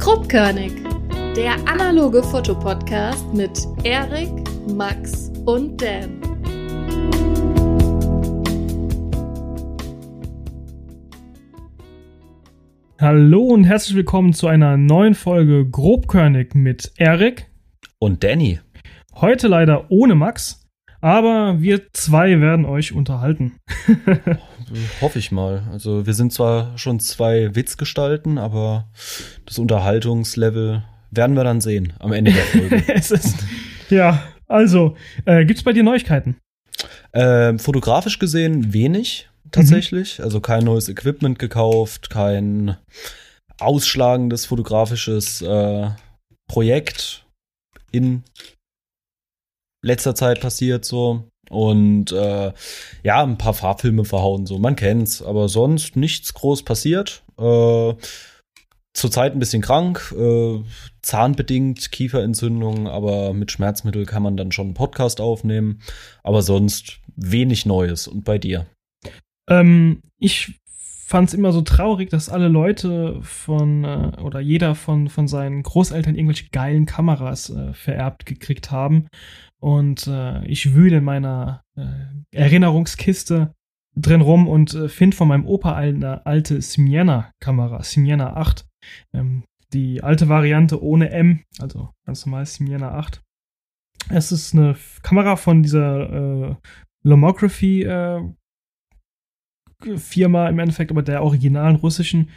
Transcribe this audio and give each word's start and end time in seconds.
Grobkörnig, 0.00 0.72
der 1.36 1.56
analoge 1.68 2.22
Fotopodcast 2.22 3.34
mit 3.34 3.52
Erik, 3.84 4.30
Max 4.74 5.30
und 5.44 5.82
Dan. 5.82 6.22
Hallo 12.98 13.42
und 13.42 13.64
herzlich 13.64 13.94
willkommen 13.94 14.32
zu 14.32 14.46
einer 14.46 14.78
neuen 14.78 15.14
Folge 15.14 15.68
Grobkörnig 15.68 16.54
mit 16.54 16.92
Erik 16.96 17.50
und 17.98 18.24
Danny. 18.24 18.58
Heute 19.16 19.48
leider 19.48 19.90
ohne 19.90 20.14
Max, 20.14 20.59
aber 21.00 21.60
wir 21.60 21.92
zwei 21.92 22.40
werden 22.40 22.64
euch 22.64 22.92
unterhalten. 22.92 23.56
Hoffe 25.00 25.18
ich 25.18 25.32
mal. 25.32 25.62
Also 25.72 26.06
wir 26.06 26.14
sind 26.14 26.32
zwar 26.32 26.76
schon 26.78 27.00
zwei 27.00 27.54
Witzgestalten, 27.54 28.38
aber 28.38 28.88
das 29.46 29.58
Unterhaltungslevel 29.58 30.84
werden 31.10 31.36
wir 31.36 31.44
dann 31.44 31.60
sehen 31.60 31.92
am 31.98 32.12
Ende 32.12 32.32
der 32.32 32.44
Folge. 32.44 32.84
es 32.94 33.10
ist, 33.10 33.36
ja, 33.88 34.22
also, 34.46 34.96
äh, 35.24 35.44
gibt 35.44 35.58
es 35.58 35.64
bei 35.64 35.72
dir 35.72 35.82
Neuigkeiten? 35.82 36.36
Ähm, 37.12 37.58
fotografisch 37.58 38.18
gesehen 38.18 38.72
wenig 38.72 39.28
tatsächlich. 39.50 40.18
Mhm. 40.18 40.24
Also 40.24 40.40
kein 40.40 40.64
neues 40.64 40.88
Equipment 40.88 41.38
gekauft, 41.38 42.10
kein 42.10 42.76
ausschlagendes 43.58 44.46
fotografisches 44.46 45.42
äh, 45.42 45.90
Projekt 46.48 47.26
in 47.92 48.24
letzter 49.82 50.14
Zeit 50.14 50.40
passiert 50.40 50.84
so. 50.84 51.24
Und 51.48 52.12
äh, 52.12 52.52
ja, 53.02 53.22
ein 53.24 53.38
paar 53.38 53.54
Farbfilme 53.54 54.04
verhauen, 54.04 54.46
so, 54.46 54.58
man 54.58 54.76
kennt's, 54.76 55.20
aber 55.20 55.48
sonst 55.48 55.96
nichts 55.96 56.32
groß 56.32 56.64
passiert. 56.64 57.24
Äh, 57.38 57.94
Zurzeit 58.92 59.32
ein 59.32 59.38
bisschen 59.38 59.62
krank, 59.62 60.12
äh, 60.18 60.62
zahnbedingt, 61.00 61.92
Kieferentzündung, 61.92 62.88
aber 62.88 63.32
mit 63.34 63.52
Schmerzmittel 63.52 64.04
kann 64.04 64.22
man 64.22 64.36
dann 64.36 64.50
schon 64.50 64.66
einen 64.66 64.74
Podcast 64.74 65.20
aufnehmen. 65.20 65.80
Aber 66.24 66.42
sonst 66.42 67.00
wenig 67.14 67.66
Neues. 67.66 68.08
Und 68.08 68.24
bei 68.24 68.38
dir? 68.38 68.66
Ähm, 69.48 70.02
ich 70.18 70.60
fand 71.06 71.28
es 71.28 71.34
immer 71.34 71.52
so 71.52 71.62
traurig, 71.62 72.10
dass 72.10 72.28
alle 72.28 72.48
Leute 72.48 73.20
von 73.22 73.84
äh, 73.84 74.12
oder 74.22 74.40
jeder 74.40 74.74
von, 74.74 75.08
von 75.08 75.28
seinen 75.28 75.62
Großeltern 75.62 76.16
irgendwelche 76.16 76.50
geilen 76.50 76.84
Kameras 76.84 77.48
äh, 77.50 77.72
vererbt 77.72 78.26
gekriegt 78.26 78.72
haben. 78.72 79.06
Und 79.60 80.06
äh, 80.06 80.44
ich 80.46 80.74
wühle 80.74 80.98
in 80.98 81.04
meiner 81.04 81.62
äh, 81.76 81.84
Erinnerungskiste 82.32 83.54
drin 83.94 84.20
rum 84.20 84.48
und 84.48 84.74
äh, 84.74 84.88
finde 84.88 85.16
von 85.16 85.28
meinem 85.28 85.46
Opa 85.46 85.74
eine 85.74 86.24
alte 86.26 86.60
Simiana-Kamera, 86.60 87.82
Simiana 87.82 88.36
8. 88.36 88.66
Ähm, 89.12 89.44
die 89.72 90.02
alte 90.02 90.28
Variante 90.28 90.82
ohne 90.82 91.10
M, 91.10 91.44
also 91.60 91.90
ganz 92.06 92.26
normal 92.26 92.46
Simiana 92.46 92.92
8. 92.92 93.22
Es 94.08 94.32
ist 94.32 94.54
eine 94.54 94.76
Kamera 95.02 95.36
von 95.36 95.62
dieser 95.62 96.50
äh, 96.50 96.56
Lomography 97.02 97.82
äh, 97.82 98.20
Firma 99.96 100.48
im 100.48 100.58
Endeffekt, 100.58 100.90
aber 100.90 101.02
der 101.02 101.22
originalen 101.22 101.76
russischen. 101.76 102.30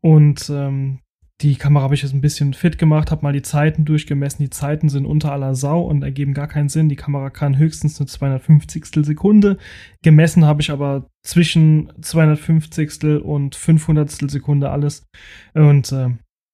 Und 0.00 0.50
ähm, 0.50 1.00
die 1.40 1.54
Kamera 1.54 1.84
habe 1.84 1.94
ich 1.94 2.02
jetzt 2.02 2.14
ein 2.14 2.20
bisschen 2.20 2.52
fit 2.52 2.78
gemacht, 2.78 3.12
habe 3.12 3.22
mal 3.22 3.32
die 3.32 3.42
Zeiten 3.42 3.84
durchgemessen. 3.84 4.42
Die 4.42 4.50
Zeiten 4.50 4.88
sind 4.88 5.06
unter 5.06 5.30
aller 5.30 5.54
Sau 5.54 5.82
und 5.82 6.02
ergeben 6.02 6.34
gar 6.34 6.48
keinen 6.48 6.68
Sinn. 6.68 6.88
Die 6.88 6.96
Kamera 6.96 7.30
kann 7.30 7.58
höchstens 7.58 8.00
eine 8.00 8.08
250. 8.08 8.86
Sekunde. 9.04 9.56
Gemessen 10.02 10.44
habe 10.44 10.62
ich 10.62 10.72
aber 10.72 11.06
zwischen 11.24 11.92
250. 12.02 13.22
und 13.22 13.54
500. 13.54 14.10
Sekunde 14.10 14.70
alles. 14.70 15.06
Und 15.54 15.92
äh, 15.92 16.08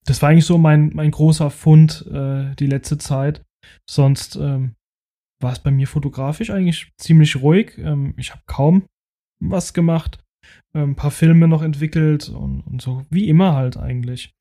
das 0.05 0.21
war 0.21 0.29
eigentlich 0.29 0.45
so 0.45 0.59
mein, 0.59 0.91
mein 0.93 1.11
großer 1.11 1.49
Fund 1.49 2.07
äh, 2.13 2.55
die 2.57 2.67
letzte 2.67 2.99
Zeit. 2.99 3.43
Sonst 3.89 4.37
ähm, 4.37 4.75
war 5.41 5.53
es 5.53 5.61
bei 5.61 5.71
mir 5.71 5.87
fotografisch 5.87 6.51
eigentlich 6.51 6.93
ziemlich 6.99 7.37
ruhig. 7.37 7.79
Ähm, 7.79 8.13
ich 8.19 8.33
habe 8.33 8.43
kaum 8.47 8.85
was 9.41 9.73
gemacht, 9.73 10.23
ein 10.75 10.83
ähm, 10.83 10.95
paar 10.95 11.11
Filme 11.11 11.49
noch 11.49 11.63
entwickelt 11.63 12.29
und, 12.29 12.61
und 12.61 12.83
so, 12.83 13.07
wie 13.09 13.31
immer 13.31 13.55
halt 13.55 13.79
eigentlich. 13.79 14.34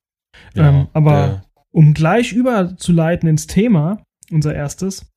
Ja, 0.54 0.68
ähm, 0.68 0.88
aber 0.92 1.44
um 1.70 1.94
gleich 1.94 2.32
überzuleiten 2.32 3.28
ins 3.28 3.46
Thema, 3.46 4.02
unser 4.30 4.54
erstes, 4.54 5.10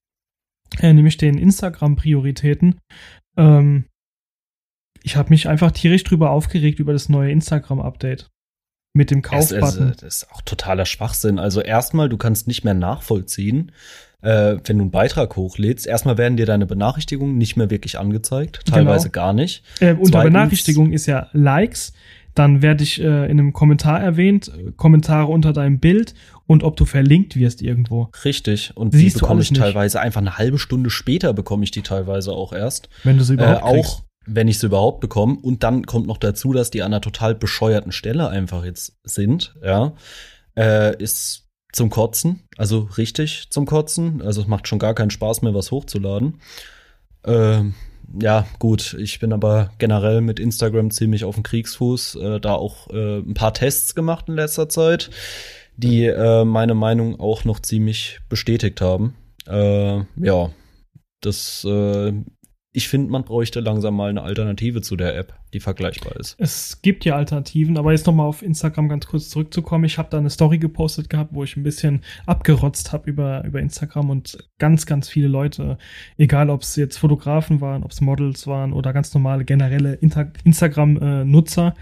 äh, 0.79 0.93
nämlich 0.93 1.17
den 1.17 1.37
Instagram-Prioritäten, 1.37 2.79
ähm, 3.37 3.85
ich 5.03 5.15
habe 5.15 5.29
mich 5.29 5.47
einfach 5.47 5.71
tierisch 5.71 6.03
drüber 6.03 6.31
aufgeregt 6.31 6.79
über 6.79 6.93
das 6.93 7.07
neue 7.07 7.31
Instagram-Update 7.31 8.29
mit 8.93 9.11
dem 9.11 9.21
Kaufbutton. 9.21 9.87
Das, 9.89 9.97
das 9.97 10.15
ist 10.23 10.31
auch 10.31 10.41
totaler 10.41 10.85
Schwachsinn. 10.85 11.39
Also 11.39 11.61
erstmal, 11.61 12.09
du 12.09 12.17
kannst 12.17 12.47
nicht 12.47 12.65
mehr 12.65 12.73
nachvollziehen, 12.73 13.71
äh, 14.21 14.57
wenn 14.65 14.77
du 14.77 14.83
einen 14.83 14.91
Beitrag 14.91 15.35
hochlädst. 15.35 15.87
Erstmal 15.87 16.17
werden 16.17 16.35
dir 16.35 16.45
deine 16.45 16.65
Benachrichtigungen 16.65 17.37
nicht 17.37 17.55
mehr 17.55 17.69
wirklich 17.69 17.99
angezeigt, 17.99 18.65
genau. 18.65 18.77
teilweise 18.77 19.09
genau. 19.09 19.25
gar 19.25 19.33
nicht. 19.33 19.63
Äh, 19.79 19.93
unter 19.93 20.23
Benachrichtigung 20.23 20.91
ist 20.91 21.05
ja 21.05 21.29
Likes, 21.31 21.93
dann 22.37 22.61
werde 22.61 22.83
ich 22.83 23.01
äh, 23.01 23.25
in 23.25 23.39
einem 23.39 23.53
Kommentar 23.53 23.99
erwähnt, 23.99 24.51
Kommentare 24.75 25.31
unter 25.31 25.53
deinem 25.53 25.79
Bild 25.79 26.13
und 26.45 26.63
ob 26.63 26.77
du 26.77 26.85
verlinkt 26.85 27.35
wirst 27.35 27.61
irgendwo. 27.61 28.09
Richtig. 28.23 28.71
Und 28.75 28.93
Siehst 28.93 29.17
die 29.17 29.19
bekomme 29.21 29.41
ich 29.41 29.51
teilweise 29.51 29.99
einfach 29.99 30.21
eine 30.21 30.37
halbe 30.37 30.59
Stunde 30.59 30.89
später 30.89 31.33
bekomme 31.33 31.63
ich 31.63 31.71
die 31.71 31.81
teilweise 31.81 32.31
auch 32.31 32.53
erst. 32.53 32.89
Wenn 33.03 33.17
du 33.17 33.23
sie 33.23 33.33
überhaupt 33.33 33.61
äh, 33.61 33.79
auch 33.79 34.03
wenn 34.27 34.49
ich 34.49 34.59
sie 34.59 34.67
überhaupt 34.67 34.99
bekomme. 34.99 35.37
Und 35.41 35.63
dann 35.63 35.85
kommt 35.85 36.05
noch 36.05 36.17
dazu, 36.17 36.51
dass 36.53 36.69
die 36.69 36.83
an 36.83 36.93
einer 36.93 37.01
total 37.01 37.33
bescheuerten 37.33 37.93
Stelle 37.93 38.29
einfach 38.29 38.65
jetzt 38.65 38.97
sind. 39.03 39.55
Ja, 39.63 39.93
äh, 40.55 41.01
ist 41.01 41.47
zum 41.71 41.89
Kotzen, 41.89 42.43
also 42.57 42.89
richtig 42.97 43.49
zum 43.49 43.65
Kotzen. 43.65 44.21
Also 44.21 44.41
es 44.41 44.47
macht 44.47 44.67
schon 44.67 44.79
gar 44.79 44.93
keinen 44.93 45.11
Spaß 45.11 45.41
mehr, 45.41 45.53
was 45.53 45.71
hochzuladen. 45.71 46.41
Äh, 47.23 47.63
ja, 48.21 48.45
gut, 48.59 48.95
ich 48.99 49.19
bin 49.19 49.33
aber 49.33 49.71
generell 49.77 50.21
mit 50.21 50.39
Instagram 50.39 50.91
ziemlich 50.91 51.23
auf 51.25 51.35
dem 51.35 51.43
Kriegsfuß, 51.43 52.15
äh, 52.15 52.39
da 52.39 52.53
auch 52.53 52.89
äh, 52.89 53.19
ein 53.19 53.33
paar 53.33 53.53
Tests 53.53 53.95
gemacht 53.95 54.25
in 54.27 54.35
letzter 54.35 54.69
Zeit, 54.69 55.09
die 55.75 56.05
äh, 56.05 56.45
meine 56.45 56.73
Meinung 56.73 57.19
auch 57.19 57.43
noch 57.43 57.59
ziemlich 57.59 58.19
bestätigt 58.29 58.81
haben. 58.81 59.15
Äh, 59.47 59.99
ja, 60.15 60.51
das 61.21 61.65
äh, 61.65 62.13
ich 62.73 62.89
finde, 62.89 63.11
man 63.11 63.23
bräuchte 63.23 63.59
langsam 63.59 63.95
mal 63.95 64.09
eine 64.09 64.21
Alternative 64.21 64.81
zu 64.81 64.95
der 64.95 65.17
App, 65.17 65.33
die 65.53 65.59
vergleichbar 65.59 66.15
ist. 66.17 66.35
Es 66.37 66.81
gibt 66.81 67.05
ja 67.05 67.15
Alternativen, 67.15 67.77
aber 67.77 67.91
jetzt 67.91 68.05
nochmal 68.05 68.27
auf 68.27 68.43
Instagram 68.43 68.89
ganz 68.89 69.07
kurz 69.07 69.29
zurückzukommen. 69.29 69.85
Ich 69.85 69.97
habe 69.97 70.09
da 70.11 70.17
eine 70.17 70.29
Story 70.29 70.59
gepostet 70.59 71.09
gehabt, 71.09 71.33
wo 71.33 71.43
ich 71.43 71.57
ein 71.57 71.63
bisschen 71.63 72.01
abgerotzt 72.25 72.91
habe 72.93 73.09
über, 73.09 73.43
über 73.45 73.59
Instagram 73.61 74.09
und 74.09 74.37
ganz, 74.59 74.85
ganz 74.85 75.09
viele 75.09 75.27
Leute, 75.27 75.77
egal 76.17 76.49
ob 76.49 76.61
es 76.61 76.75
jetzt 76.75 76.97
Fotografen 76.97 77.61
waren, 77.61 77.83
ob 77.83 77.91
es 77.91 78.01
Models 78.01 78.45
waren 78.47 78.73
oder 78.73 78.93
ganz 78.93 79.13
normale 79.13 79.45
generelle 79.45 79.95
Instagram-Nutzer, 79.95 81.73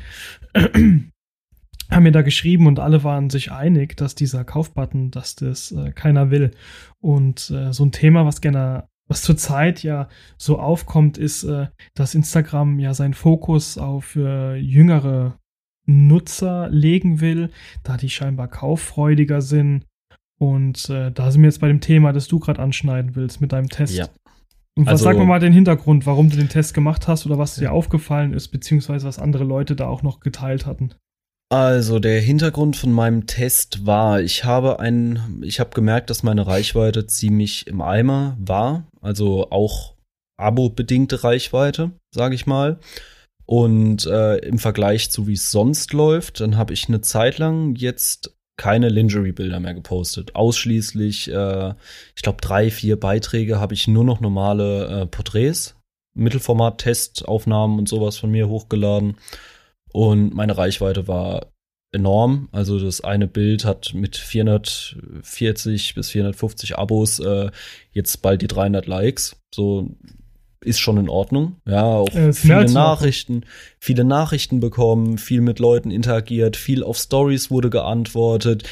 haben 1.91 2.03
mir 2.03 2.11
da 2.11 2.21
geschrieben 2.21 2.67
und 2.67 2.79
alle 2.79 3.03
waren 3.03 3.29
sich 3.29 3.51
einig, 3.51 3.97
dass 3.97 4.15
dieser 4.15 4.43
Kaufbutton, 4.43 5.11
dass 5.11 5.35
das 5.35 5.71
äh, 5.71 5.91
keiner 5.91 6.31
will. 6.31 6.51
Und 6.99 7.51
äh, 7.51 7.73
so 7.73 7.85
ein 7.85 7.91
Thema, 7.91 8.25
was 8.25 8.41
gerne 8.41 8.87
was 9.07 9.21
zurzeit 9.21 9.83
ja 9.83 10.07
so 10.37 10.59
aufkommt, 10.59 11.17
ist, 11.17 11.43
äh, 11.43 11.67
dass 11.93 12.15
Instagram 12.15 12.79
ja 12.79 12.93
seinen 12.93 13.13
Fokus 13.13 13.77
auf 13.77 14.15
äh, 14.15 14.55
jüngere 14.55 15.37
Nutzer 15.85 16.69
legen 16.69 17.21
will, 17.21 17.51
da 17.83 17.97
die 17.97 18.09
scheinbar 18.09 18.47
kauffreudiger 18.47 19.41
sind. 19.41 19.85
Und 20.37 20.89
äh, 20.89 21.11
da 21.11 21.31
sind 21.31 21.41
wir 21.41 21.49
jetzt 21.49 21.61
bei 21.61 21.67
dem 21.67 21.81
Thema, 21.81 22.11
das 22.11 22.27
du 22.27 22.39
gerade 22.39 22.61
anschneiden 22.61 23.15
willst 23.15 23.41
mit 23.41 23.51
deinem 23.51 23.69
Test. 23.69 23.95
Ja. 23.95 24.07
Und 24.77 24.87
was 24.87 24.93
also, 24.93 25.03
sag 25.05 25.17
mal 25.25 25.39
den 25.39 25.53
Hintergrund, 25.53 26.05
warum 26.05 26.29
du 26.29 26.35
den 26.35 26.49
Test 26.49 26.73
gemacht 26.73 27.07
hast 27.07 27.25
oder 27.25 27.37
was 27.37 27.55
dir 27.55 27.71
aufgefallen 27.71 28.33
ist, 28.33 28.49
beziehungsweise 28.49 29.07
was 29.07 29.19
andere 29.19 29.45
Leute 29.45 29.75
da 29.75 29.87
auch 29.87 30.03
noch 30.03 30.19
geteilt 30.19 30.65
hatten? 30.65 30.93
Also 31.49 31.99
der 31.99 32.19
Hintergrund 32.21 32.75
von 32.75 32.91
meinem 32.91 33.27
Test 33.27 33.85
war, 33.85 34.19
ich 34.21 34.43
habe 34.45 34.79
ein, 34.79 35.41
ich 35.43 35.59
habe 35.59 35.69
gemerkt, 35.71 36.09
dass 36.09 36.23
meine 36.23 36.47
Reichweite 36.47 37.05
ziemlich 37.05 37.67
im 37.67 37.81
Eimer 37.81 38.35
war, 38.39 38.87
also 39.01 39.51
auch 39.51 39.93
Abo-bedingte 40.37 41.23
Reichweite, 41.23 41.91
sage 42.13 42.35
ich 42.35 42.45
mal. 42.47 42.79
Und 43.45 44.07
äh, 44.07 44.37
im 44.37 44.57
Vergleich 44.57 45.11
zu 45.11 45.27
wie 45.27 45.33
es 45.33 45.51
sonst 45.51 45.93
läuft, 45.93 46.41
dann 46.41 46.57
habe 46.57 46.73
ich 46.73 46.87
eine 46.87 47.01
Zeit 47.01 47.37
lang 47.37 47.75
jetzt 47.75 48.35
keine 48.57 48.89
Lingerie-Bilder 48.89 49.59
mehr 49.59 49.75
gepostet. 49.75 50.35
Ausschließlich, 50.35 51.31
äh, 51.31 51.73
ich 52.15 52.21
glaube, 52.23 52.41
drei, 52.41 52.71
vier 52.71 52.99
Beiträge 52.99 53.59
habe 53.59 53.75
ich 53.75 53.87
nur 53.87 54.03
noch 54.03 54.19
normale 54.19 55.01
äh, 55.01 55.05
Porträts, 55.05 55.75
Mittelformat-Testaufnahmen 56.15 57.77
und 57.77 57.87
sowas 57.87 58.17
von 58.17 58.31
mir 58.31 58.47
hochgeladen. 58.47 59.17
Und 59.95 60.33
meine 60.33 60.57
Reichweite 60.57 61.07
war 61.07 61.53
enorm. 61.93 62.49
Also 62.51 62.77
das 62.79 62.99
eine 62.99 63.29
Bild 63.29 63.63
hat 63.63 63.93
mit 63.93 64.17
440 64.17 65.95
bis 65.95 66.09
450 66.09 66.77
Abos 66.77 67.19
äh, 67.19 67.49
jetzt 67.93 68.21
bald 68.21 68.41
die 68.41 68.47
300 68.47 68.87
Likes. 68.87 69.37
So 69.53 69.95
ist 70.59 70.81
schon 70.81 70.97
in 70.97 71.07
Ordnung. 71.07 71.61
Ja, 71.65 71.85
auch 71.85 72.09
Äh, 72.13 72.33
viele. 72.33 72.65
Nachrichten, 72.65 73.45
viele 73.79 74.03
Nachrichten 74.03 74.59
bekommen, 74.59 75.17
viel 75.17 75.39
mit 75.39 75.59
Leuten 75.59 75.91
interagiert, 75.91 76.57
viel 76.57 76.83
auf 76.83 76.97
Stories 76.97 77.49
wurde 77.49 77.69
geantwortet, 77.69 78.63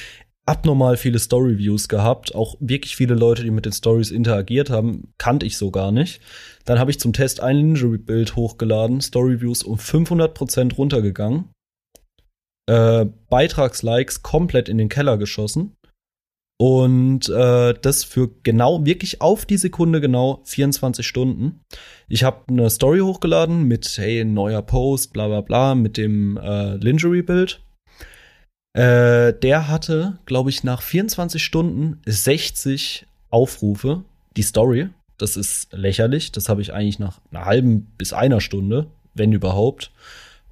abnormal 0.45 0.97
viele 0.97 1.19
Story-Views 1.19 1.87
gehabt, 1.87 2.35
auch 2.35 2.55
wirklich 2.59 2.95
viele 2.95 3.15
Leute, 3.15 3.43
die 3.43 3.51
mit 3.51 3.65
den 3.65 3.71
Stories 3.71 4.11
interagiert 4.11 4.69
haben, 4.69 5.13
kannte 5.17 5.45
ich 5.45 5.57
so 5.57 5.71
gar 5.71 5.91
nicht. 5.91 6.21
Dann 6.65 6.79
habe 6.79 6.91
ich 6.91 6.99
zum 6.99 7.13
Test 7.13 7.39
ein 7.39 7.57
Injury-Bild 7.57 8.35
hochgeladen, 8.35 9.01
Story-Views 9.01 9.63
um 9.63 9.77
500% 9.77 10.75
runtergegangen, 10.75 11.49
äh, 12.69 13.05
Beitragslikes 13.29 14.21
komplett 14.21 14.69
in 14.69 14.77
den 14.77 14.89
Keller 14.89 15.17
geschossen. 15.17 15.75
Und 16.59 17.29
äh, 17.29 17.73
das 17.73 18.03
für 18.03 18.29
genau, 18.43 18.85
wirklich 18.85 19.21
auf 19.21 19.45
die 19.45 19.57
Sekunde 19.57 19.99
genau 19.99 20.41
24 20.45 21.05
Stunden. 21.05 21.61
Ich 22.07 22.23
habe 22.23 22.43
eine 22.47 22.69
Story 22.69 22.99
hochgeladen 22.99 23.63
mit, 23.63 23.97
hey, 23.97 24.23
neuer 24.23 24.61
Post, 24.61 25.13
bla 25.13 25.27
bla 25.27 25.41
bla, 25.41 25.75
mit 25.75 25.97
dem 25.97 26.37
äh, 26.37 26.75
Lingerie-Bild. 26.75 27.62
Äh, 28.73 29.33
der 29.33 29.67
hatte, 29.67 30.17
glaube 30.25 30.49
ich, 30.49 30.63
nach 30.63 30.81
24 30.81 31.43
Stunden 31.43 32.01
60 32.05 33.05
Aufrufe. 33.29 34.03
Die 34.35 34.41
Story, 34.41 34.89
das 35.17 35.37
ist 35.37 35.71
lächerlich. 35.71 36.31
Das 36.31 36.49
habe 36.49 36.61
ich 36.61 36.73
eigentlich 36.73 36.99
nach 36.99 37.19
einer 37.31 37.45
halben 37.45 37.85
bis 37.97 38.13
einer 38.13 38.41
Stunde, 38.41 38.87
wenn 39.13 39.31
überhaupt. 39.31 39.91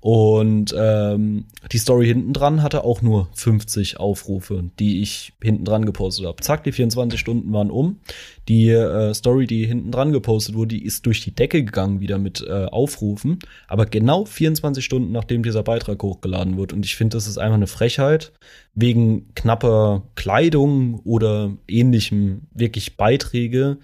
Und 0.01 0.74
ähm, 0.75 1.45
die 1.71 1.77
Story 1.77 2.07
hinten 2.07 2.33
dran 2.33 2.63
hatte 2.63 2.83
auch 2.83 3.03
nur 3.03 3.30
50 3.33 4.00
Aufrufe, 4.00 4.63
die 4.80 5.03
ich 5.03 5.33
hinten 5.42 5.63
dran 5.63 5.86
gepostet 5.86 6.25
habe. 6.25 6.42
Zack, 6.42 6.63
die 6.63 6.71
24 6.71 7.19
Stunden 7.19 7.53
waren 7.53 7.69
um. 7.69 8.00
Die 8.48 8.69
äh, 8.69 9.13
Story, 9.13 9.45
die 9.45 9.63
hinten 9.63 9.92
dran 9.92 10.12
gepostet 10.12 10.56
wurde, 10.56 10.75
die 10.75 10.83
ist 10.83 11.06
durch 11.06 11.21
die 11.21 11.36
Decke 11.36 11.63
gegangen 11.63 12.00
wieder 12.00 12.18
mit 12.18 12.42
äh, 12.42 12.65
Aufrufen. 12.65 13.38
Aber 13.68 13.86
genau 13.86 14.25
24 14.25 14.83
Stunden, 14.83 15.12
nachdem 15.12 15.44
dieser 15.44 15.62
Beitrag 15.62 16.01
hochgeladen 16.01 16.57
wird. 16.57 16.74
Und 16.74 16.83
ich 16.83 16.95
finde, 16.95 17.15
das 17.15 17.27
ist 17.27 17.38
einfach 17.38 17.57
eine 17.57 17.68
Frechheit, 17.68 18.33
wegen 18.74 19.31
knapper 19.36 20.01
Kleidung 20.15 21.00
oder 21.04 21.56
ähnlichem 21.68 22.47
wirklich 22.56 22.97
Beiträge 22.97 23.77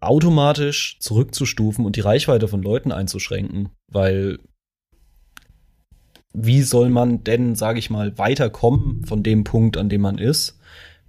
automatisch 0.00 0.98
zurückzustufen 1.00 1.86
und 1.86 1.96
die 1.96 2.00
Reichweite 2.00 2.46
von 2.46 2.62
Leuten 2.62 2.92
einzuschränken. 2.92 3.70
Weil 3.90 4.38
wie 6.38 6.60
soll 6.62 6.90
man 6.90 7.24
denn, 7.24 7.54
sage 7.54 7.78
ich 7.78 7.88
mal, 7.88 8.18
weiterkommen 8.18 9.04
von 9.06 9.22
dem 9.22 9.44
Punkt, 9.44 9.78
an 9.78 9.88
dem 9.88 10.02
man 10.02 10.18
ist, 10.18 10.58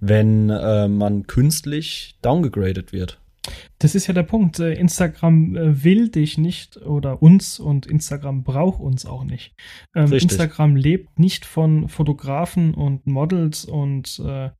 wenn 0.00 0.48
äh, 0.48 0.88
man 0.88 1.26
künstlich 1.26 2.18
downgegradet 2.22 2.92
wird? 2.92 3.20
Das 3.78 3.94
ist 3.94 4.06
ja 4.06 4.14
der 4.14 4.22
Punkt. 4.22 4.58
Äh, 4.58 4.72
Instagram 4.72 5.54
äh, 5.54 5.84
will 5.84 6.08
dich 6.08 6.38
nicht 6.38 6.78
oder 6.78 7.22
uns 7.22 7.60
und 7.60 7.86
Instagram 7.86 8.42
braucht 8.42 8.80
uns 8.80 9.04
auch 9.04 9.24
nicht. 9.24 9.54
Ähm. 9.94 10.12
Instagram 10.12 10.76
lebt 10.76 11.18
nicht 11.18 11.44
von 11.44 11.88
Fotografen 11.88 12.74
und 12.74 13.06
Models 13.06 13.64
und 13.66 14.20
äh, 14.24 14.50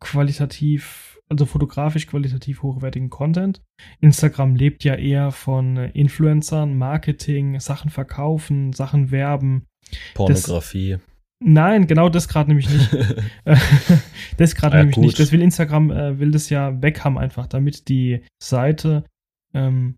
qualitativ, 0.00 1.20
also 1.28 1.46
fotografisch 1.46 2.06
qualitativ 2.06 2.62
hochwertigen 2.62 3.10
Content. 3.10 3.62
Instagram 4.00 4.56
lebt 4.56 4.82
ja 4.82 4.94
eher 4.96 5.30
von 5.30 5.76
äh, 5.76 5.90
Influencern, 5.90 6.76
Marketing, 6.76 7.60
Sachen 7.60 7.90
verkaufen, 7.90 8.72
Sachen 8.72 9.12
werben. 9.12 9.66
Pornografie. 10.14 10.98
Nein, 11.42 11.86
genau 11.86 12.08
das 12.10 12.28
gerade 12.28 12.50
nämlich 12.50 12.68
nicht. 12.68 12.90
Äh, 13.44 13.56
das 14.36 14.54
gerade 14.54 14.76
Ja, 14.76 14.82
nämlich 14.82 14.96
gut. 14.96 15.04
nicht. 15.04 15.18
Das 15.18 15.32
will 15.32 15.40
Instagram, 15.40 15.90
äh, 15.90 16.18
will 16.18 16.30
das 16.30 16.50
ja 16.50 16.82
weg 16.82 17.04
haben 17.04 17.16
einfach, 17.16 17.46
damit 17.46 17.88
die 17.88 18.22
Seite 18.42 19.04
ähm, 19.54 19.96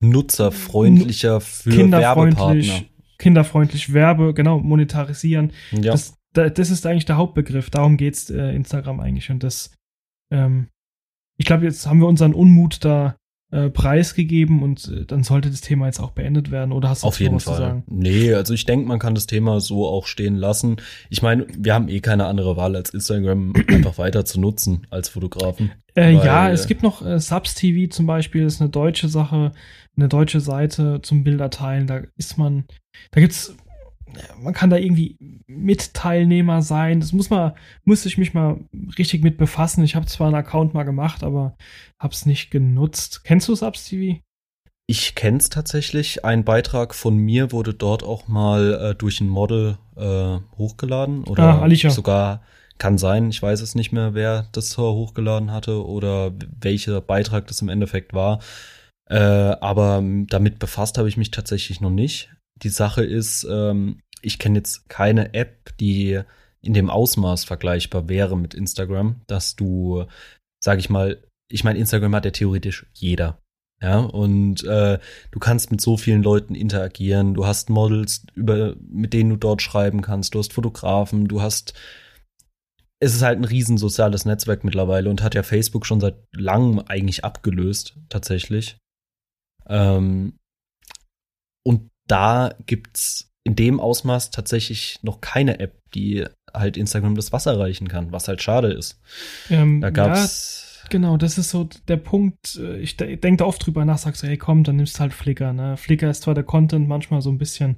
Nutzerfreundlicher 0.00 1.40
für 1.40 1.70
kinderfreundlich, 1.70 2.68
Werbepartner. 2.68 2.88
kinderfreundlich 3.18 3.92
Werbe, 3.92 4.34
genau, 4.34 4.58
monetarisieren. 4.58 5.52
Ja. 5.72 5.92
Das, 5.92 6.14
da, 6.34 6.50
das 6.50 6.70
ist 6.70 6.86
eigentlich 6.86 7.04
der 7.04 7.16
Hauptbegriff. 7.16 7.70
Darum 7.70 7.96
geht's 7.96 8.30
äh, 8.30 8.50
Instagram 8.54 9.00
eigentlich. 9.00 9.30
Und 9.30 9.42
das, 9.42 9.72
ähm, 10.32 10.68
ich 11.38 11.46
glaube, 11.46 11.64
jetzt 11.64 11.86
haben 11.86 12.00
wir 12.00 12.06
unseren 12.08 12.34
Unmut 12.34 12.84
da 12.84 13.16
äh, 13.50 13.70
preisgegeben 13.70 14.62
und 14.62 14.88
äh, 14.88 15.06
dann 15.06 15.22
sollte 15.22 15.48
das 15.50 15.62
Thema 15.62 15.86
jetzt 15.86 16.00
auch 16.00 16.10
beendet 16.10 16.50
werden. 16.50 16.72
Oder 16.72 16.90
hast 16.90 17.02
du 17.02 17.06
Auf 17.06 17.18
jeden 17.20 17.36
was 17.36 17.44
zu 17.44 17.50
Fall. 17.50 17.58
sagen? 17.58 17.82
Nee, 17.86 18.34
also 18.34 18.52
ich 18.52 18.66
denke, 18.66 18.86
man 18.86 18.98
kann 18.98 19.14
das 19.14 19.26
Thema 19.26 19.60
so 19.60 19.86
auch 19.86 20.06
stehen 20.06 20.36
lassen. 20.36 20.76
Ich 21.08 21.22
meine, 21.22 21.46
wir 21.56 21.72
haben 21.72 21.88
eh 21.88 22.00
keine 22.00 22.26
andere 22.26 22.56
Wahl, 22.56 22.76
als 22.76 22.90
Instagram 22.90 23.54
einfach 23.68 23.96
weiter 23.96 24.24
zu 24.26 24.38
nutzen 24.40 24.86
als 24.90 25.08
Fotografen. 25.08 25.70
Äh, 25.94 26.14
Weil- 26.16 26.26
ja, 26.26 26.50
es 26.50 26.66
gibt 26.66 26.82
noch 26.82 27.04
äh, 27.04 27.18
Subs 27.18 27.54
TV 27.54 27.90
zum 27.90 28.06
Beispiel, 28.06 28.44
ist 28.44 28.60
eine 28.60 28.70
deutsche 28.70 29.08
Sache, 29.08 29.52
eine 29.96 30.08
deutsche 30.08 30.40
Seite 30.40 31.00
zum 31.02 31.24
Bilder 31.24 31.48
teilen. 31.50 31.86
Da 31.86 32.02
ist 32.16 32.36
man, 32.36 32.64
da 33.12 33.20
gibt's, 33.20 33.56
man 34.40 34.54
kann 34.54 34.70
da 34.70 34.76
irgendwie 34.76 35.16
Mitteilnehmer 35.46 36.62
sein. 36.62 37.00
Das 37.00 37.12
muss 37.12 37.30
man, 37.30 37.52
musste 37.84 38.08
ich 38.08 38.18
mich 38.18 38.34
mal 38.34 38.58
richtig 38.98 39.22
mit 39.22 39.38
befassen. 39.38 39.84
Ich 39.84 39.94
habe 39.94 40.06
zwar 40.06 40.28
einen 40.28 40.36
Account 40.36 40.74
mal 40.74 40.84
gemacht, 40.84 41.22
aber 41.22 41.56
hab's 41.98 42.26
nicht 42.26 42.50
genutzt. 42.50 43.24
Kennst 43.24 43.48
du 43.48 43.54
Subs 43.54 43.84
TV? 43.84 44.20
Ich 44.86 45.14
kenn's 45.14 45.50
tatsächlich. 45.50 46.24
Ein 46.24 46.44
Beitrag 46.44 46.94
von 46.94 47.16
mir 47.16 47.52
wurde 47.52 47.74
dort 47.74 48.02
auch 48.02 48.26
mal 48.26 48.74
äh, 48.74 48.94
durch 48.94 49.20
ein 49.20 49.28
Model 49.28 49.76
äh, 49.96 50.38
hochgeladen. 50.56 51.24
Oder 51.24 51.62
Ah, 51.62 51.90
sogar 51.90 52.42
kann 52.78 52.96
sein, 52.96 53.28
ich 53.28 53.42
weiß 53.42 53.60
es 53.60 53.74
nicht 53.74 53.92
mehr, 53.92 54.14
wer 54.14 54.48
das 54.52 54.70
Tor 54.70 54.94
hochgeladen 54.94 55.52
hatte 55.52 55.84
oder 55.84 56.32
welcher 56.60 57.00
Beitrag 57.00 57.46
das 57.48 57.60
im 57.60 57.68
Endeffekt 57.68 58.14
war. 58.14 58.40
Äh, 59.10 59.16
aber 59.16 60.02
damit 60.28 60.58
befasst 60.58 60.96
habe 60.96 61.08
ich 61.08 61.16
mich 61.16 61.30
tatsächlich 61.30 61.80
noch 61.80 61.90
nicht. 61.90 62.30
Die 62.62 62.68
Sache 62.68 63.04
ist, 63.04 63.46
ähm, 63.50 64.00
ich 64.22 64.38
kenne 64.38 64.58
jetzt 64.58 64.88
keine 64.88 65.34
App, 65.34 65.76
die 65.78 66.20
in 66.60 66.74
dem 66.74 66.90
Ausmaß 66.90 67.44
vergleichbar 67.44 68.08
wäre 68.08 68.36
mit 68.36 68.54
Instagram, 68.54 69.20
dass 69.26 69.56
du, 69.56 70.04
sag 70.62 70.78
ich 70.78 70.90
mal, 70.90 71.22
ich 71.50 71.64
meine, 71.64 71.78
Instagram 71.78 72.14
hat 72.14 72.24
ja 72.24 72.30
theoretisch 72.30 72.86
jeder. 72.92 73.40
Ja, 73.80 74.00
und 74.00 74.64
äh, 74.64 74.98
du 75.30 75.38
kannst 75.38 75.70
mit 75.70 75.80
so 75.80 75.96
vielen 75.96 76.24
Leuten 76.24 76.56
interagieren, 76.56 77.34
du 77.34 77.46
hast 77.46 77.70
Models, 77.70 78.26
über, 78.34 78.74
mit 78.80 79.12
denen 79.12 79.30
du 79.30 79.36
dort 79.36 79.62
schreiben 79.62 80.02
kannst, 80.02 80.34
du 80.34 80.40
hast 80.40 80.52
Fotografen, 80.52 81.28
du 81.28 81.40
hast 81.40 81.74
es 83.00 83.14
ist 83.14 83.22
halt 83.22 83.38
ein 83.38 83.44
riesen 83.44 83.78
soziales 83.78 84.24
Netzwerk 84.24 84.64
mittlerweile 84.64 85.08
und 85.08 85.22
hat 85.22 85.34
ja 85.34 85.42
Facebook 85.42 85.86
schon 85.86 86.00
seit 86.00 86.16
langem 86.32 86.80
eigentlich 86.80 87.24
abgelöst, 87.24 87.96
tatsächlich. 88.08 88.78
Ähm, 89.66 90.36
und 91.64 91.90
da 92.08 92.54
gibt's 92.66 93.27
in 93.44 93.54
dem 93.56 93.80
Ausmaß 93.80 94.30
tatsächlich 94.30 94.98
noch 95.02 95.20
keine 95.20 95.58
App, 95.60 95.74
die 95.94 96.24
halt 96.52 96.76
Instagram 96.76 97.14
das 97.14 97.32
Wasser 97.32 97.58
reichen 97.58 97.88
kann, 97.88 98.12
was 98.12 98.28
halt 98.28 98.42
schade 98.42 98.68
ist. 98.68 99.00
Ähm, 99.50 99.80
Da 99.80 99.90
gab's 99.90 100.80
Ja, 100.84 100.88
genau, 100.90 101.16
das 101.16 101.38
ist 101.38 101.50
so 101.50 101.68
der 101.88 101.96
Punkt. 101.96 102.56
äh, 102.56 102.78
Ich 102.78 102.96
de 102.96 103.16
denke 103.16 103.38
da 103.38 103.44
oft 103.46 103.64
drüber 103.64 103.84
nach, 103.84 103.98
sagst 103.98 104.22
du, 104.22 104.26
hey 104.26 104.36
komm, 104.36 104.64
dann 104.64 104.76
nimmst 104.76 104.96
du 104.96 105.00
halt 105.00 105.12
Flickr. 105.12 105.52
Ne? 105.52 105.76
Flickr 105.76 106.10
ist 106.10 106.22
zwar 106.22 106.34
der 106.34 106.44
Content 106.44 106.88
manchmal 106.88 107.22
so 107.22 107.30
ein 107.30 107.38
bisschen 107.38 107.76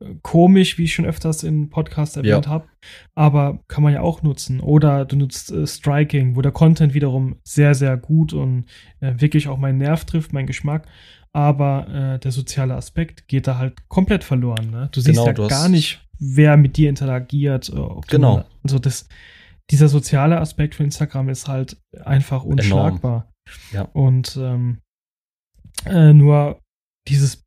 äh, 0.00 0.14
komisch, 0.22 0.78
wie 0.78 0.84
ich 0.84 0.94
schon 0.94 1.06
öfters 1.06 1.42
im 1.42 1.70
Podcast 1.70 2.16
erwähnt 2.16 2.46
Ja. 2.46 2.50
habe, 2.50 2.68
aber 3.14 3.60
kann 3.68 3.82
man 3.82 3.92
ja 3.92 4.00
auch 4.00 4.22
nutzen. 4.22 4.60
Oder 4.60 5.04
du 5.04 5.16
nutzt 5.16 5.50
äh, 5.52 5.66
Striking, 5.66 6.36
wo 6.36 6.40
der 6.42 6.52
Content 6.52 6.94
wiederum 6.94 7.36
sehr, 7.44 7.74
sehr 7.74 7.96
gut 7.96 8.32
und 8.32 8.64
äh, 9.00 9.14
wirklich 9.18 9.48
auch 9.48 9.58
meinen 9.58 9.78
Nerv 9.78 10.04
trifft, 10.04 10.32
meinen 10.32 10.46
Geschmack. 10.46 10.86
Aber 11.34 11.88
äh, 11.88 12.18
der 12.20 12.30
soziale 12.32 12.74
Aspekt 12.74 13.26
geht 13.28 13.46
da 13.48 13.58
halt 13.58 13.88
komplett 13.88 14.22
verloren. 14.24 14.70
Ne? 14.70 14.88
Du 14.92 15.00
siehst 15.00 15.14
Genau, 15.16 15.26
ja 15.26 15.32
du 15.32 15.48
gar 15.48 15.68
nicht, 15.68 16.06
wer 16.18 16.56
mit 16.56 16.76
dir 16.76 16.88
interagiert. 16.88 17.68
äh, 17.68 17.72
du 17.72 18.00
Genau. 18.08 18.36
mal- 18.36 18.44
Also 18.62 18.78
das, 18.78 19.08
dieser 19.70 19.88
soziale 19.88 20.38
Aspekt 20.40 20.76
von 20.76 20.84
Instagram 20.86 21.28
ist 21.28 21.48
halt 21.48 21.76
einfach 22.04 22.44
unschlagbar. 22.44 23.32
Ja. 23.72 23.82
Und 23.82 24.36
ähm, 24.40 24.78
äh, 25.86 26.12
nur 26.12 26.60
dieses 27.08 27.42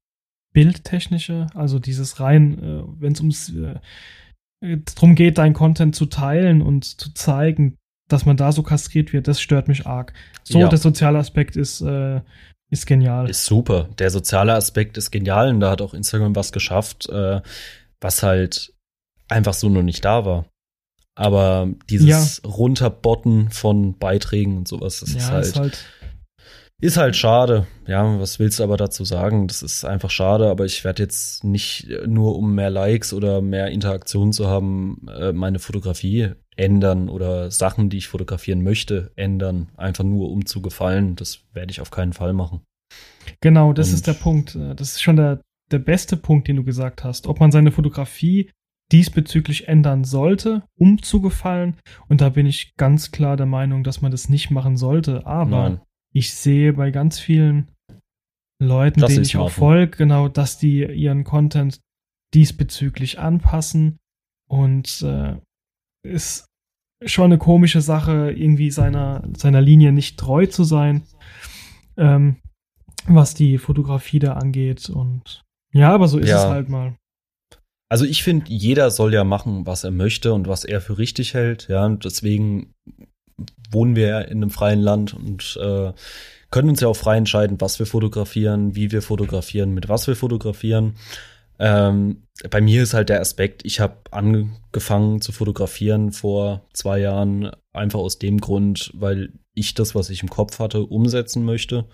Bildtechnische, 0.53 1.48
also 1.53 1.79
dieses 1.79 2.20
rein, 2.20 2.62
äh, 2.62 2.84
wenn 3.00 3.13
es 3.13 3.20
ums 3.22 3.50
äh, 3.53 3.79
äh, 4.65 4.77
drum 4.96 5.15
geht, 5.15 5.38
dein 5.38 5.53
Content 5.53 5.96
zu 5.96 6.08
teilen 6.08 6.62
und 6.62 6.84
zu 6.84 7.13
zeigen, 7.13 7.75
dass 8.10 8.25
man 8.25 8.38
da 8.38 8.51
so 8.51 8.63
kastriert 8.63 9.13
wird, 9.13 9.27
das 9.27 9.39
stört 9.39 9.67
mich 9.67 9.86
arg. 9.86 10.13
So, 10.44 10.60
Ja. 10.60 10.67
der 10.67 10.77
soziale 10.79 11.20
Aspekt 11.20 11.56
ist, 11.56 11.82
äh, 11.82 12.22
ist 12.69 12.86
genial. 12.86 13.29
Ist 13.29 13.45
super. 13.45 13.89
Der 13.97 14.09
soziale 14.09 14.53
Aspekt 14.53 14.97
ist 14.97 15.12
genial 15.12 15.50
und 15.50 15.59
da 15.59 15.71
hat 15.71 15.81
auch 15.81 15.93
Instagram 15.93 16.36
was 16.36 16.51
geschafft, 16.51 17.09
äh, 17.09 17.41
was 18.01 18.24
halt 18.24 18.74
einfach 19.29 19.53
so 19.53 19.69
noch 19.69 19.83
nicht 19.83 20.03
da 20.03 20.25
war. 20.25 20.45
Aber 21.15 21.69
dieses 21.89 22.43
Runterbotten 22.45 23.50
von 23.50 23.97
Beiträgen 23.97 24.57
und 24.57 24.67
sowas, 24.67 25.00
das 25.00 25.09
ist 25.09 25.27
ja, 25.27 25.29
halt, 25.29 25.45
ist 25.45 25.59
halt 25.59 25.86
ist 26.79 26.97
halt 26.97 27.15
schade. 27.15 27.65
Ja, 27.88 28.19
was 28.19 28.38
willst 28.38 28.59
du 28.59 28.63
aber 28.63 28.77
dazu 28.77 29.03
sagen? 29.03 29.47
Das 29.47 29.63
ist 29.63 29.83
einfach 29.83 30.12
schade, 30.12 30.47
aber 30.47 30.65
ich 30.65 30.83
werde 30.83 31.01
jetzt 31.01 31.43
nicht 31.43 31.88
nur 32.05 32.36
um 32.38 32.53
mehr 32.53 32.69
Likes 32.69 33.13
oder 33.13 33.41
mehr 33.41 33.69
Interaktion 33.69 34.31
zu 34.31 34.47
haben, 34.47 35.07
äh, 35.09 35.33
meine 35.33 35.57
Fotografie 35.57 36.33
ändern 36.57 37.09
oder 37.09 37.51
Sachen, 37.51 37.89
die 37.89 37.97
ich 37.97 38.07
fotografieren 38.07 38.63
möchte, 38.63 39.11
ändern, 39.15 39.69
einfach 39.77 40.03
nur 40.03 40.29
um 40.31 40.45
zu 40.45 40.61
gefallen. 40.61 41.15
Das 41.15 41.43
werde 41.53 41.71
ich 41.71 41.81
auf 41.81 41.91
keinen 41.91 42.13
Fall 42.13 42.33
machen. 42.33 42.61
Genau, 43.41 43.73
das 43.73 43.89
Und- 43.89 43.93
ist 43.95 44.07
der 44.07 44.13
Punkt. 44.13 44.55
Äh, 44.55 44.75
Das 44.75 44.93
ist 44.93 45.01
schon 45.01 45.15
der, 45.17 45.41
der 45.71 45.79
beste 45.79 46.17
Punkt, 46.17 46.47
den 46.47 46.55
du 46.55 46.63
gesagt 46.63 47.03
hast. 47.03 47.27
Ob 47.27 47.39
man 47.39 47.51
seine 47.51 47.71
Fotografie 47.71 48.49
diesbezüglich 48.91 49.67
ändern 49.67 50.05
sollte, 50.05 50.63
um 50.79 51.01
zu 51.03 51.19
gefallen. 51.21 51.75
Und 52.07 52.21
da 52.21 52.29
bin 52.29 52.45
ich 52.45 52.73
ganz 52.77 53.11
klar 53.11 53.35
der 53.35 53.45
Meinung, 53.45 53.83
dass 53.83 54.01
man 54.01 54.11
das 54.11 54.29
nicht 54.29 54.49
machen 54.49 54.77
sollte. 54.77 55.25
Aber 55.27 55.69
Nein. 55.69 55.81
ich 56.13 56.33
sehe 56.33 56.71
bei 56.73 56.91
ganz 56.91 57.19
vielen 57.19 57.67
Leuten, 58.61 59.01
Dass 59.01 59.11
denen 59.13 59.23
ich 59.25 59.35
auch 59.37 59.51
folge, 59.51 59.97
genau, 59.97 60.29
dass 60.29 60.57
die 60.57 60.83
ihren 60.85 61.23
Content 61.25 61.79
diesbezüglich 62.33 63.19
anpassen. 63.19 63.97
Und 64.49 65.01
äh, 65.01 65.35
ist 66.07 66.45
schon 67.05 67.25
eine 67.25 67.37
komische 67.37 67.81
Sache, 67.81 68.31
irgendwie 68.31 68.71
seiner, 68.71 69.23
seiner 69.35 69.61
Linie 69.61 69.91
nicht 69.91 70.17
treu 70.19 70.47
zu 70.47 70.63
sein, 70.63 71.03
ähm, 71.97 72.37
was 73.05 73.33
die 73.33 73.57
Fotografie 73.57 74.19
da 74.19 74.33
angeht. 74.33 74.89
Und 74.89 75.43
ja, 75.73 75.93
aber 75.93 76.07
so 76.07 76.17
ist 76.17 76.29
Ja. 76.29 76.43
es 76.43 76.49
halt 76.49 76.69
mal. 76.69 76.95
Also 77.89 78.03
ich 78.03 78.23
finde, 78.23 78.51
jeder 78.51 78.91
soll 78.91 79.13
ja 79.13 79.23
machen, 79.23 79.65
was 79.65 79.83
er 79.83 79.91
möchte 79.91 80.33
und 80.33 80.47
was 80.47 80.65
er 80.65 80.81
für 80.81 80.97
richtig 80.97 81.33
hält. 81.33 81.67
Ja, 81.69 81.85
und 81.85 82.03
deswegen 82.03 82.73
wohnen 83.71 83.95
wir 83.95 84.07
ja 84.07 84.19
in 84.21 84.37
einem 84.37 84.49
freien 84.49 84.81
Land 84.81 85.13
und 85.13 85.57
äh, 85.61 85.93
können 86.49 86.69
uns 86.69 86.81
ja 86.81 86.87
auch 86.87 86.95
frei 86.95 87.17
entscheiden, 87.17 87.61
was 87.61 87.79
wir 87.79 87.85
fotografieren, 87.85 88.75
wie 88.75 88.91
wir 88.91 89.01
fotografieren, 89.01 89.73
mit 89.73 89.87
was 89.87 90.07
wir 90.07 90.15
fotografieren. 90.15 90.95
Ähm, 91.59 92.27
bei 92.49 92.61
mir 92.61 92.83
ist 92.83 92.93
halt 92.93 93.09
der 93.09 93.21
Aspekt, 93.21 93.65
ich 93.65 93.79
habe 93.79 93.97
angefangen 94.11 95.21
zu 95.21 95.31
fotografieren 95.31 96.11
vor 96.11 96.67
zwei 96.73 96.99
Jahren, 96.99 97.51
einfach 97.73 97.99
aus 97.99 98.19
dem 98.19 98.39
Grund, 98.39 98.91
weil 98.93 99.33
ich 99.53 99.73
das, 99.73 99.95
was 99.95 100.09
ich 100.09 100.21
im 100.21 100.29
Kopf 100.29 100.59
hatte, 100.59 100.83
umsetzen 100.83 101.43
möchte 101.43 101.85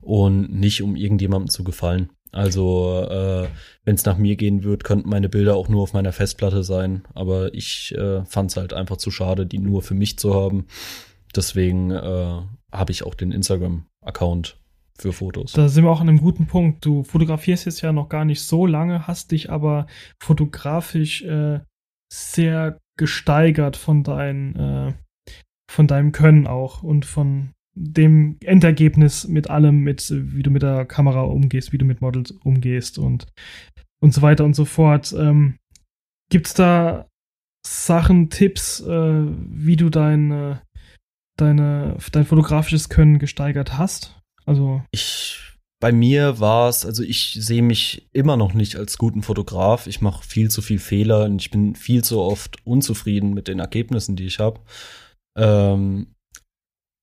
und 0.00 0.52
nicht 0.52 0.82
um 0.82 0.96
irgendjemandem 0.96 1.50
zu 1.50 1.64
gefallen. 1.64 2.10
Also, 2.32 3.06
äh, 3.10 3.48
wenn 3.84 3.94
es 3.94 4.06
nach 4.06 4.16
mir 4.16 4.36
gehen 4.36 4.64
würde, 4.64 4.82
könnten 4.82 5.10
meine 5.10 5.28
Bilder 5.28 5.54
auch 5.54 5.68
nur 5.68 5.82
auf 5.82 5.92
meiner 5.92 6.12
Festplatte 6.12 6.64
sein. 6.64 7.04
Aber 7.12 7.52
ich 7.52 7.94
äh, 7.94 8.24
fand 8.24 8.50
es 8.50 8.56
halt 8.56 8.72
einfach 8.72 8.96
zu 8.96 9.10
schade, 9.10 9.44
die 9.44 9.58
nur 9.58 9.82
für 9.82 9.94
mich 9.94 10.18
zu 10.18 10.34
haben. 10.34 10.66
Deswegen 11.36 11.90
äh, 11.90 12.40
habe 12.72 12.90
ich 12.90 13.04
auch 13.04 13.14
den 13.14 13.32
Instagram-Account 13.32 14.56
für 14.98 15.12
Fotos. 15.12 15.52
Da 15.52 15.68
sind 15.68 15.84
wir 15.84 15.90
auch 15.90 16.00
an 16.00 16.08
einem 16.08 16.20
guten 16.20 16.46
Punkt. 16.46 16.84
Du 16.84 17.02
fotografierst 17.02 17.66
jetzt 17.66 17.80
ja 17.80 17.92
noch 17.92 18.08
gar 18.08 18.24
nicht 18.24 18.42
so 18.42 18.66
lange, 18.66 19.06
hast 19.06 19.32
dich 19.32 19.50
aber 19.50 19.86
fotografisch 20.20 21.22
äh, 21.22 21.60
sehr 22.12 22.78
gesteigert 22.98 23.76
von, 23.76 24.02
dein, 24.04 24.56
äh, 24.56 24.92
von 25.70 25.86
deinem 25.86 26.12
Können 26.12 26.46
auch 26.46 26.82
und 26.82 27.06
von 27.06 27.52
dem 27.74 28.36
Endergebnis 28.44 29.26
mit 29.26 29.48
allem, 29.48 29.80
mit 29.80 30.12
wie 30.14 30.42
du 30.42 30.50
mit 30.50 30.62
der 30.62 30.84
Kamera 30.84 31.22
umgehst, 31.22 31.72
wie 31.72 31.78
du 31.78 31.86
mit 31.86 32.02
Models 32.02 32.30
umgehst 32.30 32.98
und, 32.98 33.26
und 34.02 34.12
so 34.12 34.20
weiter 34.20 34.44
und 34.44 34.54
so 34.54 34.66
fort. 34.66 35.14
Ähm, 35.18 35.56
Gibt 36.30 36.48
es 36.48 36.54
da 36.54 37.08
Sachen, 37.66 38.28
Tipps, 38.30 38.80
äh, 38.80 39.24
wie 39.26 39.76
du 39.76 39.88
dein, 39.88 40.30
äh, 40.30 40.56
deine, 41.38 41.96
dein 42.10 42.26
fotografisches 42.26 42.88
Können 42.88 43.18
gesteigert 43.18 43.78
hast? 43.78 44.21
Also 44.46 44.82
Ich, 44.90 45.38
bei 45.80 45.92
mir 45.92 46.40
war 46.40 46.68
es, 46.68 46.84
also 46.84 47.02
ich 47.02 47.36
sehe 47.40 47.62
mich 47.62 48.08
immer 48.12 48.36
noch 48.36 48.54
nicht 48.54 48.76
als 48.76 48.98
guten 48.98 49.22
Fotograf. 49.22 49.86
Ich 49.86 50.00
mache 50.00 50.24
viel 50.24 50.50
zu 50.50 50.62
viel 50.62 50.78
Fehler 50.78 51.24
und 51.24 51.40
ich 51.40 51.50
bin 51.50 51.74
viel 51.74 52.04
zu 52.04 52.20
oft 52.20 52.64
unzufrieden 52.66 53.34
mit 53.34 53.48
den 53.48 53.58
Ergebnissen, 53.58 54.16
die 54.16 54.26
ich 54.26 54.38
habe. 54.38 54.60
Ähm, 55.36 56.14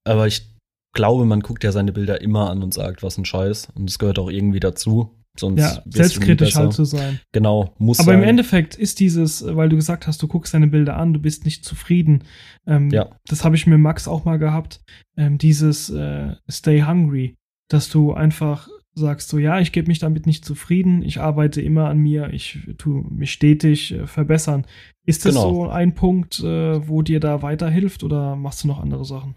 aber 0.08 0.27
ich 0.27 0.55
glaube, 0.96 1.25
man 1.25 1.41
guckt 1.41 1.63
ja 1.63 1.72
seine 1.72 1.91
Bilder 1.91 2.22
immer 2.22 2.50
an 2.50 2.63
und 2.63 2.74
sagt, 2.74 3.03
was 3.03 3.17
ein 3.17 3.25
Scheiß. 3.25 3.69
Und 3.75 3.89
es 3.89 4.00
gehört 4.00 4.19
auch 4.19 4.29
irgendwie 4.29 4.60
dazu. 4.60 5.18
Sonst 5.38 5.59
ja, 5.62 5.81
selbstkritisch 5.86 6.55
halt 6.55 6.74
zu 6.74 6.83
sein. 6.86 7.19
Genau, 7.31 7.74
muss 7.77 8.00
Aber 8.00 8.12
sein. 8.12 8.24
im 8.24 8.27
Endeffekt 8.27 8.75
ist 8.75 9.00
dieses, 9.00 9.45
weil 9.45 9.69
du 9.69 9.75
gesagt 9.77 10.05
hast, 10.07 10.21
du 10.21 10.27
guckst 10.27 10.53
deine 10.53 10.67
Bilder 10.67 10.98
an, 10.98 11.13
du 11.13 11.19
bist 11.19 11.45
nicht 11.45 11.63
zufrieden. 11.63 12.24
Ähm, 12.67 12.89
Ja. 12.89 13.09
Das 13.27 13.43
habe 13.45 13.55
ich 13.55 13.65
mit 13.67 13.79
Max 13.79 14.07
auch 14.07 14.25
mal 14.25 14.38
gehabt. 14.39 14.81
Ähm, 15.17 15.38
dieses 15.38 15.89
äh, 15.89 16.36
Stay 16.50 16.81
Hungry, 16.81 17.36
dass 17.69 17.89
du 17.89 18.13
einfach 18.13 18.67
sagst, 18.95 19.29
so 19.29 19.38
ja, 19.38 19.59
ich 19.62 19.71
gebe 19.71 19.88
mich 19.88 20.00
damit 20.00 20.25
nicht 20.25 20.43
zufrieden, 20.43 21.03
ich 21.03 21.21
arbeite 21.21 21.62
immer 21.62 21.88
an 21.88 22.00
mir, 22.00 22.33
ich 22.33 22.59
tue 22.77 23.03
mich 23.09 23.31
stetig 23.31 23.93
äh, 23.93 24.07
verbessern. 24.07 24.65
Ist 25.05 25.24
das 25.25 25.36
Genau. 25.36 25.50
so 25.53 25.69
ein 25.69 25.93
Punkt, 25.95 26.39
äh, 26.41 26.86
wo 26.88 27.01
dir 27.01 27.21
da 27.21 27.41
weiterhilft 27.41 28.03
oder 28.03 28.36
machst 28.36 28.63
du 28.63 28.67
noch 28.67 28.79
andere 28.81 29.05
Sachen? 29.05 29.36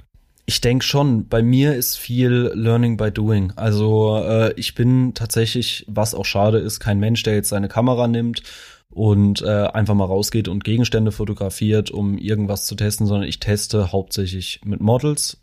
Ich 0.52 0.60
denke 0.60 0.84
schon. 0.84 1.28
Bei 1.28 1.42
mir 1.42 1.74
ist 1.76 1.96
viel 1.96 2.52
Learning 2.54 2.98
by 2.98 3.10
Doing. 3.10 3.54
Also 3.56 4.18
äh, 4.22 4.52
ich 4.56 4.74
bin 4.74 5.14
tatsächlich, 5.14 5.86
was 5.88 6.14
auch 6.14 6.26
schade 6.26 6.58
ist, 6.58 6.78
kein 6.78 7.00
Mensch, 7.00 7.22
der 7.22 7.34
jetzt 7.36 7.48
seine 7.48 7.68
Kamera 7.68 8.06
nimmt 8.06 8.42
und 8.90 9.40
äh, 9.40 9.46
einfach 9.46 9.94
mal 9.94 10.04
rausgeht 10.04 10.48
und 10.48 10.62
Gegenstände 10.62 11.10
fotografiert, 11.10 11.90
um 11.90 12.18
irgendwas 12.18 12.66
zu 12.66 12.74
testen, 12.74 13.06
sondern 13.06 13.26
ich 13.26 13.40
teste 13.40 13.92
hauptsächlich 13.92 14.60
mit 14.62 14.82
Models 14.82 15.40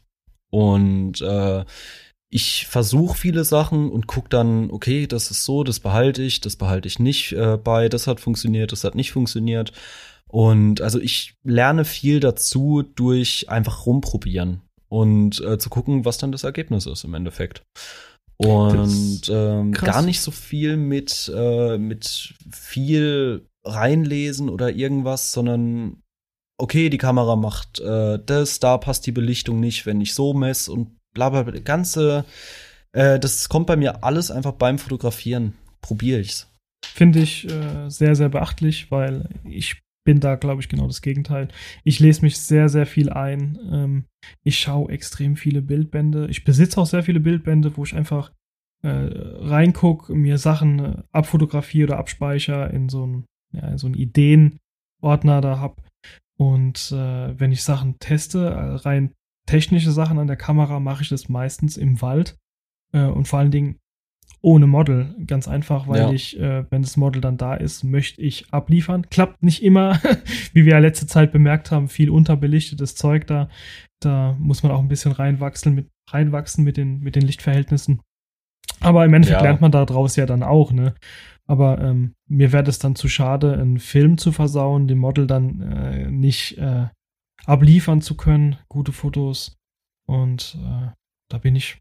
und 0.51 1.21
äh, 1.21 1.65
ich 2.29 2.67
versuche 2.67 3.17
viele 3.17 3.45
Sachen 3.45 3.89
und 3.89 4.05
guck 4.05 4.29
dann, 4.29 4.69
okay, 4.69 5.07
das 5.07 5.31
ist 5.31 5.43
so, 5.43 5.63
das 5.63 5.79
behalte 5.79 6.21
ich, 6.21 6.39
das 6.39 6.55
behalte 6.55 6.87
ich 6.87 6.99
nicht 6.99 7.31
äh, 7.31 7.57
bei, 7.57 7.89
das 7.89 8.05
hat 8.05 8.19
funktioniert, 8.19 8.71
das 8.71 8.83
hat 8.83 8.93
nicht 8.93 9.11
funktioniert. 9.11 9.71
Und 10.27 10.81
also 10.81 10.99
ich 10.99 11.33
lerne 11.43 11.83
viel 11.83 12.19
dazu 12.19 12.83
durch 12.83 13.49
einfach 13.49 13.87
rumprobieren 13.87 14.61
und 14.89 15.39
äh, 15.41 15.57
zu 15.57 15.69
gucken, 15.69 16.05
was 16.05 16.17
dann 16.17 16.31
das 16.31 16.43
Ergebnis 16.43 16.85
ist 16.85 17.03
im 17.03 17.13
Endeffekt. 17.13 17.63
Und 18.37 19.21
ähm, 19.29 19.73
gar 19.73 20.01
nicht 20.01 20.21
so 20.21 20.31
viel 20.31 20.77
mit, 20.77 21.31
äh, 21.35 21.77
mit 21.77 22.35
viel 22.51 23.45
reinlesen 23.65 24.49
oder 24.49 24.71
irgendwas, 24.71 25.31
sondern 25.31 26.01
okay, 26.57 26.89
die 26.89 26.97
Kamera 26.97 27.35
macht 27.35 27.79
äh, 27.79 28.19
das, 28.25 28.59
da 28.59 28.77
passt 28.77 29.05
die 29.07 29.11
Belichtung 29.11 29.59
nicht, 29.59 29.85
wenn 29.85 30.01
ich 30.01 30.13
so 30.13 30.33
messe 30.33 30.71
und 30.71 30.97
bla 31.13 31.29
bla 31.29 31.43
bla. 31.43 31.59
Ganze, 31.59 32.25
äh, 32.93 33.19
das 33.19 33.49
kommt 33.49 33.67
bei 33.67 33.75
mir 33.75 34.03
alles 34.03 34.31
einfach 34.31 34.53
beim 34.53 34.79
Fotografieren. 34.79 35.53
Probiere 35.81 36.19
ich's. 36.19 36.47
Finde 36.85 37.19
ich 37.19 37.49
äh, 37.49 37.89
sehr, 37.89 38.15
sehr 38.15 38.29
beachtlich, 38.29 38.89
weil 38.89 39.29
ich 39.43 39.81
bin 40.09 40.19
da, 40.19 40.37
glaube 40.37 40.59
ich, 40.59 40.69
genau 40.69 40.87
das 40.87 41.03
Gegenteil. 41.03 41.49
Ich 41.83 41.99
lese 41.99 42.23
mich 42.23 42.39
sehr, 42.39 42.67
sehr 42.67 42.87
viel 42.87 43.11
ein. 43.11 43.59
Ähm, 43.71 44.05
ich 44.43 44.57
schaue 44.57 44.91
extrem 44.91 45.35
viele 45.35 45.61
Bildbände. 45.61 46.25
Ich 46.31 46.43
besitze 46.43 46.81
auch 46.81 46.87
sehr 46.87 47.03
viele 47.03 47.19
Bildbände, 47.19 47.77
wo 47.77 47.83
ich 47.83 47.93
einfach 47.93 48.31
äh, 48.81 48.89
reingucke, 48.89 50.15
mir 50.15 50.39
Sachen 50.39 50.79
äh, 50.79 51.03
abfotografiere 51.11 51.89
oder 51.89 51.99
abspeichere 51.99 52.69
in 52.69 52.89
so 52.89 53.03
einen 53.03 53.25
ja, 53.53 53.77
so 53.77 53.87
Ideenordner 53.87 55.41
da 55.41 55.59
habe. 55.59 55.83
Und 56.39 56.91
äh, 56.91 57.39
wenn 57.39 57.51
ich 57.51 57.61
Sachen 57.61 57.99
teste, 57.99 58.47
äh, 58.47 58.75
rein 58.77 59.13
technische 59.45 59.91
Sachen 59.91 60.17
an 60.17 60.25
der 60.25 60.37
Kamera, 60.37 60.79
mache 60.79 61.03
ich 61.03 61.09
das 61.09 61.29
meistens 61.29 61.77
im 61.77 62.01
Wald. 62.01 62.35
Äh, 62.93 63.03
und 63.03 63.27
vor 63.27 63.37
allen 63.37 63.51
Dingen 63.51 63.77
ohne 64.41 64.67
Model. 64.67 65.15
Ganz 65.27 65.47
einfach, 65.47 65.87
weil 65.87 65.99
Ja. 65.99 66.11
ich, 66.11 66.39
äh, 66.39 66.65
wenn 66.71 66.81
das 66.81 66.95
Model 66.97 67.21
dann 67.21 67.37
da 67.37 67.55
ist, 67.55 67.83
möchte 67.83 68.21
ich 68.21 68.53
abliefern. 68.53 69.05
Klappt 69.09 69.43
nicht 69.43 69.61
immer, 69.63 69.99
wie 70.53 70.65
wir 70.65 70.73
ja 70.73 70.79
letzte 70.79 71.07
Zeit 71.07 71.31
bemerkt 71.31 71.71
haben, 71.71 71.89
viel 71.89 72.09
unterbelichtetes 72.09 72.95
Zeug 72.95 73.27
da. 73.27 73.49
Da 74.01 74.35
muss 74.39 74.63
man 74.63 74.71
auch 74.71 74.79
ein 74.79 74.87
bisschen 74.87 75.11
reinwachsen 75.11 75.75
mit, 75.75 75.89
reinwachsen 76.09 76.63
mit 76.63 76.77
den, 76.77 76.99
mit 77.01 77.15
den 77.15 77.23
Lichtverhältnissen. 77.23 78.01
Aber 78.79 79.03
im 79.03 79.13
Endeffekt 79.13 79.41
Ja. 79.41 79.43
lernt 79.45 79.59
man 79.61 79.71
da 79.71 79.85
draus 79.85 80.15
ja 80.15 80.25
dann 80.25 80.41
auch, 80.43 80.71
ne? 80.71 80.95
Aber 81.45 81.81
ähm, 81.81 82.13
mir 82.29 82.53
wäre 82.53 82.69
es 82.69 82.79
dann 82.79 82.95
zu 82.95 83.09
schade, 83.09 83.53
einen 83.59 83.79
Film 83.79 84.17
zu 84.17 84.31
versauen, 84.31 84.87
dem 84.87 84.99
Model 84.99 85.25
dann 85.27 85.59
äh, 85.61 86.09
nicht 86.09 86.57
äh, 86.59 86.87
abliefern 87.45 88.01
zu 88.01 88.15
können, 88.15 88.57
gute 88.69 88.91
Fotos. 88.93 89.57
Und 90.07 90.57
äh, 90.63 90.91
da 91.29 91.37
bin 91.39 91.55
ich, 91.55 91.79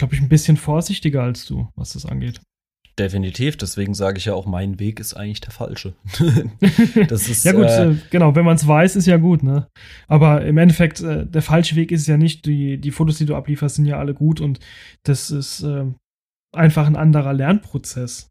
glaube 0.00 0.14
ich, 0.14 0.20
ein 0.20 0.28
bisschen 0.28 0.56
vorsichtiger 0.56 1.22
als 1.22 1.44
du, 1.44 1.68
was 1.76 1.92
das 1.92 2.06
angeht. 2.06 2.40
Definitiv, 2.98 3.56
deswegen 3.56 3.94
sage 3.94 4.18
ich 4.18 4.24
ja 4.24 4.34
auch, 4.34 4.46
mein 4.46 4.80
Weg 4.80 4.98
ist 4.98 5.14
eigentlich 5.14 5.40
der 5.40 5.52
falsche. 5.52 5.94
das 7.08 7.28
ist, 7.28 7.44
ja 7.44 7.52
gut, 7.52 7.66
äh, 7.66 7.90
äh, 7.90 7.96
genau, 8.10 8.34
wenn 8.34 8.44
man 8.44 8.56
es 8.56 8.66
weiß, 8.66 8.96
ist 8.96 9.06
ja 9.06 9.18
gut, 9.18 9.42
ne? 9.42 9.68
Aber 10.08 10.44
im 10.44 10.58
Endeffekt, 10.58 11.00
äh, 11.00 11.26
der 11.26 11.42
falsche 11.42 11.76
Weg 11.76 11.92
ist 11.92 12.06
ja 12.08 12.16
nicht, 12.16 12.46
die, 12.46 12.78
die 12.78 12.90
Fotos, 12.90 13.18
die 13.18 13.26
du 13.26 13.36
ablieferst, 13.36 13.76
sind 13.76 13.84
ja 13.84 13.98
alle 13.98 14.14
gut 14.14 14.40
und 14.40 14.58
das 15.02 15.30
ist 15.30 15.60
ähm, 15.60 15.96
einfach 16.52 16.86
ein 16.86 16.96
anderer 16.96 17.32
Lernprozess. 17.32 18.29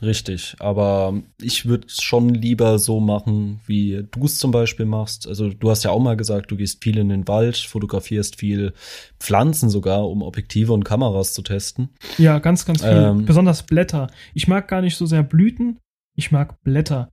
Richtig, 0.00 0.54
aber 0.60 1.22
ich 1.40 1.66
würde 1.66 1.88
es 1.88 2.02
schon 2.02 2.28
lieber 2.28 2.78
so 2.78 3.00
machen, 3.00 3.60
wie 3.66 4.06
du 4.10 4.24
es 4.24 4.38
zum 4.38 4.52
Beispiel 4.52 4.86
machst. 4.86 5.26
Also 5.26 5.50
du 5.50 5.70
hast 5.70 5.82
ja 5.82 5.90
auch 5.90 6.00
mal 6.00 6.16
gesagt, 6.16 6.50
du 6.50 6.56
gehst 6.56 6.84
viel 6.84 6.98
in 6.98 7.08
den 7.08 7.26
Wald, 7.26 7.56
fotografierst 7.56 8.36
viel 8.36 8.74
Pflanzen 9.18 9.70
sogar, 9.70 10.08
um 10.08 10.22
Objektive 10.22 10.72
und 10.72 10.84
Kameras 10.84 11.34
zu 11.34 11.42
testen. 11.42 11.90
Ja, 12.16 12.38
ganz, 12.38 12.64
ganz 12.64 12.82
viel. 12.82 12.92
Ähm. 12.92 13.24
Besonders 13.24 13.64
Blätter. 13.64 14.08
Ich 14.34 14.46
mag 14.46 14.68
gar 14.68 14.82
nicht 14.82 14.96
so 14.96 15.04
sehr 15.04 15.24
Blüten, 15.24 15.78
ich 16.16 16.30
mag 16.30 16.62
Blätter. 16.62 17.10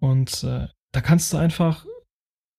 Und 0.00 0.42
äh, 0.42 0.66
da 0.92 1.00
kannst 1.00 1.32
du 1.32 1.36
einfach, 1.36 1.86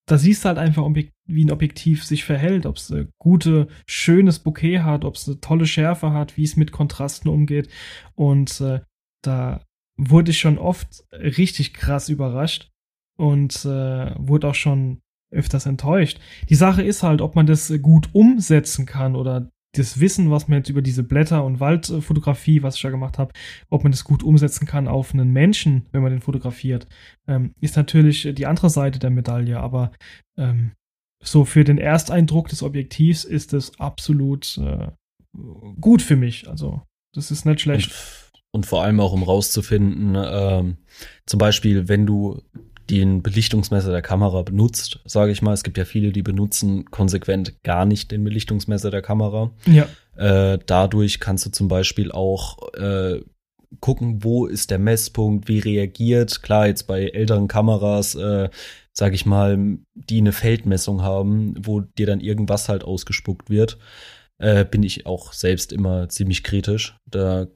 da 0.07 0.17
siehst 0.17 0.45
du 0.45 0.49
halt 0.49 0.57
einfach 0.57 0.85
wie 1.27 1.43
ein 1.43 1.51
Objektiv 1.51 2.05
sich 2.05 2.23
verhält, 2.23 2.65
ob 2.65 2.77
es 2.77 2.91
ein 2.91 3.09
gute, 3.17 3.67
schönes 3.85 4.39
Bouquet 4.39 4.79
hat, 4.79 5.03
ob 5.03 5.15
es 5.15 5.27
eine 5.27 5.41
tolle 5.41 5.65
Schärfe 5.65 6.13
hat, 6.13 6.37
wie 6.37 6.43
es 6.43 6.55
mit 6.55 6.71
Kontrasten 6.71 7.29
umgeht. 7.29 7.67
Und 8.13 8.61
äh, 8.61 8.79
da 9.25 9.65
wurde 9.97 10.31
ich 10.31 10.39
schon 10.39 10.57
oft 10.57 11.03
richtig 11.11 11.73
krass 11.73 12.09
überrascht 12.09 12.69
und 13.17 13.65
äh, 13.65 14.13
wurde 14.17 14.49
auch 14.49 14.55
schon 14.55 15.01
öfters 15.31 15.65
enttäuscht. 15.65 16.19
Die 16.49 16.55
Sache 16.55 16.83
ist 16.83 17.03
halt, 17.03 17.21
ob 17.21 17.35
man 17.35 17.45
das 17.45 17.71
gut 17.81 18.09
umsetzen 18.13 18.85
kann 18.85 19.15
oder 19.15 19.49
das 19.77 19.99
Wissen, 19.99 20.31
was 20.31 20.47
man 20.47 20.59
jetzt 20.59 20.69
über 20.69 20.81
diese 20.81 21.03
Blätter- 21.03 21.43
und 21.43 21.59
Waldfotografie, 21.59 22.63
was 22.63 22.77
ich 22.77 22.81
da 22.81 22.89
gemacht 22.89 23.17
habe, 23.17 23.33
ob 23.69 23.83
man 23.83 23.91
das 23.91 24.03
gut 24.03 24.23
umsetzen 24.23 24.65
kann 24.65 24.87
auf 24.87 25.13
einen 25.13 25.31
Menschen, 25.31 25.85
wenn 25.91 26.01
man 26.01 26.11
den 26.11 26.21
fotografiert, 26.21 26.87
ähm, 27.27 27.53
ist 27.59 27.75
natürlich 27.75 28.29
die 28.33 28.45
andere 28.45 28.69
Seite 28.69 28.99
der 28.99 29.09
Medaille. 29.09 29.59
Aber 29.59 29.91
ähm, 30.37 30.71
so 31.21 31.45
für 31.45 31.63
den 31.63 31.77
Ersteindruck 31.77 32.47
des 32.47 32.63
Objektivs 32.63 33.23
ist 33.23 33.53
es 33.53 33.77
absolut 33.79 34.57
äh, 34.57 34.91
gut 35.81 36.01
für 36.01 36.15
mich. 36.15 36.47
Also 36.47 36.83
das 37.13 37.31
ist 37.31 37.45
nicht 37.45 37.61
schlecht. 37.61 37.91
Und, 38.55 38.65
vor 38.65 38.83
allem 38.83 38.99
auch, 38.99 39.11
um 39.11 39.23
rauszufinden, 39.23 40.15
ähm, 40.15 40.77
zum 41.25 41.37
Beispiel, 41.37 41.89
wenn 41.89 42.05
du 42.05 42.41
den 42.89 43.23
Belichtungsmesser 43.23 43.91
der 43.91 44.01
Kamera 44.01 44.43
benutzt, 44.43 44.99
sage 45.05 45.31
ich 45.31 45.41
mal. 45.41 45.53
Es 45.53 45.63
gibt 45.63 45.77
ja 45.77 45.85
viele, 45.85 46.11
die 46.11 46.21
benutzen 46.21 46.85
konsequent 46.91 47.63
gar 47.63 47.85
nicht 47.85 48.11
den 48.11 48.23
Belichtungsmesser 48.23 48.91
der 48.91 49.01
Kamera. 49.01 49.51
Ja. 49.65 49.87
Äh, 50.15 50.59
dadurch 50.65 51.19
kannst 51.19 51.45
du 51.45 51.49
zum 51.49 51.67
Beispiel 51.67 52.11
auch 52.11 52.73
äh, 52.73 53.21
gucken, 53.79 54.23
wo 54.23 54.45
ist 54.45 54.71
der 54.71 54.79
Messpunkt, 54.79 55.47
wie 55.47 55.59
reagiert. 55.59 56.43
Klar, 56.43 56.67
jetzt 56.67 56.83
bei 56.83 57.07
älteren 57.07 57.47
Kameras, 57.47 58.15
äh, 58.15 58.49
sage 58.93 59.15
ich 59.15 59.25
mal, 59.25 59.77
die 59.95 60.19
eine 60.19 60.31
Feldmessung 60.31 61.01
haben, 61.01 61.55
wo 61.59 61.81
dir 61.81 62.05
dann 62.05 62.21
irgendwas 62.21 62.69
halt 62.69 62.83
ausgespuckt 62.83 63.49
wird 63.49 63.77
äh, 64.37 64.65
bin 64.65 64.83
ich 64.83 65.05
auch 65.05 65.33
selbst 65.33 65.71
immer 65.71 66.09
ziemlich 66.09 66.43
kritisch. 66.43 66.97
Da 67.05 67.47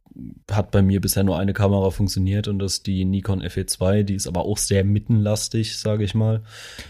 hat 0.51 0.71
bei 0.71 0.81
mir 0.81 1.01
bisher 1.01 1.23
nur 1.23 1.37
eine 1.37 1.53
Kamera 1.53 1.91
funktioniert 1.91 2.47
und 2.47 2.59
das 2.59 2.73
ist 2.73 2.87
die 2.87 3.05
Nikon 3.05 3.41
FE2, 3.41 4.03
die 4.03 4.15
ist 4.15 4.27
aber 4.27 4.45
auch 4.45 4.57
sehr 4.57 4.83
mittenlastig, 4.83 5.77
sage 5.77 6.03
ich 6.03 6.15
mal. 6.15 6.43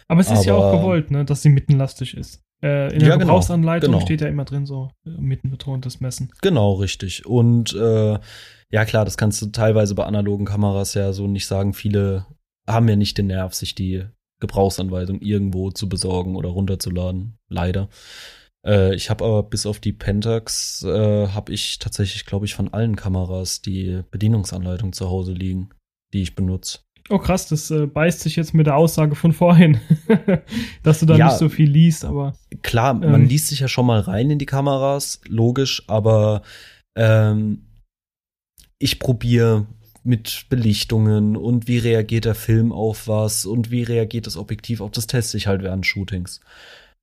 Aber 0.08 0.22
es 0.22 0.27
ist 0.27 0.34
aber, 0.34 0.46
ja 0.46 0.55
auch 0.55 0.72
gewollt, 0.79 1.12
ne, 1.12 1.25
dass 1.25 1.41
sie 1.41 1.50
mittenlastig 1.50 2.15
ist. 2.15 2.43
Äh, 2.62 2.93
in 2.93 3.00
der 3.00 3.10
ja, 3.10 3.15
genau, 3.15 3.27
Gebrauchsanleitung 3.27 3.91
genau. 3.91 4.03
steht 4.03 4.22
ja 4.22 4.27
immer 4.27 4.46
drin 4.46 4.65
so 4.65 4.91
äh, 5.05 5.12
mittenbetontes 5.12 6.01
Messen. 6.01 6.31
Genau, 6.41 6.74
richtig. 6.74 7.25
Und 7.25 7.74
äh, 7.74 8.19
ja 8.72 8.86
klar, 8.86 9.05
das 9.05 9.17
kannst 9.17 9.41
du 9.41 9.48
teilweise 9.48 9.96
bei 9.96 10.05
analogen 10.05 10.46
Kameras 10.46 10.93
ja 10.93 11.13
so 11.13 11.27
nicht 11.27 11.48
sagen. 11.48 11.74
Viele 11.74 12.25
haben 12.67 12.88
ja 12.89 12.96
nicht 12.96 13.17
den 13.17 13.27
Nerv, 13.27 13.53
sich 13.53 13.75
die 13.75 14.03
Gebrauchsanweisung 14.39 15.22
irgendwo 15.22 15.72
zu 15.72 15.88
besorgen 15.89 16.36
oder 16.36 16.50
runterzuladen. 16.50 17.38
Leider. 17.48 17.89
Äh, 18.66 18.96
ich 18.96 19.10
habe 19.10 19.25
aber 19.25 19.44
bis 19.44 19.66
auf 19.66 19.80
die 19.80 19.94
Pentax 19.94 20.84
äh, 20.84 21.28
habe 21.28 21.54
ich 21.54 21.80
tatsächlich, 21.80 22.25
glaube 22.25 22.46
ich, 22.46 22.56
von 22.56 22.74
allen 22.74 22.96
Kameras 22.96 23.62
die 23.62 24.01
Bedienungsanleitung 24.12 24.94
zu 24.94 25.10
Hause 25.10 25.34
liegen, 25.34 25.70
die 26.13 26.22
ich 26.22 26.36
benutze. 26.36 26.80
Oh 27.12 27.18
krass, 27.18 27.48
das 27.48 27.72
äh, 27.72 27.88
beißt 27.88 28.20
sich 28.20 28.36
jetzt 28.36 28.54
mit 28.54 28.68
der 28.68 28.75
Aussage 28.75 29.16
von 29.16 29.34
vorhin, 29.34 29.80
dass 30.84 31.00
du 31.00 31.08
da 31.08 31.18
ja, 31.18 31.28
nicht 31.28 31.38
so 31.39 31.50
viel 31.50 31.70
liest, 31.70 32.06
aber. 32.06 32.36
Klar, 32.62 33.01
ähm, 33.01 33.12
man 33.12 33.25
liest 33.25 33.48
sich 33.48 33.62
ja 33.62 33.68
schon 33.68 33.88
mal 33.88 34.00
rein 34.00 34.30
in 34.30 34.38
die 34.38 34.46
Kameras, 34.46 35.20
logisch, 35.28 35.84
aber 35.88 36.44
ähm, 36.96 37.66
ich 38.78 39.00
probiere 39.00 39.66
mit 40.04 40.46
Belichtungen 40.50 41.36
und 41.36 41.68
wie 41.68 41.80
reagiert 41.80 42.25
der 42.25 42.36
Film 42.36 42.72
auf 42.72 43.08
was 43.08 43.46
und 43.46 43.72
wie 43.72 43.84
reagiert 43.84 44.28
das 44.28 44.38
Objektiv 44.38 44.80
auf 44.80 44.92
das 44.92 45.08
teste 45.08 45.38
ich 45.38 45.48
halt 45.48 45.63
während 45.63 45.86
Shootings. 45.86 46.42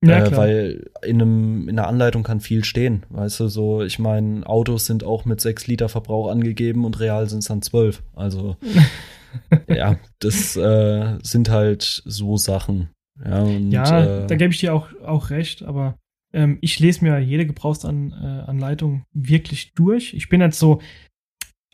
Ja, 0.04 0.24
äh, 0.24 0.36
weil 0.36 0.90
in, 1.02 1.20
einem, 1.20 1.68
in 1.68 1.78
einer 1.78 1.88
Anleitung 1.88 2.22
kann 2.22 2.40
viel 2.40 2.64
stehen. 2.64 3.04
Weißt 3.10 3.40
du, 3.40 3.48
so, 3.48 3.82
ich 3.82 3.98
meine, 3.98 4.46
Autos 4.46 4.86
sind 4.86 5.04
auch 5.04 5.24
mit 5.24 5.40
6 5.40 5.66
Liter 5.66 5.88
Verbrauch 5.88 6.30
angegeben 6.30 6.84
und 6.84 7.00
real 7.00 7.28
sind 7.28 7.40
es 7.40 7.46
dann 7.46 7.62
12. 7.62 8.02
Also, 8.14 8.56
ja, 9.68 9.96
das 10.18 10.56
äh, 10.56 11.18
sind 11.22 11.48
halt 11.48 12.02
so 12.04 12.36
Sachen. 12.36 12.90
Ja, 13.24 13.42
und, 13.42 13.72
ja 13.72 14.04
äh, 14.04 14.26
da 14.26 14.34
gebe 14.36 14.52
ich 14.52 14.60
dir 14.60 14.74
auch, 14.74 14.88
auch 15.02 15.30
recht, 15.30 15.62
aber 15.62 15.96
ähm, 16.34 16.58
ich 16.60 16.78
lese 16.78 17.02
mir 17.02 17.18
jede 17.18 17.46
Gebrauchsanleitung 17.46 19.04
wirklich 19.14 19.72
durch. 19.72 20.12
Ich 20.12 20.28
bin 20.28 20.42
jetzt 20.42 20.58
so 20.58 20.82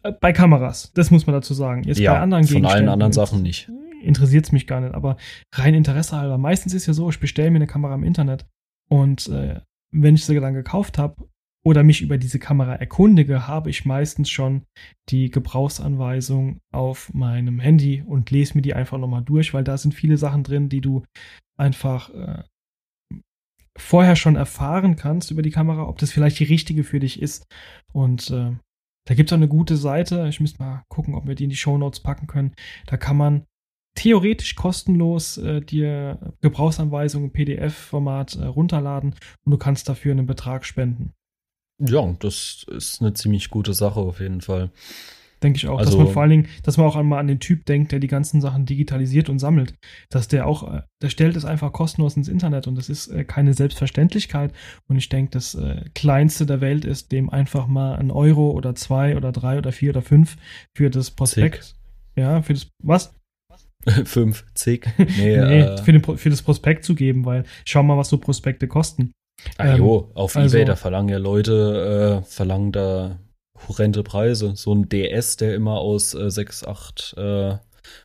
äh, 0.05 0.13
bei 0.13 0.33
Kameras, 0.33 0.93
das 0.95 1.11
muss 1.11 1.27
man 1.27 1.35
dazu 1.35 1.55
sagen. 1.55 1.83
Jetzt 1.83 1.99
ja, 1.99 2.13
bei 2.13 2.21
anderen 2.21 2.45
Von 2.45 2.67
allen 2.67 2.89
anderen 2.89 3.13
Sachen 3.13 3.43
nicht 3.43 3.69
interessiert 4.03 4.47
es 4.47 4.53
mich 4.53 4.67
gar 4.67 4.81
nicht. 4.81 4.95
Aber 4.95 5.17
rein 5.55 5.75
Interesse 5.75 6.17
halber. 6.17 6.39
Meistens 6.39 6.75
ist 6.75 6.87
ja 6.87 6.93
so, 6.93 7.11
ich 7.11 7.21
bestelle 7.21 7.51
mir 7.51 7.57
eine 7.57 7.67
Kamera 7.67 7.95
im 7.95 8.05
Internet 8.05 8.47
und 8.89 9.29
äh, 9.29 9.61
wenn 9.93 10.15
ich 10.15 10.25
sie 10.25 10.39
dann 10.41 10.55
gekauft 10.55 10.99
habe 10.99 11.29
oder 11.65 11.83
mich 11.83 12.03
über 12.03 12.19
diese 12.19 12.39
Kamera 12.39 12.75
erkundige, 12.75 13.47
habe 13.47 13.71
ich 13.71 13.85
meistens 13.85 14.31
schon 14.31 14.65
die 15.11 15.31
Gebrauchsanweisung 15.31 16.61
auf 16.73 17.13
meinem 17.15 17.61
Handy 17.61 18.03
und 18.03 18.31
lese 18.31 18.55
mir 18.57 18.63
die 18.63 18.75
einfach 18.75 18.99
nochmal 18.99 19.23
durch, 19.23 19.55
weil 19.55 19.65
da 19.65 19.77
sind 19.79 19.95
viele 19.95 20.17
Sachen 20.17 20.43
drin, 20.43 20.69
die 20.69 20.81
du 20.81 21.05
einfach 21.57 22.11
äh, 22.11 22.43
vorher 23.79 24.17
schon 24.17 24.37
erfahren 24.37 24.97
kannst 24.97 25.31
über 25.31 25.43
die 25.43 25.51
Kamera, 25.51 25.87
ob 25.87 25.99
das 25.99 26.11
vielleicht 26.11 26.39
die 26.41 26.45
richtige 26.45 26.85
für 26.85 27.01
dich 27.01 27.23
ist. 27.23 27.47
Und 27.93 28.31
äh, 28.31 28.53
da 29.07 29.15
gibt 29.15 29.31
es 29.31 29.33
auch 29.33 29.39
eine 29.39 29.49
gute 29.49 29.77
Seite. 29.77 30.27
Ich 30.29 30.41
müsste 30.41 30.63
mal 30.63 30.85
gucken, 30.89 31.15
ob 31.15 31.27
wir 31.27 31.35
die 31.35 31.45
in 31.45 31.51
die 31.51 31.57
Show 31.57 31.79
Notes 31.79 32.01
packen 32.01 32.27
können. 32.27 32.55
Da 32.87 32.97
kann 32.97 33.17
man 33.17 33.47
theoretisch 33.95 34.55
kostenlos 34.55 35.39
äh, 35.39 35.61
dir 35.61 36.35
Gebrauchsanweisungen 36.41 37.29
im 37.29 37.33
PDF-Format 37.33 38.37
äh, 38.37 38.45
runterladen 38.45 39.15
und 39.45 39.51
du 39.53 39.59
kannst 39.59 39.89
dafür 39.89 40.13
einen 40.13 40.27
Betrag 40.27 40.65
spenden. 40.65 41.13
Ja, 41.79 42.15
das 42.21 42.65
ist 42.71 43.01
eine 43.01 43.13
ziemlich 43.13 43.51
gute 43.51 43.75
Sache 43.75 44.01
auf 44.01 44.21
jeden 44.21 44.41
Fall. 44.41 44.71
Denke 45.43 45.57
ich 45.57 45.67
auch, 45.67 45.79
also, 45.79 45.91
dass 45.91 45.99
man 45.99 46.13
vor 46.13 46.23
allen 46.23 46.31
Dingen, 46.31 46.49
dass 46.63 46.77
man 46.77 46.87
auch 46.87 46.95
einmal 46.95 47.19
an 47.19 47.27
den 47.27 47.41
Typ 47.41 47.67
denkt, 47.67 47.91
der 47.91 47.99
die 47.99 48.07
ganzen 48.07 48.41
Sachen 48.41 48.65
digitalisiert 48.65 49.29
und 49.29 49.41
sammelt. 49.41 49.75
Dass 50.09 50.29
der 50.29 50.47
auch, 50.47 50.73
äh, 50.73 50.83
der 51.03 51.09
stellt 51.09 51.35
es 51.35 51.45
einfach 51.45 51.73
kostenlos 51.73 52.17
ins 52.17 52.29
Internet 52.29 52.69
und 52.69 52.77
das 52.77 52.89
ist 52.89 53.09
äh, 53.09 53.25
keine 53.25 53.53
Selbstverständlichkeit. 53.53 54.53
Und 54.87 54.97
ich 54.99 55.09
denke, 55.09 55.33
das 55.33 55.57
äh, 55.57 55.85
Kleinste 55.95 56.47
der 56.47 56.61
Welt 56.61 56.85
ist, 56.85 57.11
dem 57.11 57.29
einfach 57.29 57.67
mal 57.67 57.97
ein 57.97 58.13
Euro 58.13 58.53
oder 58.53 58.77
zwei 58.77 59.17
oder 59.17 59.33
drei 59.33 59.59
oder 59.59 59.73
vier 59.73 59.91
oder 59.91 60.03
fünf 60.03 60.37
für 60.77 60.91
das 60.91 61.11
Prospekt. 61.11 61.65
Zick. 61.65 61.75
Ja, 62.15 62.43
für 62.43 62.55
das, 62.55 62.69
was? 62.81 63.13
Fünf, 64.05 64.45
zig. 64.55 64.87
Nee, 64.99 65.37
nee 65.37 65.61
äh, 65.61 65.79
für, 65.79 65.93
den, 65.93 66.03
für, 66.03 66.31
das 66.31 66.43
Prospekt 66.43 66.85
zu 66.85 66.95
geben, 66.95 67.25
weil 67.25 67.45
schau 67.65 67.83
mal, 67.83 67.97
was 67.97 68.09
so 68.09 68.19
Prospekte 68.19 68.69
kosten. 68.69 69.13
Ah 69.59 69.73
ähm, 69.73 69.79
jo, 69.79 70.11
auf 70.15 70.37
also, 70.37 70.57
Ebay, 70.57 70.67
da 70.67 70.77
verlangen 70.77 71.09
ja 71.09 71.19
Leute, 71.19 72.23
äh, 72.23 72.27
verlangen 72.29 72.73
da 72.73 73.19
horrende 73.69 74.03
Preise. 74.03 74.53
So 74.57 74.75
ein 74.75 74.89
DS, 74.89 75.37
der 75.37 75.55
immer 75.55 75.79
aus 75.79 76.15
äh, 76.15 76.31
6, 76.31 76.65
8 76.65 77.15
äh, 77.17 77.57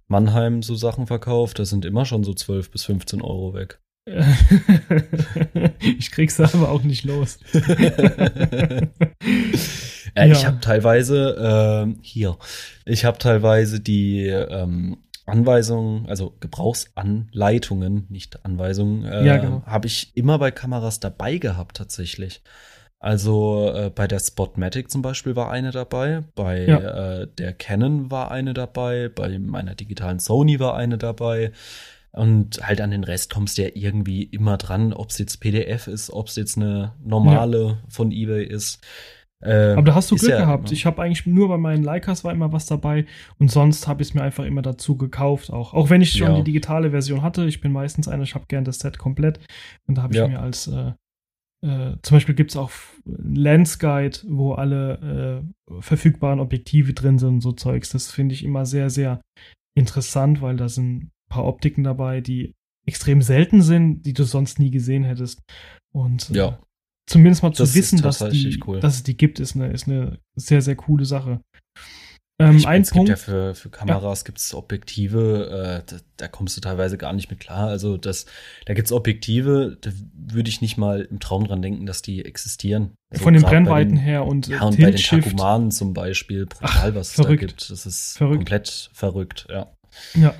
Mannheim 0.08 0.64
so 0.64 0.76
Sachen 0.76 1.08
verkauft, 1.08 1.60
da 1.60 1.66
sind 1.66 1.86
immer 1.86 2.06
schon 2.06 2.24
so 2.24 2.34
12 2.34 2.72
bis 2.72 2.86
15 2.86 3.22
Euro 3.22 3.54
weg. 3.54 3.80
ich 5.98 6.12
krieg's 6.12 6.40
aber 6.40 6.70
auch 6.70 6.84
nicht 6.84 7.04
los. 7.04 7.40
ja, 10.16 10.26
ich 10.26 10.46
habe 10.46 10.62
teilweise 10.62 11.88
äh, 11.90 11.96
hier, 12.02 12.38
ich 12.86 13.04
habe 13.04 13.18
teilweise 13.18 13.82
die 13.82 14.28
ähm, 14.28 15.00
Anweisungen, 15.28 16.08
also 16.08 16.34
Gebrauchsanleitungen, 16.40 18.08
nicht 18.10 18.46
Anweisungen, 18.46 19.06
äh, 19.06 19.26
ja, 19.26 19.38
genau. 19.38 19.64
habe 19.66 19.88
ich 19.88 20.16
immer 20.16 20.40
bei 20.40 20.52
Kameras 20.52 21.00
dabei 21.00 21.38
gehabt 21.38 21.78
tatsächlich. 21.78 22.42
Also 23.00 23.72
äh, 23.76 23.92
bei 23.94 24.08
der 24.08 24.20
Spotmatic 24.20 24.90
zum 24.90 25.02
Beispiel 25.02 25.36
war 25.36 25.52
eine 25.52 25.72
dabei, 25.72 26.24
bei 26.34 26.66
ja. 26.66 27.22
äh, 27.22 27.28
der 27.38 27.54
Canon 27.54 28.10
war 28.10 28.32
eine 28.32 28.54
dabei, 28.54 29.10
bei 29.10 29.38
meiner 29.38 29.76
digitalen 29.76 30.20
Sony 30.20 30.60
war 30.60 30.76
eine 30.76 30.98
dabei. 30.98 31.52
Und 32.12 32.66
halt 32.66 32.82
an 32.82 32.90
den 32.90 33.04
Rest 33.04 33.32
kommst 33.32 33.58
du 33.58 33.64
ja 33.64 33.70
irgendwie 33.76 34.24
immer 34.24 34.58
dran, 34.58 34.92
ob 34.94 35.10
es 35.10 35.20
jetzt 35.20 35.40
PDF 35.40 35.86
ist, 35.88 36.10
ob 36.10 36.28
es 36.28 36.36
jetzt 36.36 36.58
eine 36.58 36.94
normale 37.04 37.64
ja. 37.68 37.78
von 37.90 38.12
eBay 38.12 38.44
ist. 38.44 38.80
Ähm, 39.44 39.78
Aber 39.78 39.88
da 39.88 39.96
hast 39.96 40.10
du 40.10 40.16
Glück 40.16 40.32
ja, 40.32 40.40
gehabt. 40.40 40.72
Ich 40.72 40.86
habe 40.86 41.02
eigentlich 41.02 41.28
nur 41.28 41.48
bei 41.48 41.58
meinen 41.58 41.84
Leicas 41.84 42.24
war 42.24 42.32
immer 42.32 42.52
was 42.52 42.66
dabei 42.66 43.06
und 43.38 43.52
sonst 43.52 43.88
habe 43.88 44.02
ich 44.02 44.10
es 44.10 44.14
mir 44.16 44.24
einfach 44.24 44.46
immer 44.46 44.64
dazu 44.64 44.98
gekauft. 44.98 45.52
Auch, 45.52 45.74
auch 45.74 45.90
wenn 45.90 46.02
ich 46.02 46.12
schon 46.12 46.30
ja. 46.30 46.38
die 46.38 46.44
digitale 46.44 46.92
Version 46.92 47.22
hatte. 47.22 47.46
Ich 47.46 47.62
bin 47.62 47.72
meistens 47.72 48.08
einer, 48.08 48.24
ich 48.24 48.34
habe 48.34 48.46
gern 48.48 48.66
das 48.66 48.80
Set 48.80 48.98
komplett 48.98 49.40
und 49.86 49.98
da 49.98 50.04
habe 50.04 50.14
ich 50.14 50.20
ja. 50.20 50.28
mir 50.28 50.40
als 50.40 50.68
äh, 50.68 50.94
äh, 51.64 51.98
zum 52.02 52.16
Beispiel 52.16 52.36
gibt 52.36 52.52
es 52.52 52.58
auch 52.58 52.72
Lens 53.06 53.78
Guide, 53.80 54.18
wo 54.28 54.54
alle 54.54 55.44
äh, 55.70 55.82
verfügbaren 55.82 56.40
Objektive 56.40 56.94
drin 56.94 57.20
sind 57.20 57.30
und 57.30 57.42
so 57.42 57.52
Zeugs. 57.52 57.90
Das 57.90 58.12
finde 58.12 58.34
ich 58.34 58.44
immer 58.44 58.66
sehr, 58.66 58.90
sehr 58.90 59.22
interessant, 59.76 60.42
weil 60.42 60.58
da 60.58 60.68
sind 60.68 60.96
ein 60.98 61.12
paar 61.30 61.46
Optiken 61.46 61.84
dabei, 61.84 62.22
die 62.22 62.54
extrem 62.88 63.22
selten 63.22 63.62
sind, 63.62 64.04
die 64.04 64.14
du 64.14 64.24
sonst 64.24 64.60
nie 64.60 64.72
gesehen 64.72 65.04
hättest. 65.04 65.42
Und 65.94 66.32
äh, 66.32 66.38
ja 66.38 66.60
zumindest 67.08 67.44
mal 67.44 67.54
zu 67.54 67.64
das 67.64 67.74
wissen, 67.76 68.02
dass, 68.02 68.20
die, 68.20 68.60
cool. 68.68 68.80
dass 68.80 68.96
es 68.96 69.04
die 69.04 69.18
gibt, 69.18 69.40
ist 69.40 69.56
eine, 69.56 69.68
ist 69.72 69.88
eine 69.88 70.20
sehr, 70.36 70.62
sehr 70.62 70.76
coole 70.76 71.06
Sache. 71.06 71.42
Ähm, 72.40 72.58
ich, 72.58 72.68
ein 72.68 72.84
es 72.84 72.92
Punkt. 72.92 73.08
gibt 73.08 73.18
ja 73.20 73.24
für, 73.24 73.56
für 73.56 73.70
Kameras 73.72 74.24
gibt 74.24 74.38
es 74.38 74.54
Objektive, 74.54 75.82
äh, 75.84 75.90
da, 75.90 75.98
da, 76.18 76.28
kommst 76.28 76.56
du 76.56 76.62
teilweise 76.62 76.98
gar 76.98 77.12
nicht 77.14 77.32
mit 77.32 77.40
klar. 77.40 77.68
Also 77.68 77.98
das, 77.98 78.28
da 78.66 78.76
gibt 78.76 78.88
es 78.88 78.92
Objektive, 78.92 79.78
da 79.82 79.90
würde 80.14 80.50
ich 80.50 80.62
nicht 80.62 80.78
mal 80.78 81.02
im 81.02 81.20
Traum 81.20 81.46
dran 81.46 81.64
denken, 81.64 81.88
dass 81.88 82.04
die 82.04 82.24
existieren. 82.24 82.94
So 83.12 83.24
von 83.24 83.34
den 83.34 83.42
Brennweiten 83.42 83.96
den, 83.96 84.04
her 84.04 84.26
und, 84.26 84.48
Ja, 84.48 84.62
und 84.62 84.78
bei 84.78 84.92
den 84.92 84.98
Tilt-Shift. 84.98 85.24
Takumanen 85.30 85.72
zum 85.72 85.94
Beispiel, 85.96 86.46
brutal, 86.46 86.92
Ach, 86.92 86.96
was 86.96 87.10
es 87.10 87.14
verrückt. 87.16 87.42
da 87.42 87.48
gibt. 87.48 87.70
Das 87.72 87.86
ist 87.88 88.18
Verrückt. 88.18 88.38
komplett 88.38 88.92
verrückt, 88.94 89.48
ja. 89.50 89.74
Ja. 90.14 90.36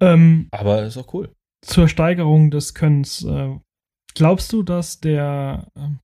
Ähm, 0.00 0.46
Aber 0.52 0.84
ist 0.84 0.96
auch 0.96 1.12
cool. 1.12 1.32
zur 1.62 1.88
Steigerung 1.88 2.52
des 2.52 2.74
Könnens. 2.74 3.24
Äh, 3.24 3.56
glaubst 4.16 4.52
du, 4.52 4.62
dass 4.62 5.00
der 5.00 5.68
ähm, 5.76 6.00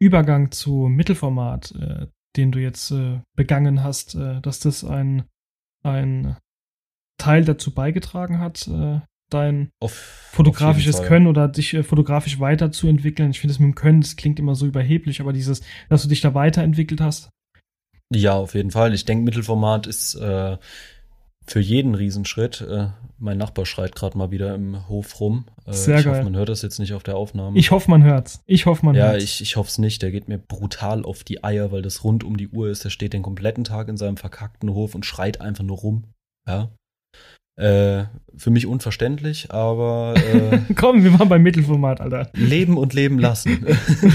Übergang 0.00 0.52
zu 0.52 0.88
Mittelformat, 0.88 1.72
äh, 1.72 2.06
den 2.36 2.52
du 2.52 2.60
jetzt 2.60 2.90
äh, 2.92 3.20
begangen 3.36 3.82
hast, 3.82 4.14
äh, 4.14 4.40
dass 4.40 4.60
das 4.60 4.84
ein, 4.84 5.24
ein 5.82 6.36
Teil 7.18 7.44
dazu 7.44 7.74
beigetragen 7.74 8.38
hat, 8.38 8.68
äh, 8.68 9.00
dein 9.30 9.70
Auf, 9.80 9.92
fotografisches 9.92 11.00
auf. 11.00 11.06
Können 11.06 11.26
oder 11.26 11.48
dich 11.48 11.74
äh, 11.74 11.82
fotografisch 11.82 12.38
weiterzuentwickeln? 12.38 13.30
Ich 13.30 13.40
finde 13.40 13.52
es 13.52 13.58
mit 13.58 13.68
dem 13.68 13.74
Können, 13.74 14.00
das 14.00 14.16
klingt 14.16 14.38
immer 14.38 14.54
so 14.54 14.66
überheblich, 14.66 15.20
aber 15.20 15.32
dieses, 15.32 15.62
dass 15.88 16.02
du 16.02 16.08
dich 16.08 16.20
da 16.20 16.34
weiterentwickelt 16.34 17.00
hast. 17.00 17.30
Ja, 18.14 18.34
auf 18.34 18.54
jeden 18.54 18.70
Fall. 18.70 18.92
Ich 18.92 19.06
denke, 19.06 19.24
Mittelformat 19.24 19.86
ist 19.86 20.14
äh, 20.16 20.58
für 21.46 21.60
jeden 21.60 21.94
Riesenschritt. 21.94 22.60
Äh, 22.60 22.88
mein 23.18 23.38
Nachbar 23.38 23.66
schreit 23.66 23.94
gerade 23.94 24.18
mal 24.18 24.30
wieder 24.30 24.54
im 24.54 24.88
Hof 24.88 25.20
rum. 25.20 25.44
Äh, 25.66 25.72
Sehr 25.72 25.98
ich 25.98 26.04
geil. 26.04 26.14
hoffe, 26.14 26.24
man 26.24 26.36
hört 26.36 26.48
das 26.48 26.62
jetzt 26.62 26.78
nicht 26.78 26.92
auf 26.92 27.02
der 27.02 27.16
Aufnahme. 27.16 27.58
Ich 27.58 27.70
hoffe, 27.70 27.90
man 27.90 28.02
hört's. 28.02 28.42
Ich 28.46 28.66
hoffe, 28.66 28.84
man 28.84 28.94
ja, 28.94 29.10
hört's. 29.10 29.24
ich, 29.24 29.40
ich 29.40 29.56
hoffe 29.56 29.68
es 29.68 29.78
nicht. 29.78 30.02
Der 30.02 30.10
geht 30.10 30.28
mir 30.28 30.38
brutal 30.38 31.04
auf 31.04 31.24
die 31.24 31.44
Eier, 31.44 31.72
weil 31.72 31.82
das 31.82 32.04
rund 32.04 32.24
um 32.24 32.36
die 32.36 32.48
Uhr 32.48 32.68
ist. 32.68 32.84
Der 32.84 32.90
steht 32.90 33.12
den 33.12 33.22
kompletten 33.22 33.64
Tag 33.64 33.88
in 33.88 33.96
seinem 33.96 34.16
verkackten 34.16 34.70
Hof 34.74 34.94
und 34.94 35.06
schreit 35.06 35.40
einfach 35.40 35.64
nur 35.64 35.78
rum. 35.78 36.04
Ja. 36.48 36.70
Äh, 37.56 38.06
für 38.34 38.50
mich 38.50 38.66
unverständlich, 38.66 39.50
aber 39.52 40.14
äh, 40.16 40.58
Komm, 40.74 41.04
wir 41.04 41.18
waren 41.18 41.28
beim 41.28 41.42
Mittelformat, 41.42 42.00
Alter. 42.00 42.30
leben 42.32 42.78
und 42.78 42.94
leben 42.94 43.18
lassen. 43.18 43.66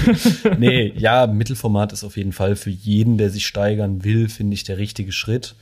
nee, 0.58 0.92
ja, 0.96 1.28
Mittelformat 1.28 1.92
ist 1.92 2.02
auf 2.02 2.16
jeden 2.16 2.32
Fall 2.32 2.56
für 2.56 2.70
jeden, 2.70 3.16
der 3.16 3.30
sich 3.30 3.46
steigern 3.46 4.02
will, 4.02 4.28
finde 4.28 4.54
ich 4.54 4.64
der 4.64 4.78
richtige 4.78 5.12
Schritt. 5.12 5.54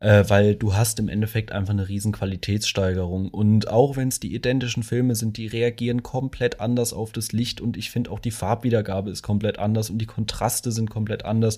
Äh, 0.00 0.24
weil 0.28 0.54
du 0.54 0.74
hast 0.74 1.00
im 1.00 1.08
Endeffekt 1.08 1.50
einfach 1.50 1.72
eine 1.72 1.88
riesen 1.88 2.12
Qualitätssteigerung. 2.12 3.30
Und 3.30 3.68
auch 3.68 3.96
wenn 3.96 4.08
es 4.08 4.20
die 4.20 4.34
identischen 4.34 4.84
Filme 4.84 5.16
sind, 5.16 5.36
die 5.36 5.48
reagieren 5.48 6.04
komplett 6.04 6.60
anders 6.60 6.92
auf 6.92 7.10
das 7.10 7.32
Licht 7.32 7.60
und 7.60 7.76
ich 7.76 7.90
finde 7.90 8.10
auch 8.12 8.20
die 8.20 8.30
Farbwiedergabe 8.30 9.10
ist 9.10 9.22
komplett 9.22 9.58
anders 9.58 9.90
und 9.90 9.98
die 9.98 10.06
Kontraste 10.06 10.70
sind 10.70 10.88
komplett 10.88 11.24
anders. 11.24 11.56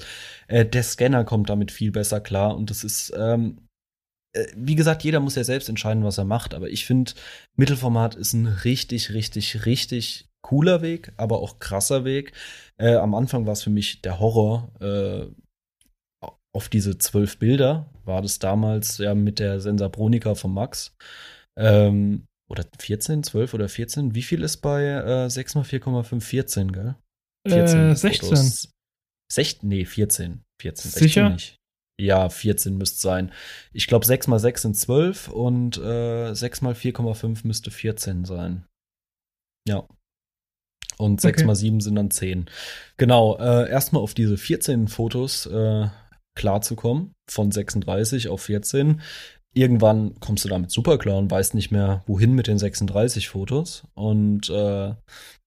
Äh, 0.48 0.64
der 0.64 0.82
Scanner 0.82 1.24
kommt 1.24 1.50
damit 1.50 1.70
viel 1.70 1.90
besser 1.92 2.20
klar 2.20 2.56
und 2.56 2.70
das 2.70 2.82
ist, 2.82 3.12
ähm, 3.14 3.58
äh, 4.32 4.46
wie 4.56 4.74
gesagt, 4.74 5.04
jeder 5.04 5.20
muss 5.20 5.34
ja 5.34 5.44
selbst 5.44 5.68
entscheiden, 5.68 6.04
was 6.04 6.18
er 6.18 6.24
macht, 6.24 6.54
aber 6.54 6.70
ich 6.70 6.86
finde, 6.86 7.12
Mittelformat 7.56 8.14
ist 8.14 8.32
ein 8.32 8.46
richtig, 8.46 9.12
richtig, 9.12 9.66
richtig 9.66 10.30
cooler 10.42 10.82
Weg, 10.82 11.12
aber 11.16 11.40
auch 11.40 11.58
krasser 11.58 12.04
Weg. 12.04 12.32
Äh, 12.78 12.94
am 12.94 13.14
Anfang 13.14 13.46
war 13.46 13.52
es 13.52 13.62
für 13.62 13.70
mich 13.70 14.02
der 14.02 14.18
Horror, 14.20 14.72
äh, 14.80 15.26
auf 16.54 16.68
diese 16.68 16.98
zwölf 16.98 17.38
Bilder 17.38 17.90
war 18.04 18.22
das 18.22 18.38
damals 18.38 18.98
ja 18.98 19.14
mit 19.14 19.38
der 19.38 19.60
Sensabronica 19.60 20.34
von 20.34 20.52
Max. 20.52 20.96
Ähm, 21.58 22.26
oder 22.50 22.64
14, 22.78 23.22
12 23.22 23.54
oder 23.54 23.68
14? 23.68 24.14
Wie 24.14 24.22
viel 24.22 24.42
ist 24.42 24.58
bei 24.58 24.84
äh, 24.84 25.30
6 25.30 25.54
mal 25.54 25.64
4,5? 25.64 26.20
14, 26.20 26.72
gell? 26.72 26.96
Äh, 27.46 27.94
16. 27.94 28.28
Fotos. 28.28 28.72
16? 29.32 29.68
Nee, 29.68 29.84
14. 29.84 30.42
14. 30.60 30.90
Sicher? 30.90 31.28
16 31.28 31.32
nicht. 31.32 31.56
Ja, 32.00 32.28
14 32.28 32.76
müsste 32.76 32.98
sein. 32.98 33.30
Ich 33.72 33.86
glaube, 33.86 34.06
6 34.06 34.26
mal 34.26 34.38
6 34.38 34.62
sind 34.62 34.76
12 34.76 35.28
und 35.28 35.78
äh, 35.78 36.34
6 36.34 36.62
mal 36.62 36.72
4,5 36.72 37.46
müsste 37.46 37.70
14 37.70 38.24
sein. 38.24 38.66
Ja. 39.68 39.86
Und 40.96 41.20
6 41.20 41.40
Okay. 41.40 41.46
mal 41.46 41.54
7 41.54 41.80
sind 41.80 41.94
dann 41.94 42.10
10. 42.10 42.50
Genau, 42.96 43.36
äh, 43.38 43.70
erstmal 43.70 44.02
auf 44.02 44.14
diese 44.14 44.36
14 44.36 44.88
Fotos 44.88 45.46
äh, 45.46 45.88
klarzukommen, 46.36 47.12
von 47.28 47.50
36 47.50 48.28
auf 48.28 48.42
14. 48.42 49.00
Irgendwann 49.52 50.18
kommst 50.20 50.44
du 50.44 50.48
damit 50.48 50.70
super 50.70 50.96
klar 50.98 51.18
und 51.18 51.30
weißt 51.30 51.54
nicht 51.54 51.70
mehr, 51.72 52.04
wohin 52.06 52.34
mit 52.34 52.46
den 52.46 52.58
36 52.58 53.28
Fotos. 53.28 53.84
Und 53.94 54.48
äh, 54.48 54.94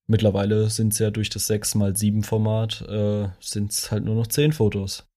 mittlerweile 0.07 0.69
sind 0.69 0.91
es 0.93 0.99
ja 0.99 1.09
durch 1.09 1.29
das 1.29 1.49
6x7-Format 1.49 2.81
äh, 2.81 3.29
sind 3.39 3.71
es 3.71 3.91
halt 3.91 4.03
nur 4.03 4.15
noch 4.15 4.27
10 4.27 4.51
Fotos. 4.53 5.07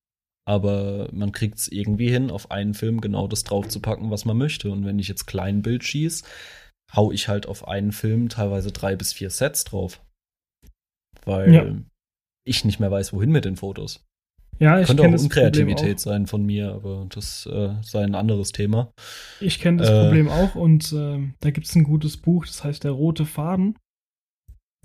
Aber 0.48 1.08
man 1.12 1.32
kriegt 1.32 1.58
es 1.58 1.66
irgendwie 1.66 2.08
hin, 2.08 2.30
auf 2.30 2.52
einen 2.52 2.74
Film 2.74 3.00
genau 3.00 3.26
das 3.26 3.42
draufzupacken, 3.42 4.12
was 4.12 4.24
man 4.24 4.36
möchte. 4.38 4.70
Und 4.70 4.84
wenn 4.84 5.00
ich 5.00 5.08
jetzt 5.08 5.26
klein 5.26 5.62
Bild 5.62 5.82
schieß, 5.82 6.22
hau 6.94 7.10
ich 7.10 7.26
halt 7.26 7.46
auf 7.46 7.66
einen 7.66 7.90
Film 7.90 8.28
teilweise 8.28 8.70
drei 8.70 8.94
bis 8.94 9.12
vier 9.12 9.30
Sets 9.30 9.64
drauf. 9.64 10.00
Weil 11.24 11.52
Ja. 11.52 11.74
ich 12.44 12.64
nicht 12.64 12.78
mehr 12.78 12.92
weiß, 12.92 13.12
wohin 13.12 13.32
mit 13.32 13.44
den 13.44 13.56
Fotos. 13.56 14.04
Ja, 14.58 14.80
ich 14.80 14.86
Könnte 14.86 15.02
auch 15.02 15.12
Unkreativität 15.22 15.96
auch. 15.96 16.00
sein 16.00 16.26
von 16.26 16.44
mir, 16.44 16.72
aber 16.72 17.06
das 17.08 17.46
äh, 17.46 17.74
sei 17.82 18.04
ein 18.04 18.14
anderes 18.14 18.52
Thema. 18.52 18.92
Ich 19.40 19.60
kenne 19.60 19.78
das 19.78 19.90
Äh. 19.90 20.02
Problem 20.04 20.28
auch 20.28 20.54
und 20.54 20.92
ähm, 20.96 21.34
da 21.40 21.50
gibt 21.50 21.66
es 21.66 21.74
ein 21.74 21.84
gutes 21.84 22.16
Buch, 22.16 22.46
das 22.46 22.64
heißt 22.64 22.84
Der 22.84 22.92
rote 22.92 23.26
Faden. 23.26 23.76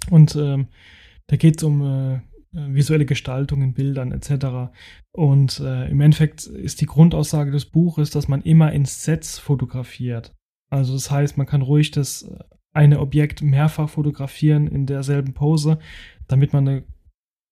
Und 0.10 0.36
ähm, 0.36 0.68
da 1.28 1.38
geht 1.38 1.58
es 1.58 1.64
um 1.64 1.82
äh, 1.82 2.16
äh, 2.16 2.20
visuelle 2.74 3.06
Gestaltung 3.06 3.62
in 3.62 3.74
Bildern 3.74 4.12
etc. 4.12 4.72
Und 5.14 5.60
äh, 5.60 5.90
im 5.90 6.02
Endeffekt 6.02 6.46
ist 6.46 6.82
die 6.82 6.86
Grundaussage 6.86 7.52
des 7.52 7.66
Buches, 7.66 8.10
dass 8.10 8.28
man 8.28 8.42
immer 8.42 8.72
in 8.74 8.86
Sets 8.86 9.38
fotografiert. 9.40 10.34
Also 10.70 10.94
das 10.94 11.12
heißt, 11.12 11.38
man 11.38 11.48
kann 11.48 11.62
ruhig 11.62 11.92
das 11.92 12.24
äh, 12.24 12.40
eine 12.74 13.00
Objekt 13.00 13.42
mehrfach 13.42 13.90
fotografieren 13.90 14.68
in 14.68 14.86
derselben 14.86 15.34
Pose, 15.34 15.78
damit 16.28 16.52
man 16.54 16.68
eine 16.68 16.84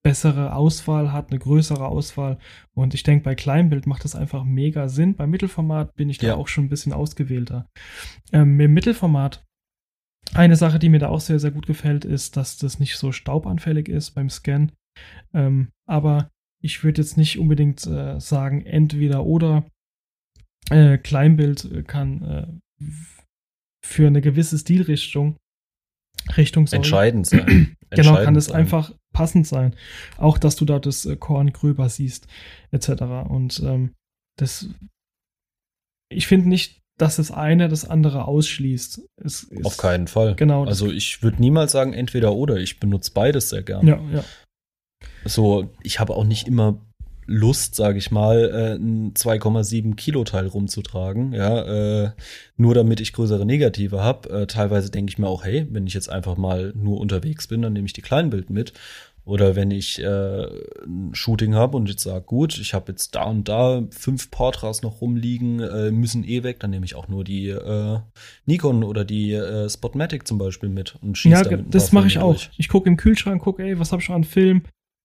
bessere 0.03 0.55
Auswahl 0.55 1.11
hat, 1.11 1.29
eine 1.31 1.39
größere 1.39 1.87
Auswahl. 1.87 2.37
Und 2.73 2.93
ich 2.93 3.03
denke, 3.03 3.23
bei 3.23 3.35
Kleinbild 3.35 3.85
macht 3.85 4.03
das 4.05 4.15
einfach 4.15 4.43
mega 4.45 4.87
Sinn. 4.87 5.15
Beim 5.15 5.29
Mittelformat 5.29 5.95
bin 5.95 6.09
ich 6.09 6.17
da 6.19 6.27
Ja. 6.27 6.35
auch 6.35 6.47
schon 6.47 6.65
ein 6.65 6.69
bisschen 6.69 6.93
ausgewählter. 6.93 7.67
Ähm, 8.31 8.59
Im 8.59 8.73
Mittelformat, 8.73 9.43
eine 10.33 10.55
Sache, 10.55 10.79
die 10.79 10.89
mir 10.89 10.99
da 10.99 11.09
auch 11.09 11.19
sehr, 11.19 11.39
sehr 11.39 11.51
gut 11.51 11.67
gefällt, 11.67 12.05
ist, 12.05 12.37
dass 12.37 12.57
das 12.57 12.79
nicht 12.79 12.95
so 12.97 13.11
staubanfällig 13.11 13.89
ist 13.89 14.11
beim 14.11 14.29
Scan. 14.29 14.71
Ähm, 15.33 15.69
aber 15.87 16.29
ich 16.61 16.83
würde 16.83 17.01
jetzt 17.01 17.17
nicht 17.17 17.37
unbedingt 17.39 17.85
äh, 17.87 18.19
sagen, 18.19 18.65
entweder 18.65 19.25
oder. 19.25 19.65
Äh, 20.69 20.97
Kleinbild 20.99 21.65
äh, 21.65 21.83
kann 21.83 22.21
äh, 22.21 22.83
für 23.83 24.07
eine 24.07 24.21
gewisse 24.21 24.57
Stilrichtung 24.57 25.35
Richtung 26.37 26.67
sorry, 26.67 26.77
Entscheidend 26.77 27.27
sein. 27.27 27.75
Genau, 27.91 28.13
kann 28.15 28.35
Entscheidend 28.35 28.37
es 28.37 28.45
sein. 28.45 28.55
einfach 28.57 28.93
passend 29.19 29.45
sein. 29.45 29.75
Auch, 30.17 30.37
dass 30.37 30.55
du 30.55 30.63
da 30.63 30.79
das 30.79 31.05
äh, 31.05 31.17
Korn 31.17 31.51
gröber 31.51 31.89
siehst, 31.89 32.27
etc. 32.71 33.03
Und 33.27 33.61
ähm, 33.65 33.91
das, 34.37 34.69
ich 36.09 36.25
finde 36.25 36.47
nicht, 36.47 36.79
dass 36.97 37.17
das 37.17 37.29
eine 37.29 37.67
das 37.67 37.83
andere 37.83 38.29
ausschließt. 38.29 39.01
Es 39.17 39.43
ist, 39.43 39.65
Auf 39.65 39.75
keinen 39.75 40.07
Fall. 40.07 40.35
Genau, 40.35 40.63
Also 40.63 40.89
ich 40.89 41.21
würde 41.21 41.41
niemals 41.41 41.73
sagen 41.73 41.91
entweder 41.91 42.33
oder. 42.33 42.57
Ich 42.57 42.79
benutze 42.79 43.11
beides 43.13 43.49
sehr 43.49 43.63
gern. 43.63 43.85
Ja, 43.85 43.99
ja. 44.09 44.23
So, 45.25 45.69
ich 45.83 45.99
habe 45.99 46.15
auch 46.15 46.23
nicht 46.23 46.47
immer 46.47 46.79
Lust, 47.29 47.75
sage 47.75 47.99
ich 47.99 48.09
mal, 48.09 48.49
äh, 48.49 48.75
ein 48.75 49.13
2,7 49.13 49.95
Kilo 49.95 50.23
Teil 50.23 50.47
rumzutragen, 50.47 51.31
ja, 51.31 52.05
äh, 52.05 52.11
nur 52.57 52.73
damit 52.73 52.99
ich 53.01 53.13
größere 53.13 53.45
Negative 53.45 54.01
habe. 54.01 54.29
Äh, 54.31 54.47
teilweise 54.47 54.89
denke 54.89 55.11
ich 55.11 55.19
mir 55.19 55.27
auch, 55.27 55.43
hey, 55.43 55.67
wenn 55.69 55.85
ich 55.85 55.93
jetzt 55.93 56.09
einfach 56.09 56.37
mal 56.37 56.73
nur 56.75 56.99
unterwegs 56.99 57.47
bin, 57.47 57.61
dann 57.61 57.73
nehme 57.73 57.85
ich 57.85 57.93
die 57.93 58.01
Kleinbild 58.01 58.49
mit. 58.49 58.73
Oder 59.25 59.55
wenn 59.55 59.69
ich 59.71 60.01
äh, 60.01 60.45
ein 60.85 61.11
Shooting 61.13 61.53
habe 61.55 61.77
und 61.77 61.87
jetzt 61.87 62.03
sage, 62.03 62.25
gut, 62.25 62.57
ich 62.57 62.73
habe 62.73 62.91
jetzt 62.91 63.15
da 63.15 63.23
und 63.23 63.47
da 63.47 63.83
fünf 63.91 64.31
Portras 64.31 64.81
noch 64.81 65.01
rumliegen, 65.01 65.59
äh, 65.59 65.91
müssen 65.91 66.23
eh 66.23 66.43
weg, 66.43 66.59
dann 66.59 66.71
nehme 66.71 66.85
ich 66.85 66.95
auch 66.95 67.07
nur 67.07 67.23
die 67.23 67.49
äh, 67.49 67.99
Nikon 68.45 68.83
oder 68.83 69.05
die 69.05 69.33
äh, 69.33 69.69
Spotmatic 69.69 70.27
zum 70.27 70.37
Beispiel 70.37 70.69
mit 70.69 70.95
und 71.01 71.17
schieße 71.17 71.51
Ja, 71.51 71.57
das 71.57 71.91
mache 71.91 72.07
ich 72.07 72.17
auch. 72.17 72.33
durch. 72.33 72.49
Ich 72.57 72.69
gucke 72.69 72.89
im 72.89 72.97
Kühlschrank, 72.97 73.41
gucke, 73.41 73.63
ey, 73.63 73.79
was 73.79 73.91
habe 73.91 74.01
ich 74.01 74.05
schon 74.05 74.15
an 74.15 74.23
Film? 74.23 74.63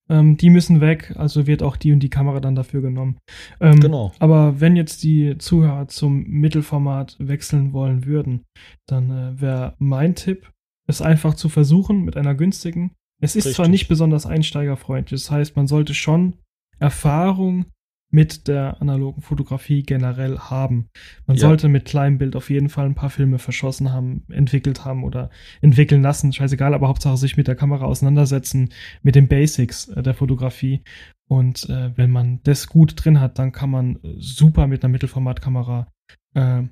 Ähm, 0.09 0.37
die 0.37 0.51
müssen 0.51 0.81
weg, 0.81 1.15
also 1.17 1.47
wird 1.47 1.63
auch 1.63 1.77
die 1.77 1.93
und 1.93 2.01
die 2.01 2.11
Kamera 2.11 2.41
dann 2.41 2.55
dafür 2.55 2.83
genommen. 2.83 3.19
Ähm, 3.61 3.81
Genau. 3.81 4.13
Aber 4.19 4.61
wenn 4.61 4.77
jetzt 4.77 5.03
die 5.03 5.39
Zuhörer 5.39 5.89
zum 5.89 6.25
Mittelformat 6.25 7.17
wechseln 7.19 7.73
wollen 7.73 8.05
würden, 8.05 8.45
dann 8.87 9.11
äh, 9.11 9.41
wäre 9.41 9.75
mein 9.79 10.15
Tipp, 10.15 10.51
es 10.87 11.01
einfach 11.01 11.35
zu 11.35 11.49
versuchen 11.49 12.03
mit 12.05 12.17
einer 12.17 12.35
günstigen. 12.35 12.93
Es 13.25 13.37
ist 13.37 13.45
zwar 13.55 13.65
Richtig. 13.67 13.71
nicht 13.81 13.89
besonders 13.89 14.27
einsteigerfreundlich, 14.27 15.21
das 15.23 15.31
heißt, 15.31 15.57
man 15.57 15.67
sollte 15.67 15.95
schon 15.95 16.35
Erfahrung 16.79 17.67
mit 18.11 18.47
der 18.47 18.81
analogen 18.81 19.23
Fotografie 19.23 19.83
generell 19.83 20.39
haben. 20.39 20.87
Man 21.27 21.37
Ja. 21.37 21.49
sollte 21.49 21.69
mit 21.69 21.85
kleinem 21.85 22.19
Bild 22.19 22.37
auf 22.37 22.49
jeden 22.49 22.69
Fall 22.69 22.87
ein 22.87 22.95
paar 22.95 23.11
Filme 23.11 23.41
verschossen 23.41 23.93
haben, 23.93 24.23
entwickelt 24.31 24.85
haben 24.85 25.03
oder 25.03 25.31
entwickeln 25.63 26.01
lassen. 26.03 26.33
Scheißegal, 26.33 26.75
aber 26.75 26.87
Hauptsache 26.87 27.17
sich 27.17 27.37
mit 27.37 27.49
der 27.49 27.57
Kamera 27.57 27.87
auseinandersetzen, 27.87 28.69
mit 29.03 29.17
den 29.17 29.27
Basics 29.27 29.89
äh, 29.89 30.01
der 30.03 30.15
Fotografie. 30.15 30.83
Und 31.29 31.69
äh, 31.69 31.91
wenn 31.97 32.11
man 32.13 32.39
das 32.45 32.69
gut 32.69 32.93
drin 33.05 33.19
hat, 33.21 33.41
dann 33.41 33.51
kann 33.51 33.71
man 33.71 33.99
super 34.19 34.69
mit 34.69 34.85
einer 34.85 34.93
Mittelformatkamera 34.93 35.89
äh, 36.35 36.63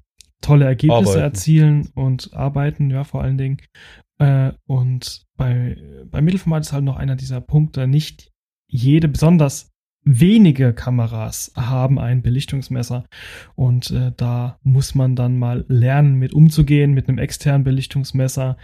tolle 0.43 0.67
Ergebnisse 0.67 1.01
Arbeiten. 1.13 1.21
erzielen 1.23 1.89
und 1.95 2.35
arbeiten, 2.35 2.91
ja, 2.91 3.03
vor 3.03 3.23
allen 3.23 3.39
Dingen. 3.39 3.59
Äh, 4.19 4.53
und 4.69 5.25
bei, 5.43 5.77
bei 6.09 6.23
Mittelformat 6.23 6.63
ist 6.63 6.73
halt 6.73 6.85
noch 6.85 6.97
einer 6.97 7.17
dieser 7.17 7.41
Punkte, 7.41 7.89
nicht 7.89 8.31
jede, 8.69 9.09
besonders 9.09 9.73
wenige 10.05 10.73
Kameras 10.73 11.53
haben 11.57 11.99
ein 11.99 12.23
Belichtungsmesser. 12.23 13.05
Und 13.57 13.91
äh, 13.91 14.13
da 14.17 14.61
muss 14.63 14.95
man 14.95 15.17
dann 15.17 15.41
mal 15.41 15.65
lernen, 15.67 16.15
mit 16.15 16.33
umzugehen, 16.33 16.93
mit 16.93 17.09
einem 17.09 17.19
externen 17.19 17.65
Belichtungsmesser. 17.65 18.57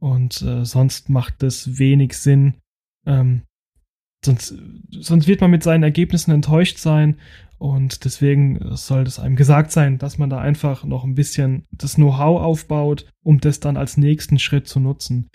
Und 0.00 0.42
äh, 0.42 0.64
sonst 0.64 1.08
macht 1.08 1.44
es 1.44 1.78
wenig 1.78 2.14
Sinn. 2.14 2.54
Ähm, 3.06 3.42
sonst, 4.24 4.56
sonst 4.90 5.28
wird 5.28 5.40
man 5.40 5.52
mit 5.52 5.62
seinen 5.62 5.84
Ergebnissen 5.84 6.32
enttäuscht 6.32 6.78
sein. 6.78 7.16
Und 7.58 8.04
deswegen 8.04 8.58
soll 8.76 9.02
es 9.04 9.18
einem 9.18 9.36
gesagt 9.36 9.70
sein, 9.72 9.98
dass 9.98 10.18
man 10.18 10.28
da 10.28 10.38
einfach 10.38 10.84
noch 10.84 11.04
ein 11.04 11.14
bisschen 11.14 11.64
das 11.70 11.94
Know-how 11.94 12.40
aufbaut, 12.42 13.06
um 13.22 13.40
das 13.40 13.60
dann 13.60 13.76
als 13.76 13.96
nächsten 13.96 14.38
Schritt 14.38 14.68
zu 14.68 14.80
nutzen. 14.80 15.28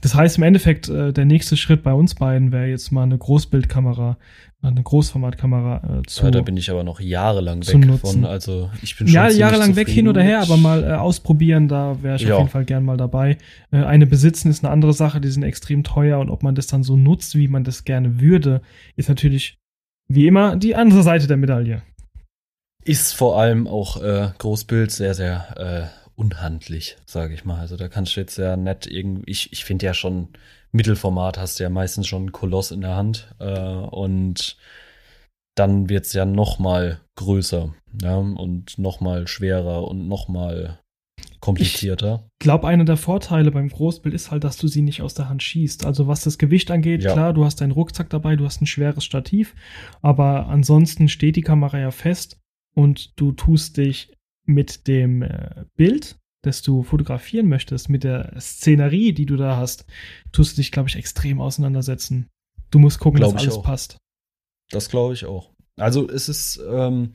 Das 0.00 0.14
heißt 0.14 0.36
im 0.38 0.44
Endeffekt, 0.44 0.88
äh, 0.88 1.12
der 1.12 1.24
nächste 1.24 1.56
Schritt 1.56 1.82
bei 1.82 1.92
uns 1.92 2.14
beiden 2.14 2.52
wäre 2.52 2.66
jetzt 2.66 2.92
mal 2.92 3.02
eine 3.02 3.18
Großbildkamera, 3.18 4.16
eine 4.62 4.82
Großformatkamera 4.82 5.98
äh, 5.98 6.02
zu. 6.06 6.24
Ja, 6.24 6.30
da 6.30 6.42
bin 6.42 6.56
ich 6.56 6.70
aber 6.70 6.84
noch 6.84 7.00
jahrelang 7.00 7.62
zu 7.62 7.72
weg 7.72 7.86
nutzen. 7.86 8.06
von. 8.06 8.24
Also 8.26 8.70
ich 8.82 8.96
bin 8.96 9.08
schon 9.08 9.14
Ja, 9.14 9.28
jahrelang 9.28 9.74
weg 9.74 9.88
hin 9.88 10.06
oder 10.06 10.22
her, 10.22 10.40
aber 10.40 10.56
mal 10.56 10.84
äh, 10.84 10.92
ausprobieren, 10.92 11.66
da 11.66 12.00
wäre 12.02 12.16
ich 12.16 12.22
Ja. 12.22 12.34
auf 12.34 12.38
jeden 12.40 12.50
Fall 12.50 12.64
gern 12.64 12.84
mal 12.84 12.96
dabei. 12.96 13.38
Äh, 13.72 13.78
eine 13.78 14.06
besitzen 14.06 14.50
ist 14.50 14.62
eine 14.64 14.72
andere 14.72 14.92
Sache, 14.92 15.20
die 15.20 15.28
sind 15.30 15.42
extrem 15.42 15.82
teuer 15.82 16.20
und 16.20 16.30
ob 16.30 16.42
man 16.44 16.54
das 16.54 16.68
dann 16.68 16.84
so 16.84 16.96
nutzt, 16.96 17.34
wie 17.34 17.48
man 17.48 17.64
das 17.64 17.84
gerne 17.84 18.20
würde, 18.20 18.60
ist 18.94 19.08
natürlich 19.08 19.58
wie 20.14 20.26
immer 20.26 20.56
die 20.56 20.74
andere 20.74 21.02
Seite 21.02 21.26
der 21.26 21.36
Medaille. 21.36 21.82
Ist 22.84 23.14
vor 23.14 23.38
allem 23.38 23.66
auch 23.66 24.02
äh, 24.02 24.30
Großbild 24.38 24.90
sehr, 24.90 25.14
sehr 25.14 25.54
äh, 25.56 26.02
unhandlich, 26.16 26.96
sage 27.06 27.34
ich 27.34 27.44
mal. 27.44 27.60
Also 27.60 27.76
da 27.76 27.88
kannst 27.88 28.16
du 28.16 28.20
jetzt 28.20 28.36
ja 28.38 28.56
nett 28.56 28.86
irgendwie, 28.86 29.30
ich, 29.30 29.52
ich 29.52 29.64
finde 29.64 29.86
ja 29.86 29.94
schon, 29.94 30.28
Mittelformat 30.72 31.38
hast 31.38 31.58
du 31.58 31.64
ja 31.64 31.70
meistens 31.70 32.06
schon 32.06 32.22
einen 32.22 32.32
Koloss 32.32 32.70
in 32.70 32.80
der 32.80 32.96
Hand 32.96 33.34
äh, 33.38 33.58
und 33.58 34.56
dann 35.54 35.88
wird 35.88 36.06
es 36.06 36.12
ja 36.14 36.24
noch 36.24 36.58
mal 36.58 37.00
größer 37.16 37.74
ja, 38.00 38.16
und 38.16 38.78
noch 38.78 39.00
mal 39.00 39.28
schwerer 39.28 39.86
und 39.86 40.08
noch 40.08 40.28
mal 40.28 40.78
komplizierter. 41.42 42.24
Ich 42.40 42.44
glaube, 42.44 42.68
einer 42.68 42.84
der 42.84 42.96
Vorteile 42.96 43.50
beim 43.50 43.68
Großbild 43.68 44.14
ist 44.14 44.30
halt, 44.30 44.44
dass 44.44 44.56
du 44.56 44.68
sie 44.68 44.80
nicht 44.80 45.02
aus 45.02 45.12
der 45.14 45.28
Hand 45.28 45.42
schießt. 45.42 45.84
Also 45.84 46.06
was 46.06 46.22
das 46.22 46.38
Gewicht 46.38 46.70
angeht, 46.70 47.02
Ja. 47.02 47.12
klar, 47.12 47.32
du 47.34 47.44
hast 47.44 47.60
deinen 47.60 47.72
Rucksack 47.72 48.08
dabei, 48.10 48.36
du 48.36 48.44
hast 48.46 48.62
ein 48.62 48.66
schweres 48.66 49.04
Stativ, 49.04 49.54
aber 50.00 50.46
ansonsten 50.46 51.08
steht 51.08 51.34
die 51.36 51.42
Kamera 51.42 51.78
ja 51.78 51.90
fest 51.90 52.38
und 52.74 53.18
du 53.20 53.32
tust 53.32 53.76
dich 53.76 54.16
mit 54.44 54.86
dem 54.86 55.22
äh, 55.22 55.64
Bild, 55.76 56.16
das 56.42 56.62
du 56.62 56.84
fotografieren 56.84 57.48
möchtest, 57.48 57.88
mit 57.88 58.04
der 58.04 58.34
Szenerie, 58.40 59.12
die 59.12 59.26
du 59.26 59.36
da 59.36 59.56
hast, 59.56 59.84
tust 60.30 60.56
du 60.56 60.60
dich, 60.62 60.70
glaube 60.72 60.88
ich, 60.88 60.96
extrem 60.96 61.40
auseinandersetzen. 61.40 62.28
Du 62.70 62.78
musst 62.78 63.00
gucken, 63.00 63.18
Glaub 63.18 63.32
dass 63.34 63.42
alles 63.42 63.56
auch. 63.56 63.62
passt. 63.64 63.98
Das 64.70 64.88
glaube 64.88 65.14
ich 65.14 65.26
auch. 65.26 65.50
Also 65.76 66.08
es 66.08 66.28
ist, 66.28 66.60
ähm, 66.70 67.14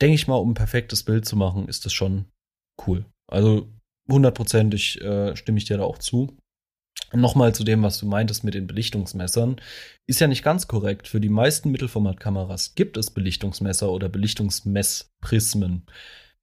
denke 0.00 0.14
ich 0.14 0.28
mal, 0.28 0.36
um 0.36 0.50
ein 0.50 0.54
perfektes 0.54 1.04
Bild 1.04 1.24
zu 1.24 1.36
machen, 1.36 1.68
ist 1.68 1.86
das 1.86 1.92
schon 1.92 2.26
cool. 2.86 3.04
Also 3.30 3.68
hundertprozentig 4.08 5.00
äh, 5.00 5.34
stimme 5.36 5.58
ich 5.58 5.64
dir 5.64 5.78
da 5.78 5.84
auch 5.84 5.98
zu. 5.98 6.36
Nochmal 7.12 7.54
zu 7.54 7.64
dem, 7.64 7.82
was 7.82 7.98
du 7.98 8.06
meintest 8.06 8.44
mit 8.44 8.54
den 8.54 8.66
Belichtungsmessern. 8.66 9.60
Ist 10.06 10.20
ja 10.20 10.26
nicht 10.26 10.42
ganz 10.42 10.66
korrekt. 10.66 11.08
Für 11.08 11.20
die 11.20 11.28
meisten 11.28 11.70
Mittelformatkameras 11.70 12.74
gibt 12.74 12.96
es 12.96 13.10
Belichtungsmesser 13.10 13.90
oder 13.90 14.08
Belichtungsmessprismen. 14.08 15.86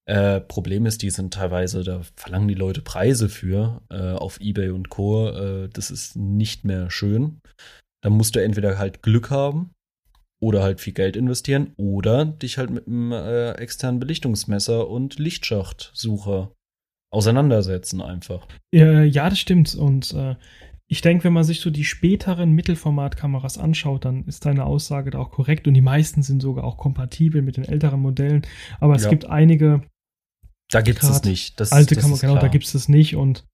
Äh, 0.05 0.41
Problem 0.41 0.85
ist, 0.85 1.01
die 1.03 1.09
sind 1.09 1.33
teilweise, 1.33 1.83
da 1.83 2.01
verlangen 2.15 2.47
die 2.47 2.53
Leute 2.53 2.81
Preise 2.81 3.29
für 3.29 3.81
äh, 3.89 4.13
auf 4.13 4.39
Ebay 4.39 4.69
und 4.69 4.89
Co. 4.89 5.29
Äh, 5.29 5.69
das 5.69 5.91
ist 5.91 6.15
nicht 6.15 6.63
mehr 6.63 6.89
schön. 6.89 7.39
Da 8.01 8.09
musst 8.09 8.35
du 8.35 8.41
entweder 8.41 8.77
halt 8.77 9.03
Glück 9.03 9.29
haben 9.29 9.71
oder 10.41 10.63
halt 10.63 10.81
viel 10.81 10.93
Geld 10.93 11.15
investieren 11.15 11.73
oder 11.77 12.25
dich 12.25 12.57
halt 12.57 12.71
mit 12.71 12.87
einem 12.87 13.11
äh, 13.11 13.51
externen 13.53 13.99
Belichtungsmesser 13.99 14.89
und 14.89 15.19
Lichtschachtsucher 15.19 16.51
auseinandersetzen 17.13 18.01
einfach. 18.01 18.47
Äh, 18.73 19.05
ja, 19.05 19.29
das 19.29 19.39
stimmt. 19.39 19.75
Und 19.75 20.13
äh, 20.13 20.35
ich 20.87 21.01
denke, 21.01 21.25
wenn 21.25 21.33
man 21.33 21.43
sich 21.43 21.59
so 21.59 21.69
die 21.69 21.83
späteren 21.85 22.51
Mittelformatkameras 22.53 23.57
anschaut, 23.57 24.05
dann 24.05 24.25
ist 24.25 24.45
deine 24.45 24.65
Aussage 24.65 25.11
da 25.11 25.19
auch 25.19 25.31
korrekt. 25.31 25.67
Und 25.67 25.73
die 25.73 25.81
meisten 25.81 26.23
sind 26.23 26.41
sogar 26.41 26.63
auch 26.63 26.77
kompatibel 26.77 27.41
mit 27.41 27.57
den 27.57 27.65
älteren 27.65 28.01
Modellen. 28.01 28.41
Aber 28.79 28.95
es 28.95 29.03
Ja. 29.03 29.09
gibt 29.09 29.25
einige 29.25 29.83
Da 30.71 30.81
gibt's 30.81 31.07
es 31.07 31.23
nicht. 31.23 31.59
Das, 31.59 31.71
alte 31.71 31.95
Kameras, 31.95 32.21
genau, 32.21 32.37
da 32.37 32.47
gibt 32.47 32.65
es 32.65 32.71
das 32.71 32.89
nicht. 32.89 33.15
Und 33.15 33.45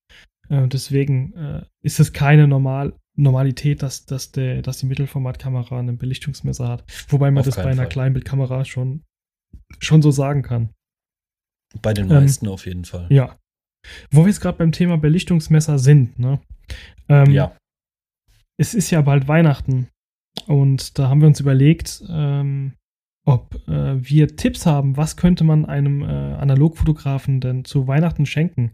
äh, 0.49 0.67
deswegen 0.67 1.33
äh, 1.33 1.65
ist 1.83 1.99
es 1.99 2.13
keine 2.13 2.47
normal 2.47 2.93
Normalität, 3.17 3.81
dass, 3.81 4.05
dass, 4.05 4.31
der, 4.31 4.61
dass 4.61 4.77
die 4.77 4.85
Mittelformatkamera 4.85 5.79
ein 5.79 5.97
Belichtungsmesser 5.97 6.67
hat. 6.67 6.83
Wobei 7.09 7.31
man 7.31 7.41
Auf 7.41 7.45
das 7.47 7.55
bei 7.55 7.63
einer 7.65 7.83
Fall. 7.83 7.89
Kleinbildkamera 7.89 8.63
schon, 8.63 9.03
schon 9.79 10.01
so 10.01 10.11
sagen 10.11 10.43
kann. 10.43 10.69
Bei 11.81 11.93
den 11.93 12.09
Ähm, 12.09 12.23
meisten 12.23 12.47
auf 12.47 12.65
jeden 12.65 12.85
Fall. 12.85 13.07
Ja. 13.09 13.37
Wo 14.11 14.21
wir 14.21 14.27
jetzt 14.27 14.39
gerade 14.41 14.57
beim 14.57 14.71
Thema 14.71 14.97
Belichtungsmesser 14.97 15.79
sind, 15.79 16.17
ne? 16.19 16.39
Ähm, 17.09 17.31
ja. 17.31 17.55
es 18.59 18.73
ist 18.73 18.91
ja 18.91 19.01
bald 19.01 19.27
Weihnachten 19.27 19.87
und 20.45 20.99
da 20.99 21.09
haben 21.09 21.21
wir 21.21 21.27
uns 21.27 21.39
überlegt, 21.39 22.03
ähm, 22.09 22.73
ob 23.25 23.55
äh, 23.67 23.95
wir 23.97 24.35
Tipps 24.35 24.65
haben, 24.65 24.97
was 24.97 25.17
könnte 25.17 25.43
man 25.43 25.65
einem 25.65 26.01
äh, 26.01 26.05
Analogfotografen 26.05 27.41
denn 27.41 27.65
zu 27.65 27.87
Weihnachten 27.87 28.25
schenken. 28.25 28.73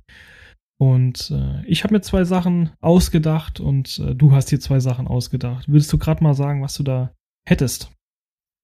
Und 0.79 1.31
äh, 1.31 1.65
ich 1.65 1.83
habe 1.83 1.93
mir 1.93 2.01
zwei 2.01 2.23
Sachen 2.23 2.71
ausgedacht 2.81 3.59
und 3.59 3.99
äh, 3.99 4.15
du 4.15 4.31
hast 4.31 4.51
dir 4.51 4.59
zwei 4.59 4.79
Sachen 4.79 5.07
ausgedacht. 5.07 5.69
Würdest 5.69 5.93
du 5.93 5.97
gerade 5.97 6.23
mal 6.23 6.33
sagen, 6.33 6.61
was 6.61 6.75
du 6.75 6.83
da 6.83 7.13
hättest? 7.47 7.91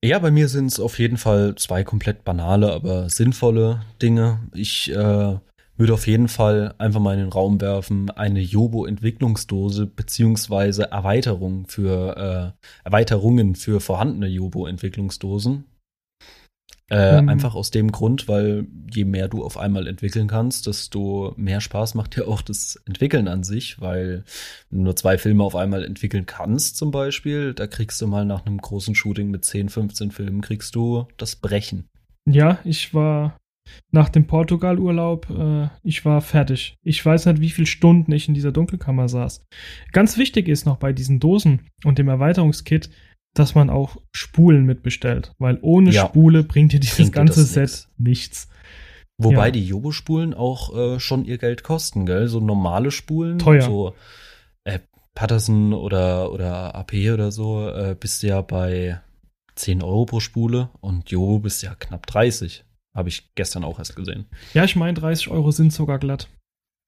Ja, 0.03 0.19
bei 0.19 0.31
mir 0.31 0.47
sind 0.47 0.67
es 0.67 0.79
auf 0.79 0.97
jeden 0.97 1.17
Fall 1.17 1.55
zwei 1.55 1.83
komplett 1.83 2.23
banale, 2.23 2.71
aber 2.71 3.09
sinnvolle 3.09 3.81
Dinge. 4.01 4.49
Ich 4.53 4.89
äh, 4.91 5.37
würde 5.79 5.93
auf 5.93 6.07
jeden 6.07 6.27
Fall 6.27 6.75
einfach 6.77 6.99
mal 6.99 7.13
in 7.13 7.19
den 7.19 7.31
Raum 7.31 7.59
werfen, 7.61 8.09
eine 8.11 8.41
Jobo-Entwicklungsdose 8.41 9.87
beziehungsweise 9.87 10.91
Erweiterung 10.91 11.67
für 11.67 12.55
äh, 12.55 12.65
Erweiterungen 12.85 13.55
für 13.55 13.79
vorhandene 13.79 14.27
Jobo-Entwicklungsdosen. 14.27 15.65
Äh, 16.89 17.19
Ähm. 17.19 17.29
Einfach 17.29 17.55
aus 17.55 17.71
dem 17.71 17.91
Grund, 17.91 18.27
weil 18.27 18.67
je 18.91 19.05
mehr 19.05 19.27
du 19.27 19.43
auf 19.43 19.57
einmal 19.57 19.87
entwickeln 19.87 20.27
kannst, 20.27 20.67
desto 20.67 21.33
mehr 21.37 21.61
Spaß 21.61 21.95
macht 21.95 22.15
dir 22.15 22.27
auch 22.27 22.41
das 22.41 22.77
Entwickeln 22.85 23.27
an 23.27 23.43
sich, 23.43 23.79
weil 23.79 24.23
wenn 24.69 24.79
du 24.79 24.85
nur 24.85 24.95
zwei 24.95 25.17
Filme 25.17 25.43
auf 25.43 25.55
einmal 25.55 25.83
entwickeln 25.83 26.25
kannst, 26.25 26.77
zum 26.77 26.91
Beispiel, 26.91 27.53
da 27.53 27.67
kriegst 27.67 28.01
du 28.01 28.07
mal 28.07 28.25
nach 28.25 28.45
einem 28.45 28.57
großen 28.57 28.95
Shooting 28.95 29.29
mit 29.29 29.45
10, 29.45 29.69
15 29.69 30.11
Filmen, 30.11 30.41
kriegst 30.41 30.75
du 30.75 31.07
das 31.17 31.35
Brechen. 31.35 31.87
Ja, 32.27 32.59
ich 32.63 32.93
war 32.93 33.37
nach 33.91 34.09
dem 34.09 34.25
Portugal-Urlaub, 34.25 35.29
äh, 35.29 35.69
ich 35.83 36.05
war 36.05 36.21
fertig. 36.21 36.75
Ich 36.83 37.05
weiß 37.05 37.27
nicht, 37.27 37.41
wie 37.41 37.49
viele 37.49 37.67
Stunden 37.67 38.11
ich 38.11 38.27
in 38.27 38.33
dieser 38.33 38.51
Dunkelkammer 38.51 39.09
saß. 39.09 39.43
Ganz 39.91 40.17
wichtig 40.17 40.47
ist 40.47 40.65
noch 40.65 40.77
bei 40.77 40.93
diesen 40.93 41.19
Dosen 41.19 41.61
und 41.83 41.97
dem 41.97 42.07
Erweiterungskit, 42.07 42.89
dass 43.35 43.55
man 43.55 43.69
auch 43.69 43.97
Spulen 44.15 44.65
mitbestellt, 44.65 45.33
weil 45.39 45.57
ohne 45.61 45.91
Ja. 45.91 46.05
Spule 46.07 46.43
bringt 46.43 46.73
dir 46.73 46.79
dieses 46.79 47.11
ganze 47.11 47.43
Set 47.43 47.61
nix. 47.69 47.89
nichts. 47.97 48.49
Wobei 49.21 49.47
Ja. 49.47 49.51
die 49.51 49.67
Jobo-Spulen 49.67 50.33
auch 50.33 50.75
äh, 50.75 50.99
schon 50.99 51.25
ihr 51.25 51.37
Geld 51.37 51.63
kosten, 51.63 52.05
gell? 52.05 52.27
So 52.27 52.39
normale 52.39 52.89
Spulen, 52.91 53.37
Teuer. 53.39 53.61
so 53.61 53.93
äh, 54.63 54.79
Patterson 55.13 55.73
oder, 55.73 56.31
oder 56.31 56.73
AP 56.75 56.93
oder 57.13 57.31
so, 57.31 57.67
äh, 57.69 57.95
bist 57.99 58.23
du 58.23 58.27
ja 58.27 58.41
bei 58.41 59.01
10 59.55 59.83
Euro 59.83 60.05
pro 60.05 60.19
Spule 60.21 60.69
und 60.79 61.11
Jobo 61.11 61.39
bist 61.39 61.61
ja 61.63 61.75
knapp 61.75 62.07
30. 62.07 62.63
Habe 62.95 63.09
ich 63.09 63.29
gestern 63.35 63.63
auch 63.65 63.77
erst 63.77 63.95
gesehen. 63.95 64.25
Ja, 64.53 64.63
ich 64.63 64.75
meine, 64.77 64.93
30 64.93 65.29
Euro 65.29 65.51
sind 65.51 65.73
sogar 65.73 65.99
glatt. 65.99 66.29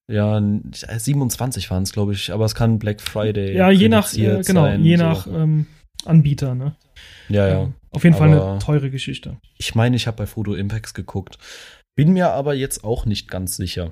Ja, 0.10 0.38
n- 0.38 0.72
äh, 0.88 0.98
27 1.00 1.70
waren 1.70 1.84
es, 1.84 1.92
glaube 1.92 2.14
ich, 2.14 2.32
aber 2.34 2.46
es 2.46 2.56
kann 2.56 2.80
Black 2.80 3.02
Friday. 3.02 3.56
Ja, 3.56 3.70
je 3.70 3.90
nach, 3.90 4.12
äh, 4.14 4.42
genau, 4.42 4.64
sein, 4.64 4.84
je 4.84 4.96
so. 4.98 5.04
nach 5.04 5.28
ähm, 5.28 5.68
Anbieter, 6.06 6.56
ne? 6.56 6.76
Ja, 7.30 7.48
ja. 7.48 7.62
Ähm, 7.64 7.74
Auf 7.92 8.04
jeden 8.04 8.16
Fall 8.16 8.34
Aber- 8.34 8.52
eine 8.52 8.60
teure 8.60 8.90
Geschichte. 8.90 9.38
Ich 9.58 9.76
meine, 9.76 9.96
ich 9.96 10.08
habe 10.08 10.18
bei 10.18 10.26
Photo 10.26 10.54
Impacts 10.54 10.94
geguckt. 10.94 11.38
Bin 11.96 12.14
mir 12.14 12.32
aber 12.32 12.54
jetzt 12.54 12.84
auch 12.84 13.06
nicht 13.06 13.28
ganz 13.30 13.58
sicher. 13.58 13.92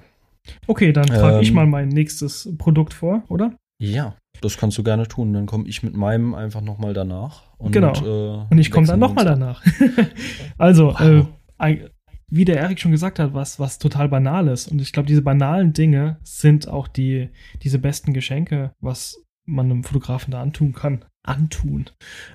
Okay, 0.68 0.94
dann 0.94 1.06
trage 1.06 1.42
ich 1.42 1.50
Ähm, 1.50 1.56
mal 1.56 1.66
mein 1.68 1.90
nächstes 1.90 2.50
Produkt 2.58 2.94
vor, 2.94 3.24
oder? 3.28 3.54
Ja, 3.82 4.16
das 4.42 4.58
kannst 4.58 4.78
du 4.78 4.84
gerne 4.84 5.08
tun. 5.08 5.34
Dann 5.34 5.46
komme 5.46 5.68
ich 5.68 5.84
mit 5.84 5.96
meinem 5.96 6.34
einfach 6.34 6.62
nochmal 6.62 6.94
danach. 6.94 7.44
Und, 7.58 7.72
Genau. 7.74 7.94
Äh, 7.94 8.46
Und 8.50 8.58
ich 8.58 8.72
komme 8.72 8.88
dann 8.88 9.00
nochmal 9.00 9.26
danach. 9.26 9.64
also, 10.58 10.94
Wow. 10.98 11.28
äh, 11.60 11.90
wie 12.32 12.46
der 12.46 12.58
Erik 12.58 12.80
schon 12.80 12.92
gesagt 12.92 13.20
hat, 13.20 13.34
was, 13.34 13.60
was 13.60 13.80
total 13.80 14.08
banal 14.08 14.48
ist. 14.48 14.68
Und 14.72 14.82
ich 14.82 14.94
glaube, 14.94 15.08
diese 15.08 15.22
banalen 15.24 15.74
Dinge 15.74 16.20
sind 16.24 16.68
auch 16.68 16.88
die, 16.88 17.30
diese 17.64 17.80
besten 17.80 18.14
Geschenke, 18.14 18.72
was 18.82 19.24
man 19.50 19.72
einem 19.72 19.84
Fotografen 19.84 20.32
da 20.32 20.42
antun 20.42 20.74
kann. 20.74 21.06
Antun. 21.24 21.90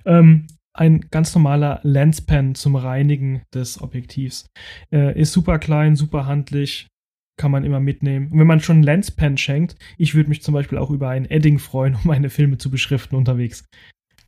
Ähm, 0.04 0.46
ein 0.76 1.02
ganz 1.10 1.34
normaler 1.34 1.80
Lenspen 1.82 2.54
zum 2.54 2.76
Reinigen 2.76 3.42
des 3.54 3.80
Objektivs. 3.80 4.46
Äh, 4.92 5.18
ist 5.18 5.32
super 5.32 5.58
klein, 5.58 5.94
super 5.96 6.26
handlich, 6.26 6.88
kann 7.36 7.50
man 7.50 7.64
immer 7.64 7.80
mitnehmen. 7.80 8.28
Und 8.30 8.38
wenn 8.38 8.46
man 8.46 8.60
schon 8.60 8.76
einen 8.76 8.84
Lenspen 8.84 9.36
schenkt, 9.38 9.76
ich 9.98 10.14
würde 10.14 10.28
mich 10.28 10.42
zum 10.42 10.54
Beispiel 10.54 10.78
auch 10.78 10.90
über 10.90 11.08
ein 11.10 11.30
Edding 11.30 11.58
freuen, 11.58 11.94
um 12.02 12.02
meine 12.04 12.30
Filme 12.30 12.58
zu 12.58 12.70
beschriften 12.70 13.16
unterwegs. 13.16 13.64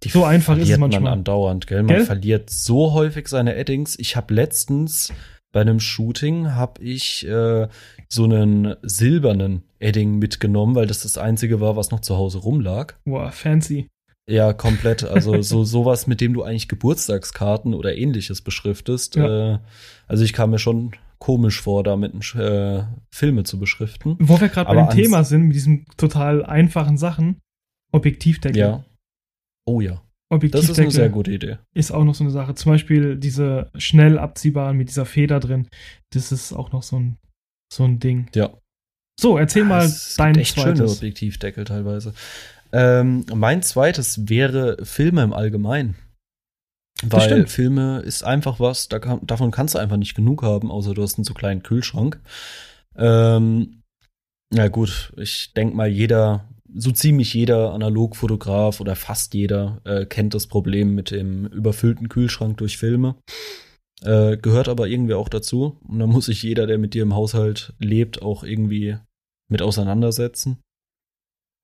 Die 0.03 0.09
So 0.09 0.25
einfach 0.25 0.59
ist 0.59 0.69
es 0.69 0.79
manchmal. 0.79 1.01
man 1.03 1.13
andauernd, 1.15 1.67
gell? 1.67 1.83
Man 1.83 1.97
Gell? 1.97 2.05
verliert 2.05 2.51
so 2.51 2.93
häufig 2.93 3.29
seine 3.29 3.57
Eddings. 3.57 3.99
Ich 3.99 4.15
habe 4.15 4.35
letztens 4.35 5.13
bei 5.57 5.63
einem 5.63 5.81
Shooting 5.81 6.51
habe 6.53 6.83
ich 6.83 7.27
äh, 7.27 7.67
so 8.11 8.25
einen 8.25 8.75
silbernen 8.83 9.63
Edding 9.79 10.19
mitgenommen, 10.19 10.75
weil 10.75 10.87
das 10.87 11.01
das 11.01 11.17
einzige 11.17 11.63
war, 11.63 11.77
was 11.77 11.91
noch 11.91 12.01
zu 12.01 12.15
Hause 12.19 12.41
rumlag. 12.41 12.93
Boah, 13.07 13.33
fancy. 13.33 13.89
Ja, 14.29 14.53
komplett. 14.53 15.03
Also 15.11 15.41
so 15.41 15.65
sowas, 15.65 16.07
mit 16.07 16.21
dem 16.21 16.35
du 16.35 16.43
eigentlich 16.43 16.69
Geburtstagskarten 16.69 17.73
oder 17.73 17.97
ähnliches 17.97 18.43
beschriftest. 18.43 19.17
Ja. 19.17 19.55
Äh, 19.55 19.59
also 20.07 20.25
ich 20.25 20.35
kam 20.35 20.51
mir 20.51 20.59
schon 20.59 20.93
komisch 21.21 21.63
vor, 21.63 21.83
damit 21.83 22.13
äh, 22.35 22.83
Filme 23.11 23.45
zu 23.45 23.59
beschriften. 23.59 24.17
Wo 24.21 24.39
wir 24.39 24.51
gerade 24.51 24.67
bei 24.67 24.73
Aber 24.73 24.83
dem 24.83 24.89
ans- 24.91 24.95
Thema 24.95 25.25
sind, 25.25 25.45
mit 25.45 25.55
diesen 25.57 25.87
total 25.97 26.45
einfachen 26.45 26.99
Sachen, 26.99 27.39
Objektivdeckel. 27.93 28.59
Ja. 28.61 28.85
Oh 29.65 29.81
ja, 29.81 30.03
das 30.29 30.37
Objektivdeckel 30.37 30.71
ist 30.73 30.79
eine 30.81 30.91
sehr 30.91 31.09
gute 31.09 31.31
Idee. 31.33 31.59
ist 31.75 31.93
auch 31.93 32.05
noch 32.05 32.15
so 32.15 32.25
eine 32.25 32.31
Sache. 32.31 32.55
Zum 32.55 32.73
Beispiel 32.73 33.17
diese 33.17 33.71
schnell 33.77 34.19
abziehbaren 34.19 34.77
mit 34.77 34.89
dieser 34.89 35.07
Feder 35.07 35.41
drin. 35.41 35.69
Das 36.13 36.33
ist 36.33 36.53
auch 36.53 36.73
noch 36.73 36.83
so 36.83 36.99
ein, 36.99 37.19
so 37.73 37.85
ein 37.85 38.01
Ding. 38.01 38.29
Ja. 38.35 38.51
So, 39.19 39.39
erzähl 39.39 39.65
mal 39.65 39.85
Es 39.85 40.09
gibt 40.09 40.21
dein 40.21 40.35
echt 40.37 40.55
schöne 40.55 40.75
zweites. 40.75 40.97
Objektivdeckel 40.97 41.65
teilweise. 41.65 42.13
Ähm, 42.73 43.25
mein 43.35 43.63
zweites 43.63 44.29
wäre 44.29 44.85
Filme 44.85 45.23
im 45.23 45.33
Allgemeinen. 45.33 45.97
Weil. 47.03 47.47
Filme 47.47 48.01
ist 48.01 48.25
einfach 48.25 48.59
was, 48.59 48.89
da 48.89 48.99
kann, 48.99 49.21
davon 49.27 49.51
kannst 49.51 49.75
du 49.75 49.79
einfach 49.79 49.99
nicht 49.99 50.15
genug 50.15 50.43
haben, 50.43 50.71
außer 50.71 50.95
du 50.95 51.03
hast 51.03 51.19
einen 51.19 51.25
so 51.25 51.35
kleinen 51.35 51.63
Kühlschrank. 51.63 52.21
Ähm, 52.97 53.83
na 54.51 54.69
gut, 54.69 55.13
ich 55.17 55.53
denk 55.53 55.75
mal, 55.75 55.89
jeder, 55.89 56.49
so 56.77 56.93
ziemlich 56.93 57.33
jeder 57.35 57.73
Analogfotograf 57.73 58.81
oder 58.81 58.97
fast 58.97 59.35
jeder 59.35 59.81
äh, 59.85 60.07
kennt 60.07 60.35
das 60.35 60.47
Problem 60.47 60.95
mit 60.95 61.11
dem 61.11 61.47
überfüllten 61.47 62.09
Kühlschrank 62.09 62.59
durch 62.59 62.77
Filme. 62.77 63.17
Äh, 64.03 64.37
gehört 64.37 64.69
aber 64.69 64.87
irgendwie 64.87 65.15
auch 65.15 65.29
dazu. 65.29 65.79
Und 65.89 65.99
da 65.99 66.07
muss 66.07 66.27
sich 66.27 66.43
jeder, 66.43 66.67
der 66.67 66.79
mit 66.79 66.95
dir 66.95 67.03
im 67.03 67.15
Haushalt 67.15 67.75
lebt, 67.79 68.23
auch 68.23 68.45
irgendwie 68.45 68.97
mit 69.49 69.63
auseinandersetzen. 69.63 70.59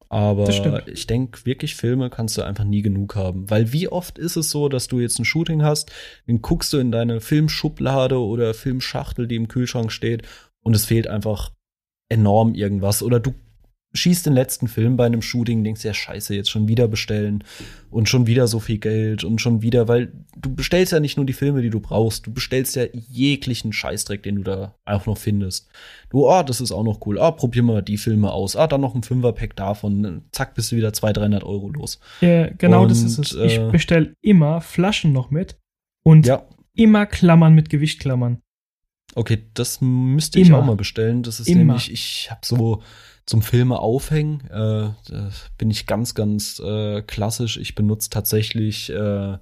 Aber 0.09 0.47
ich 0.89 1.07
denke, 1.07 1.47
wirklich 1.47 1.75
Filme 1.75 2.11
kannst 2.11 2.37
du 2.37 2.43
einfach 2.43 2.65
nie 2.65 2.83
genug 2.83 3.17
haben. 3.17 3.49
Weil 3.49 3.73
wie 3.73 3.89
oft 3.89 4.19
ist 4.19 4.37
es 4.37 4.51
so, 4.51 4.69
dass 4.69 4.87
du 4.87 5.01
jetzt 5.01 5.19
ein 5.19 5.25
Shooting 5.25 5.63
hast, 5.63 5.91
dann 6.27 6.43
guckst 6.43 6.71
du 6.75 6.79
in 6.79 6.93
deine 6.93 7.23
Filmschublade 7.23 8.19
oder 8.19 8.53
Filmschachtel, 8.53 9.27
die 9.27 9.37
im 9.37 9.49
Kühlschrank 9.49 9.91
steht, 9.91 10.23
und 10.63 10.77
es 10.77 10.85
fehlt 10.85 11.09
einfach 11.09 11.53
enorm 12.11 12.55
irgendwas. 12.55 13.03
Oder 13.03 13.21
du 13.21 13.33
schießt 13.95 14.25
den 14.27 14.33
letzten 14.33 14.69
Film 14.69 14.97
bei 14.97 15.05
einem 15.07 15.21
Shooting, 15.23 15.65
denkst 15.65 15.85
ja, 15.85 15.93
scheiße, 15.93 16.35
jetzt 16.35 16.51
schon 16.51 16.67
wieder 16.69 16.89
bestellen 16.89 17.45
und 17.91 18.09
schon 18.09 18.27
wieder 18.27 18.47
so 18.49 18.59
viel 18.59 18.79
Geld 18.79 19.23
und 19.23 19.41
schon 19.41 19.61
wieder, 19.63 19.87
weil 19.89 20.13
du 20.37 20.55
bestellst 20.55 20.93
ja 20.93 21.01
nicht 21.01 21.17
nur 21.19 21.27
die 21.27 21.35
Filme, 21.35 21.61
die 21.61 21.71
du 21.71 21.81
brauchst, 21.81 22.27
du 22.27 22.33
bestellst 22.33 22.75
ja 22.77 22.85
jeglichen 22.93 23.73
Scheißdreck, 23.73 24.23
den 24.23 24.37
du 24.37 24.43
da 24.43 24.75
auch 24.87 25.05
noch 25.07 25.19
findest. 25.19 25.69
Du, 26.09 26.29
ah, 26.29 26.43
das 26.43 26.61
ist 26.61 26.73
auch 26.73 26.85
noch 26.85 27.07
cool. 27.07 27.19
Ah, 27.19 27.31
probier 27.33 27.63
mal 27.63 27.83
die 27.83 27.99
Filme 27.99 28.31
aus. 28.33 28.57
Ah, 28.57 28.67
dann 28.67 28.81
noch 28.81 28.95
ein 28.95 29.03
Fünferpack 29.03 29.57
davon. 29.57 30.23
Zack, 30.33 30.55
bist 30.55 30.73
du 30.73 30.77
wieder 30.77 30.93
200, 30.93 31.17
300 31.23 31.45
Euro 31.45 31.69
los. 31.69 32.01
Äh, 32.23 32.53
genau, 32.57 32.87
das 32.87 33.01
Und, 33.01 33.07
ist 33.07 33.19
es. 33.19 33.33
Ich 33.35 33.59
äh, 33.59 33.71
bestelle 33.71 34.15
immer 34.23 34.61
Flaschen 34.61 35.13
noch 35.13 35.31
mit 35.31 35.59
und 36.03 36.27
Ja, 36.27 36.47
immer 36.75 37.05
Klammern 37.07 37.55
mit 37.55 37.69
Gewichtklammern. 37.69 38.41
okay, 39.15 39.43
das 39.53 39.81
müsste 39.83 40.41
ich 40.41 40.49
Immer. 40.49 40.59
auch 40.59 40.65
mal 40.65 40.77
bestellen. 40.77 41.23
Das 41.23 41.41
ist 41.41 41.49
Immer. 41.49 41.59
nämlich, 41.59 41.93
ich 41.93 42.31
habe 42.31 42.41
so 42.45 42.83
zum 43.27 43.43
Filme 43.43 43.79
aufhängen, 43.79 44.41
äh, 44.51 44.91
bin 45.59 45.71
ich 45.71 45.87
ganz, 45.87 46.15
ganz 46.15 46.59
äh, 46.61 47.03
klassisch. 47.03 47.57
Ich 47.57 47.75
benutze 47.75 48.11
tatsächlich 48.11 48.91
äh, 48.91 49.39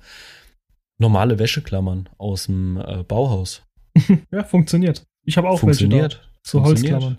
normale 0.98 1.38
Wäscheklammern 1.38 2.08
aus 2.18 2.46
dem 2.46 2.76
äh, 2.76 3.02
Bauhaus. 3.04 3.62
Ja, 4.30 4.44
funktioniert. 4.44 5.04
Ich 5.24 5.36
habe 5.36 5.48
auch 5.48 5.58
Funktioniert. 5.60 6.02
welche 6.02 6.16
da. 6.16 6.22
So 6.42 6.62
Funktioniert. 6.62 6.92
Holzklammern. 6.94 7.18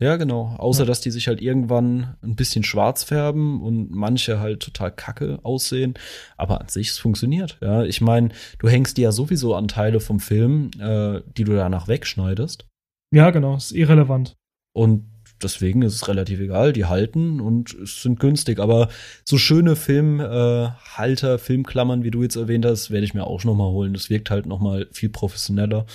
Ja, 0.00 0.16
genau. 0.16 0.54
Außer, 0.58 0.82
Ja. 0.82 0.86
dass 0.86 1.00
die 1.00 1.10
sich 1.10 1.28
halt 1.28 1.40
irgendwann 1.40 2.16
ein 2.22 2.36
bisschen 2.36 2.64
schwarz 2.64 3.04
färben 3.04 3.62
und 3.62 3.90
manche 3.90 4.40
halt 4.40 4.60
total 4.62 4.90
kacke 4.92 5.38
aussehen. 5.42 5.94
Aber 6.36 6.60
an 6.60 6.68
sich, 6.68 6.88
es 6.90 6.98
funktioniert. 6.98 7.58
Ja, 7.62 7.82
ich 7.84 8.00
meine, 8.00 8.30
du 8.58 8.68
hängst 8.68 8.96
die 8.96 9.02
ja 9.02 9.12
sowieso 9.12 9.54
an 9.54 9.68
Teile 9.68 10.00
vom 10.00 10.20
Film, 10.20 10.70
äh, 10.80 11.20
die 11.36 11.44
du 11.44 11.54
danach 11.54 11.88
wegschneidest. 11.88 12.66
Ja, 13.12 13.30
genau, 13.30 13.56
ist 13.56 13.72
irrelevant. 13.72 14.34
Und 14.74 15.06
deswegen 15.42 15.82
ist 15.82 15.94
es 15.94 16.08
relativ 16.08 16.40
egal. 16.40 16.72
Die 16.72 16.84
halten 16.86 17.40
und 17.40 17.76
sind 17.84 18.20
günstig. 18.20 18.58
Aber 18.60 18.88
so 19.24 19.38
schöne 19.38 19.76
Filmhalter, 19.76 21.34
äh, 21.34 21.38
Filmklammern, 21.38 22.02
wie 22.04 22.10
du 22.10 22.22
jetzt 22.22 22.36
erwähnt 22.36 22.64
hast, 22.64 22.90
werde 22.90 23.04
ich 23.04 23.14
mir 23.14 23.24
auch 23.26 23.44
noch 23.44 23.54
mal 23.54 23.68
holen. 23.70 23.92
Das 23.94 24.10
wirkt 24.10 24.30
halt 24.30 24.46
noch 24.46 24.60
mal 24.60 24.86
viel 24.92 25.08
professioneller. 25.08 25.86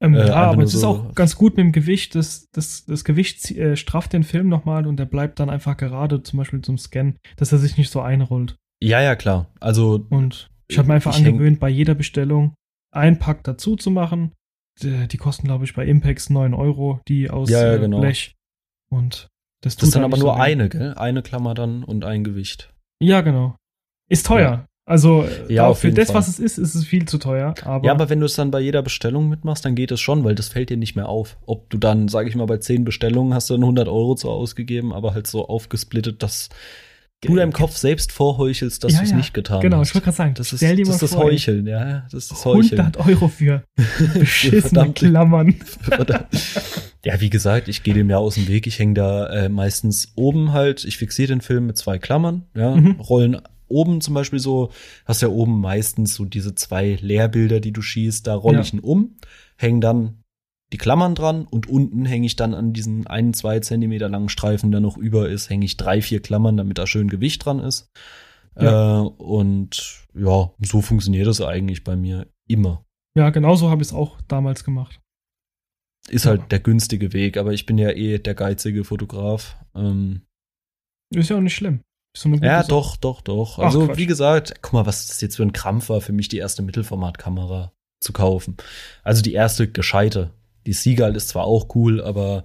Ähm, 0.00 0.14
Äh, 0.14 0.28
ja, 0.28 0.34
aber 0.34 0.62
es 0.62 0.74
ist 0.74 0.80
so- 0.80 0.88
auch 0.88 1.14
ganz 1.14 1.36
gut 1.36 1.56
mit 1.56 1.64
dem 1.64 1.72
Gewicht. 1.72 2.14
Das, 2.14 2.48
das, 2.52 2.84
das 2.86 3.04
Gewicht 3.04 3.50
äh, 3.52 3.76
strafft 3.76 4.12
den 4.12 4.22
Film 4.24 4.48
nochmal 4.48 4.86
und 4.86 4.96
der 4.98 5.06
bleibt 5.06 5.40
dann 5.40 5.50
einfach 5.50 5.76
gerade, 5.76 6.22
zum 6.22 6.38
Beispiel 6.38 6.60
zum 6.62 6.78
Scan, 6.78 7.14
dass 7.36 7.52
er 7.52 7.58
sich 7.58 7.76
nicht 7.78 7.90
so 7.90 8.00
einrollt. 8.00 8.56
Ja, 8.82 9.00
ja, 9.00 9.16
klar. 9.16 9.46
Also 9.60 10.04
Und 10.10 10.48
ich 10.68 10.78
habe 10.78 10.88
mir 10.88 10.94
einfach 10.94 11.16
angewöhnt, 11.16 11.60
bei 11.60 11.68
jeder 11.68 11.94
Bestellung 11.94 12.54
einen 12.94 13.18
Pack 13.18 13.44
dazu 13.44 13.76
zu 13.76 13.90
machen. 13.90 14.32
Die, 14.82 15.06
die 15.06 15.16
kosten, 15.18 15.46
glaube 15.46 15.64
ich, 15.64 15.74
bei 15.74 15.86
Impex 15.86 16.30
9 16.30 16.52
Euro, 16.52 17.00
die 17.06 17.30
aus 17.30 17.48
Ja, 17.48 17.64
ja, 17.64 17.74
äh, 17.74 17.78
genau. 17.78 18.00
Blech. 18.00 18.34
Und 18.94 19.28
das 19.62 19.76
das 19.76 19.88
ist 19.88 19.94
dann 19.96 20.02
halt 20.02 20.12
aber 20.12 20.22
nur 20.22 20.34
so 20.34 20.40
eine, 20.40 20.68
gell? 20.68 20.94
Eine 20.94 21.22
Klammer 21.22 21.54
dann 21.54 21.84
und 21.84 22.04
ein 22.04 22.24
Gewicht. 22.24 22.72
Ja, 23.02 23.20
genau. 23.22 23.56
Ist 24.08 24.26
teuer. 24.26 24.66
Also 24.86 25.24
äh, 25.24 25.52
Ja, 25.52 25.72
für 25.72 25.90
das, 25.90 26.08
Fall. 26.08 26.16
was 26.16 26.28
es 26.28 26.38
ist, 26.38 26.58
ist 26.58 26.74
es 26.74 26.84
viel 26.84 27.06
zu 27.08 27.16
teuer. 27.18 27.54
Aber, 27.64 27.86
Ja, 27.86 27.92
aber 27.92 28.10
wenn 28.10 28.20
du 28.20 28.26
es 28.26 28.34
dann 28.34 28.50
bei 28.50 28.60
jeder 28.60 28.82
Bestellung 28.82 29.30
mitmachst, 29.30 29.64
dann 29.64 29.74
geht 29.74 29.90
es 29.90 30.00
schon, 30.00 30.24
weil 30.24 30.34
das 30.34 30.48
fällt 30.48 30.68
dir 30.68 30.76
nicht 30.76 30.94
mehr 30.94 31.08
auf. 31.08 31.38
Ob 31.46 31.70
du 31.70 31.78
dann, 31.78 32.08
sage 32.08 32.28
ich 32.28 32.36
mal, 32.36 32.46
bei 32.46 32.58
zehn 32.58 32.84
Bestellungen 32.84 33.32
hast 33.32 33.48
du 33.48 33.54
dann 33.54 33.62
100 33.62 33.88
Euro 33.88 34.14
zu 34.14 34.30
ausgegeben, 34.30 34.92
aber 34.92 35.14
halt 35.14 35.26
so 35.26 35.48
aufgesplittet, 35.48 36.22
dass 36.22 36.50
du 37.26 37.36
deinem 37.36 37.52
Kopf 37.52 37.76
selbst 37.76 38.12
vorheuchelst, 38.12 38.82
dass 38.84 38.92
Ja, 38.92 38.98
du 38.98 39.04
es 39.04 39.10
ja. 39.10 39.16
nicht 39.16 39.34
getan 39.34 39.60
genau, 39.60 39.78
hast. 39.78 39.88
ich 39.88 39.94
wollte 39.94 40.04
gerade 40.06 40.16
sagen, 40.16 40.34
das 40.34 40.52
ist, 40.52 40.58
stell 40.60 40.76
dir 40.76 40.82
das, 40.84 40.88
mal 40.88 40.94
ist 40.94 41.02
das 41.02 41.16
Heucheln, 41.16 41.66
ja, 41.66 42.00
das 42.10 42.24
ist 42.24 42.30
das 42.32 42.44
Heucheln. 42.44 42.80
100 42.80 43.06
Euro 43.06 43.28
für 43.28 43.62
beschissene 44.14 44.92
Klammern. 44.92 45.54
Ja, 47.04 47.20
wie 47.20 47.28
gesagt, 47.28 47.68
ich 47.68 47.82
gehe 47.82 47.92
dem 47.92 48.08
ja 48.08 48.16
aus 48.16 48.36
dem 48.36 48.48
Weg. 48.48 48.66
Ich 48.66 48.78
hänge 48.78 48.94
da 48.94 49.26
äh, 49.28 49.48
meistens 49.50 50.12
oben 50.14 50.52
halt. 50.54 50.84
Ich 50.86 50.96
fixiere 50.96 51.28
den 51.28 51.42
Film 51.42 51.66
mit 51.66 51.76
zwei 51.76 51.98
Klammern, 51.98 52.44
ja, 52.56 52.74
Mhm. 52.74 52.92
rollen 53.00 53.40
oben 53.68 54.00
zum 54.00 54.14
Beispiel 54.14 54.38
so, 54.38 54.70
hast 55.04 55.20
ja 55.20 55.28
oben 55.28 55.60
meistens 55.60 56.14
so 56.14 56.24
diese 56.24 56.54
zwei 56.54 56.98
Leerbilder, 57.00 57.60
die 57.60 57.72
du 57.72 57.82
schießt, 57.82 58.26
da 58.26 58.34
rolle 58.34 58.56
Ja. 58.56 58.62
ich 58.62 58.72
ihn 58.72 58.78
um, 58.80 59.16
hänge 59.56 59.80
dann 59.80 60.18
die 60.74 60.78
Klammern 60.78 61.14
dran 61.14 61.46
und 61.46 61.68
unten 61.68 62.04
hänge 62.04 62.26
ich 62.26 62.34
dann 62.34 62.52
an 62.52 62.72
diesen 62.72 63.06
einen, 63.06 63.32
zwei 63.32 63.60
Zentimeter 63.60 64.08
langen 64.08 64.28
Streifen, 64.28 64.72
der 64.72 64.80
noch 64.80 64.96
über 64.96 65.28
ist, 65.28 65.48
hänge 65.48 65.64
ich 65.64 65.76
drei, 65.76 66.02
vier 66.02 66.20
Klammern, 66.20 66.56
damit 66.56 66.78
da 66.78 66.86
schön 66.88 67.08
Gewicht 67.08 67.44
dran 67.44 67.60
ist. 67.60 67.88
Ja. 68.60 69.02
Äh, 69.02 69.06
und 69.06 70.04
ja, 70.14 70.50
so 70.60 70.80
funktioniert 70.82 71.28
es 71.28 71.40
eigentlich 71.40 71.84
bei 71.84 71.94
mir 71.94 72.26
immer. 72.48 72.84
Ja, 73.16 73.30
genauso 73.30 73.70
habe 73.70 73.82
ich 73.82 73.88
es 73.88 73.94
auch 73.94 74.20
damals 74.26 74.64
gemacht. 74.64 75.00
Ist 76.08 76.24
Ja. 76.24 76.32
halt 76.32 76.50
der 76.50 76.58
günstige 76.58 77.12
Weg, 77.12 77.36
aber 77.36 77.52
ich 77.52 77.66
bin 77.66 77.78
ja 77.78 77.90
eh 77.90 78.18
der 78.18 78.34
geizige 78.34 78.82
Fotograf. 78.84 79.56
Ähm, 79.76 80.22
Ist 81.14 81.30
ja 81.30 81.36
auch 81.36 81.40
nicht 81.40 81.54
schlimm. 81.54 81.80
So 82.16 82.28
ja, 82.30 82.58
Sache. 82.62 82.68
doch, 82.68 82.96
doch, 82.96 83.20
doch. 83.22 83.58
Ach, 83.60 83.64
Also, 83.66 83.86
Quatsch. 83.86 83.96
wie 83.98 84.06
gesagt, 84.06 84.54
guck 84.60 84.72
mal, 84.72 84.86
was 84.86 85.06
das 85.06 85.20
jetzt 85.20 85.36
für 85.36 85.42
ein 85.44 85.52
Krampf 85.52 85.88
war, 85.88 86.00
für 86.00 86.12
mich 86.12 86.28
die 86.28 86.38
erste 86.38 86.62
Mittelformatkamera 86.62 87.72
zu 88.00 88.12
kaufen. 88.12 88.56
Also 89.04 89.22
die 89.22 89.32
erste 89.32 89.70
gescheite. 89.70 90.30
Die 90.66 90.72
Seagull 90.72 91.16
ist 91.16 91.28
zwar 91.28 91.44
auch 91.44 91.74
cool, 91.74 92.00
aber 92.02 92.44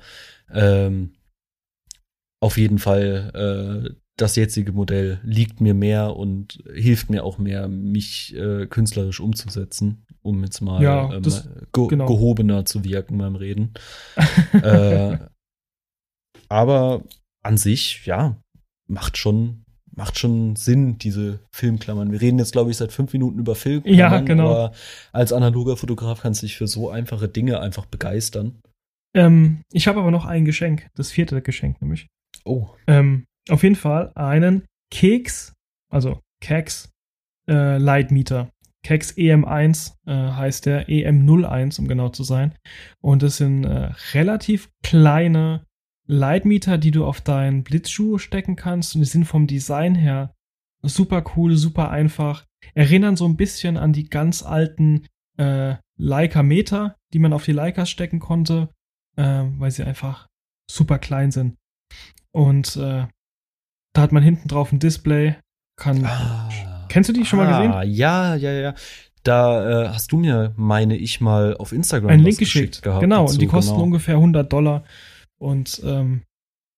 ähm, 0.51 1.13
auf 2.41 2.58
jeden 2.58 2.79
Fall 2.79 3.86
äh, 3.89 3.95
das 4.17 4.36
jetzige 4.36 4.71
Modell 4.73 5.19
liegt 5.23 5.62
mir 5.62 5.73
mehr 5.73 6.15
und 6.15 6.62
hilft 6.73 7.10
mir 7.10 7.23
auch 7.23 7.38
mehr, 7.38 7.67
mich 7.67 8.36
äh, 8.36 8.67
künstlerisch 8.67 9.19
umzusetzen, 9.21 10.05
um 10.22 10.43
jetzt 10.43 10.59
mal 10.61 10.82
Ja, 10.84 11.13
ähm, 11.13 11.24
das- 11.24 11.47
ge 11.74 11.88
genau. 11.88 12.05
gehobener 12.05 12.65
zu 12.65 12.84
wirken 12.84 13.17
beim 13.17 13.36
Reden. 13.36 13.74
äh, 14.63 15.17
aber 16.49 17.03
an 17.43 17.57
sich, 17.57 18.05
ja, 18.05 18.41
macht 18.88 19.17
schon, 19.17 19.63
macht 20.00 20.18
schon 20.18 20.56
Sinn, 20.56 20.97
diese 20.97 21.41
Filmklammern. 21.52 22.12
Wir 22.12 22.22
reden 22.22 22.39
jetzt, 22.39 22.54
glaube 22.54 22.72
ich, 22.72 22.78
seit 22.78 22.93
fünf 22.93 23.12
Minuten 23.12 23.38
über 23.38 23.54
Filmklammern, 23.54 24.00
Ja, 24.00 24.20
genau. 24.22 24.50
aber 24.50 24.72
als 25.12 25.34
analoger 25.34 25.76
Fotograf 25.76 26.22
kannst 26.22 26.41
du 26.41 26.45
dich 26.45 26.56
für 26.58 26.68
so 26.68 26.89
einfache 26.89 27.28
Dinge 27.28 27.60
einfach 27.60 27.86
begeistern. 27.86 28.60
Ähm, 29.14 29.62
ich 29.74 29.88
habe 29.88 30.00
aber 30.00 30.10
noch 30.10 30.26
ein 30.26 30.45
Geschenk, 30.45 30.88
das 30.95 31.12
vierte 31.12 31.41
Geschenk 31.41 31.82
nämlich. 31.82 32.08
Oh. 32.45 32.68
Ähm, 32.88 33.26
auf 33.50 33.64
jeden 33.64 33.76
Fall 33.76 34.12
einen 34.16 34.64
Keks, 34.89 35.54
also 35.91 36.20
Keks 36.41 36.89
äh, 37.50 37.78
Lightmeter. 37.78 38.50
Kex 38.86 39.12
EM1 39.18 39.95
äh, 40.06 40.14
heißt 40.14 40.66
der, 40.66 40.88
EM01, 40.88 41.78
um 41.80 41.89
genau 41.89 42.08
zu 42.08 42.24
sein. 42.24 42.56
Und 43.02 43.22
das 43.22 43.36
sind 43.36 43.66
äh, 43.66 43.91
relativ 44.14 44.70
kleine 44.82 45.66
Lightmeter, 46.10 46.80
die 46.80 46.89
du 46.89 47.05
auf 47.05 47.22
deinen 47.22 47.64
Blitzschuh 47.64 48.18
stecken 48.18 48.55
kannst. 48.55 48.95
Und 48.95 49.01
die 49.01 49.07
sind 49.07 49.26
vom 49.26 49.45
Design 49.45 49.93
her 49.93 50.34
super 50.82 51.24
cool, 51.36 51.55
super 51.55 51.91
einfach. 51.91 52.45
Erinnern 52.74 53.16
so 53.16 53.28
ein 53.28 53.38
bisschen 53.38 53.78
an 53.78 53.93
die 53.93 54.10
ganz 54.10 54.41
alten 54.41 55.05
äh, 55.38 55.76
Leica 55.97 56.41
Meter, 56.41 56.95
die 57.14 57.20
man 57.20 57.32
auf 57.32 57.45
die 57.45 57.51
Leicas 57.51 57.89
stecken 57.89 58.20
konnte, 58.20 58.70
äh, 59.18 59.43
weil 59.57 59.70
sie 59.70 59.84
einfach 59.84 60.28
super 60.70 60.97
klein 60.97 61.32
sind. 61.32 61.57
Und 62.32 62.76
äh, 62.76 63.05
da 63.93 64.01
hat 64.01 64.12
man 64.12 64.24
hinten 64.24 64.47
drauf 64.47 64.72
ein 64.72 64.80
Display, 64.80 65.36
kann 65.78 66.05
ah. 66.05 66.49
Kennst 66.89 67.10
du 67.10 67.14
die 67.14 67.26
schon 67.26 67.39
ah, 67.41 67.43
mal 67.43 67.68
gesehen? 67.68 67.93
Ja, 67.95 68.36
ja, 68.36 68.51
ja. 68.51 68.76
Da 69.24 69.84
äh, 69.84 69.89
hast 69.89 70.12
du 70.12 70.18
mir, 70.18 70.53
meine 70.55 70.97
ich, 70.97 71.22
mal 71.22 71.55
auf 71.57 71.72
Instagram 71.72 72.10
einen 72.10 72.24
Link 72.24 72.39
geschickt. 72.39 72.82
gehabt. 72.82 73.01
Genau, 73.01 73.24
dazu, 73.24 73.34
und 73.34 73.41
die 73.41 73.47
kosten 73.47 73.74
genau. 73.74 73.84
ungefähr 73.84 74.16
100 74.16 74.51
Dollar 74.51 74.84
und 75.39 75.81
ähm, 75.83 76.21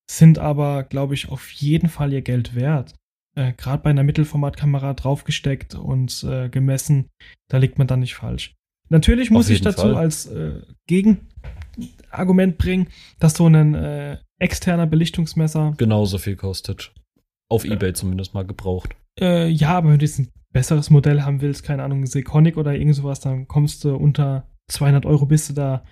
sind 0.10 0.40
aber, 0.40 0.84
glaube 0.84 1.14
ich, 1.14 1.30
auf 1.30 1.52
jeden 1.52 1.90
Fall 1.90 2.14
ihr 2.14 2.22
Geld 2.22 2.56
wert. 2.56 2.96
Äh, 3.36 3.54
Gerade 3.54 3.84
bei 3.84 3.90
einer 3.90 4.04
Mittelformatkamera 4.04 4.94
draufgesteckt 4.94 5.76
und 5.76 6.24
äh, 6.24 6.50
gemessen, 6.50 7.10
da 7.50 7.58
liegt 7.58 7.78
man 7.78 7.88
dann 7.88 8.02
nicht 8.02 8.16
falsch. 8.16 8.54
Natürlich 8.90 9.32
muss 9.32 9.50
ich 9.50 9.62
dazu 9.62 9.84
Fall. 9.84 9.96
als 9.96 10.26
äh, 10.26 10.62
Gegenargument 10.88 12.58
bringen, 12.58 12.88
dass 13.20 13.36
so 13.36 13.48
ein 13.48 13.74
äh, 13.74 14.18
externer 14.38 14.86
Belichtungsmesser 14.86 15.76
genauso 15.78 16.18
viel 16.18 16.36
kostet. 16.36 16.94
Auf 17.48 17.64
Ebay 17.64 17.94
zumindest 17.94 18.34
mal 18.34 18.46
gebraucht. 18.46 18.96
Äh, 19.20 19.48
ja, 19.48 19.78
aber 19.78 19.92
wenn 19.92 20.00
du 20.00 20.06
jetzt 20.06 20.20
ein 20.20 20.30
besseres 20.52 20.90
Modell 20.90 21.22
haben 21.22 21.42
willst, 21.42 21.64
keine 21.64 21.84
Ahnung, 21.84 22.06
Seconic 22.06 22.58
oder 22.58 22.76
irgend 22.76 22.96
sowas, 22.96 23.22
dann 23.22 23.48
kommst 23.48 23.86
du 23.86 23.96
unter 23.96 24.46
200 24.70 25.06
Euro 25.06 25.26
bist 25.26 25.50
du 25.50 25.54
da, 25.54 25.86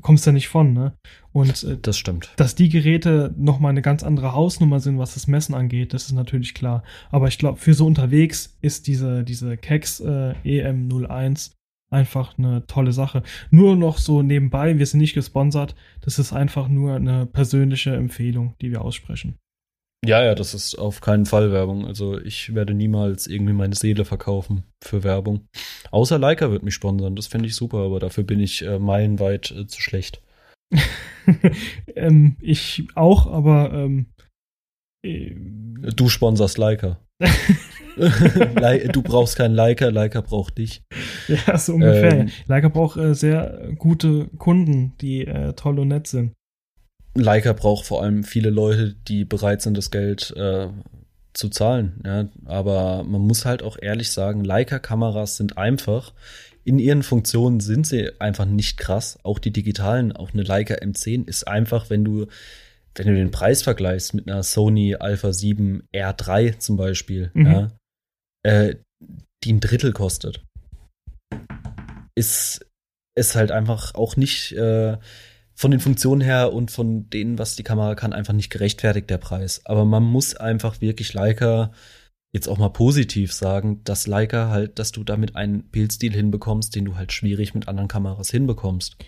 kommst 0.00 0.26
du 0.26 0.32
nicht 0.32 0.48
von, 0.48 0.72
ne? 0.72 0.92
Und 1.32 1.62
äh, 1.64 1.76
das 1.80 1.98
stimmt. 1.98 2.32
Dass 2.36 2.54
die 2.54 2.68
Geräte 2.68 3.34
nochmal 3.36 3.70
eine 3.70 3.82
ganz 3.82 4.02
andere 4.02 4.32
Hausnummer 4.32 4.80
sind, 4.80 4.98
was 4.98 5.14
das 5.14 5.26
Messen 5.26 5.54
angeht, 5.54 5.94
das 5.94 6.04
ist 6.06 6.12
natürlich 6.12 6.54
klar. 6.54 6.82
Aber 7.10 7.28
ich 7.28 7.38
glaube, 7.38 7.58
für 7.58 7.74
so 7.74 7.86
unterwegs 7.86 8.56
ist 8.60 8.86
diese, 8.86 9.24
diese 9.24 9.56
Kex 9.56 10.00
äh, 10.00 10.34
EM01 10.44 11.52
einfach 11.90 12.38
eine 12.38 12.66
tolle 12.66 12.92
Sache. 12.92 13.22
Nur 13.50 13.76
noch 13.76 13.98
so 13.98 14.22
nebenbei, 14.22 14.78
wir 14.78 14.86
sind 14.86 15.00
nicht 15.00 15.14
gesponsert, 15.14 15.74
das 16.00 16.18
ist 16.18 16.32
einfach 16.32 16.68
nur 16.68 16.94
eine 16.94 17.26
persönliche 17.26 17.94
Empfehlung, 17.94 18.54
die 18.60 18.70
wir 18.70 18.82
aussprechen. 18.82 19.38
Ja, 20.06 20.22
ja, 20.22 20.34
das 20.34 20.54
ist 20.54 20.76
auf 20.76 21.00
keinen 21.00 21.26
Fall 21.26 21.52
Werbung. 21.52 21.86
Also 21.86 22.18
ich 22.18 22.54
werde 22.54 22.72
niemals 22.72 23.26
irgendwie 23.26 23.52
meine 23.52 23.74
Seele 23.74 24.04
verkaufen 24.04 24.62
für 24.82 25.02
Werbung. 25.02 25.48
Außer 25.90 26.18
Leica 26.18 26.50
wird 26.50 26.62
mich 26.62 26.74
sponsern, 26.74 27.16
das 27.16 27.26
fände 27.26 27.48
ich 27.48 27.56
super, 27.56 27.78
aber 27.78 27.98
dafür 27.98 28.24
bin 28.24 28.40
ich 28.40 28.64
äh, 28.64 28.78
meilenweit 28.78 29.50
äh, 29.50 29.66
zu 29.66 29.80
schlecht. 29.80 30.22
ähm, 31.96 32.36
ich 32.40 32.86
auch, 32.94 33.26
aber 33.26 33.72
ähm, 33.72 34.06
äh, 35.04 35.34
du 35.34 36.08
sponserst 36.08 36.58
Leica. 36.58 37.00
du 37.96 39.02
brauchst 39.02 39.36
keinen 39.36 39.54
Leica, 39.54 39.88
Leica 39.88 40.20
braucht 40.20 40.58
dich. 40.58 40.82
Ja, 41.26 41.58
so 41.58 41.74
ungefähr. 41.74 42.20
Ähm, 42.20 42.30
Leica 42.46 42.68
braucht 42.68 42.96
äh, 42.98 43.14
sehr 43.14 43.72
gute 43.76 44.28
Kunden, 44.38 44.96
die 45.00 45.26
äh, 45.26 45.54
toll 45.54 45.80
und 45.80 45.88
nett 45.88 46.06
sind. 46.06 46.34
Leica 47.18 47.52
braucht 47.52 47.86
vor 47.86 48.02
allem 48.02 48.24
viele 48.24 48.50
Leute, 48.50 48.94
die 49.06 49.24
bereit 49.24 49.62
sind, 49.62 49.76
das 49.76 49.90
Geld 49.90 50.34
äh, 50.36 50.68
zu 51.34 51.48
zahlen. 51.48 52.00
Ja? 52.04 52.28
Aber 52.44 53.04
man 53.04 53.20
muss 53.20 53.44
halt 53.44 53.62
auch 53.62 53.78
ehrlich 53.80 54.10
sagen, 54.10 54.44
Leica-Kameras 54.44 55.36
sind 55.36 55.56
einfach. 55.56 56.12
In 56.64 56.78
ihren 56.78 57.02
Funktionen 57.02 57.60
sind 57.60 57.86
sie 57.86 58.10
einfach 58.20 58.44
nicht 58.44 58.76
krass. 58.76 59.18
Auch 59.22 59.38
die 59.38 59.52
digitalen, 59.52 60.12
auch 60.12 60.32
eine 60.32 60.42
Leica 60.42 60.74
M10 60.74 61.26
ist 61.26 61.46
einfach, 61.46 61.88
wenn 61.88 62.04
du, 62.04 62.26
wenn 62.94 63.06
du 63.06 63.14
den 63.14 63.30
Preis 63.30 63.62
vergleichst 63.62 64.14
mit 64.14 64.28
einer 64.28 64.42
Sony 64.42 64.96
Alpha 64.96 65.32
7 65.32 65.84
R3 65.94 66.58
zum 66.58 66.76
Beispiel, 66.76 67.30
mhm. 67.32 67.46
ja, 67.46 67.68
äh, 68.42 68.76
die 69.44 69.52
ein 69.52 69.60
Drittel 69.60 69.92
kostet, 69.92 70.44
ist, 72.16 72.66
ist 73.14 73.36
halt 73.36 73.52
einfach 73.52 73.94
auch 73.94 74.16
nicht 74.16 74.52
äh, 74.52 74.98
von 75.58 75.72
den 75.72 75.80
Funktionen 75.80 76.20
her 76.20 76.52
und 76.52 76.70
von 76.70 77.10
denen, 77.10 77.36
was 77.36 77.56
die 77.56 77.64
Kamera 77.64 77.96
kann, 77.96 78.12
einfach 78.12 78.32
nicht 78.32 78.48
gerechtfertigt, 78.48 79.10
der 79.10 79.18
Preis. 79.18 79.60
Aber 79.64 79.84
man 79.84 80.04
muss 80.04 80.36
einfach 80.36 80.80
wirklich 80.80 81.14
Leica 81.14 81.72
jetzt 82.32 82.46
auch 82.46 82.58
mal 82.58 82.68
positiv 82.68 83.32
sagen, 83.32 83.80
dass 83.82 84.06
Leica 84.06 84.50
halt, 84.50 84.78
dass 84.78 84.92
du 84.92 85.02
damit 85.02 85.34
einen 85.34 85.64
Bildstil 85.64 86.12
hinbekommst, 86.12 86.76
den 86.76 86.84
du 86.84 86.94
halt 86.94 87.12
schwierig 87.12 87.54
mit 87.54 87.66
anderen 87.66 87.88
Kameras 87.88 88.30
hinbekommst. 88.30 88.98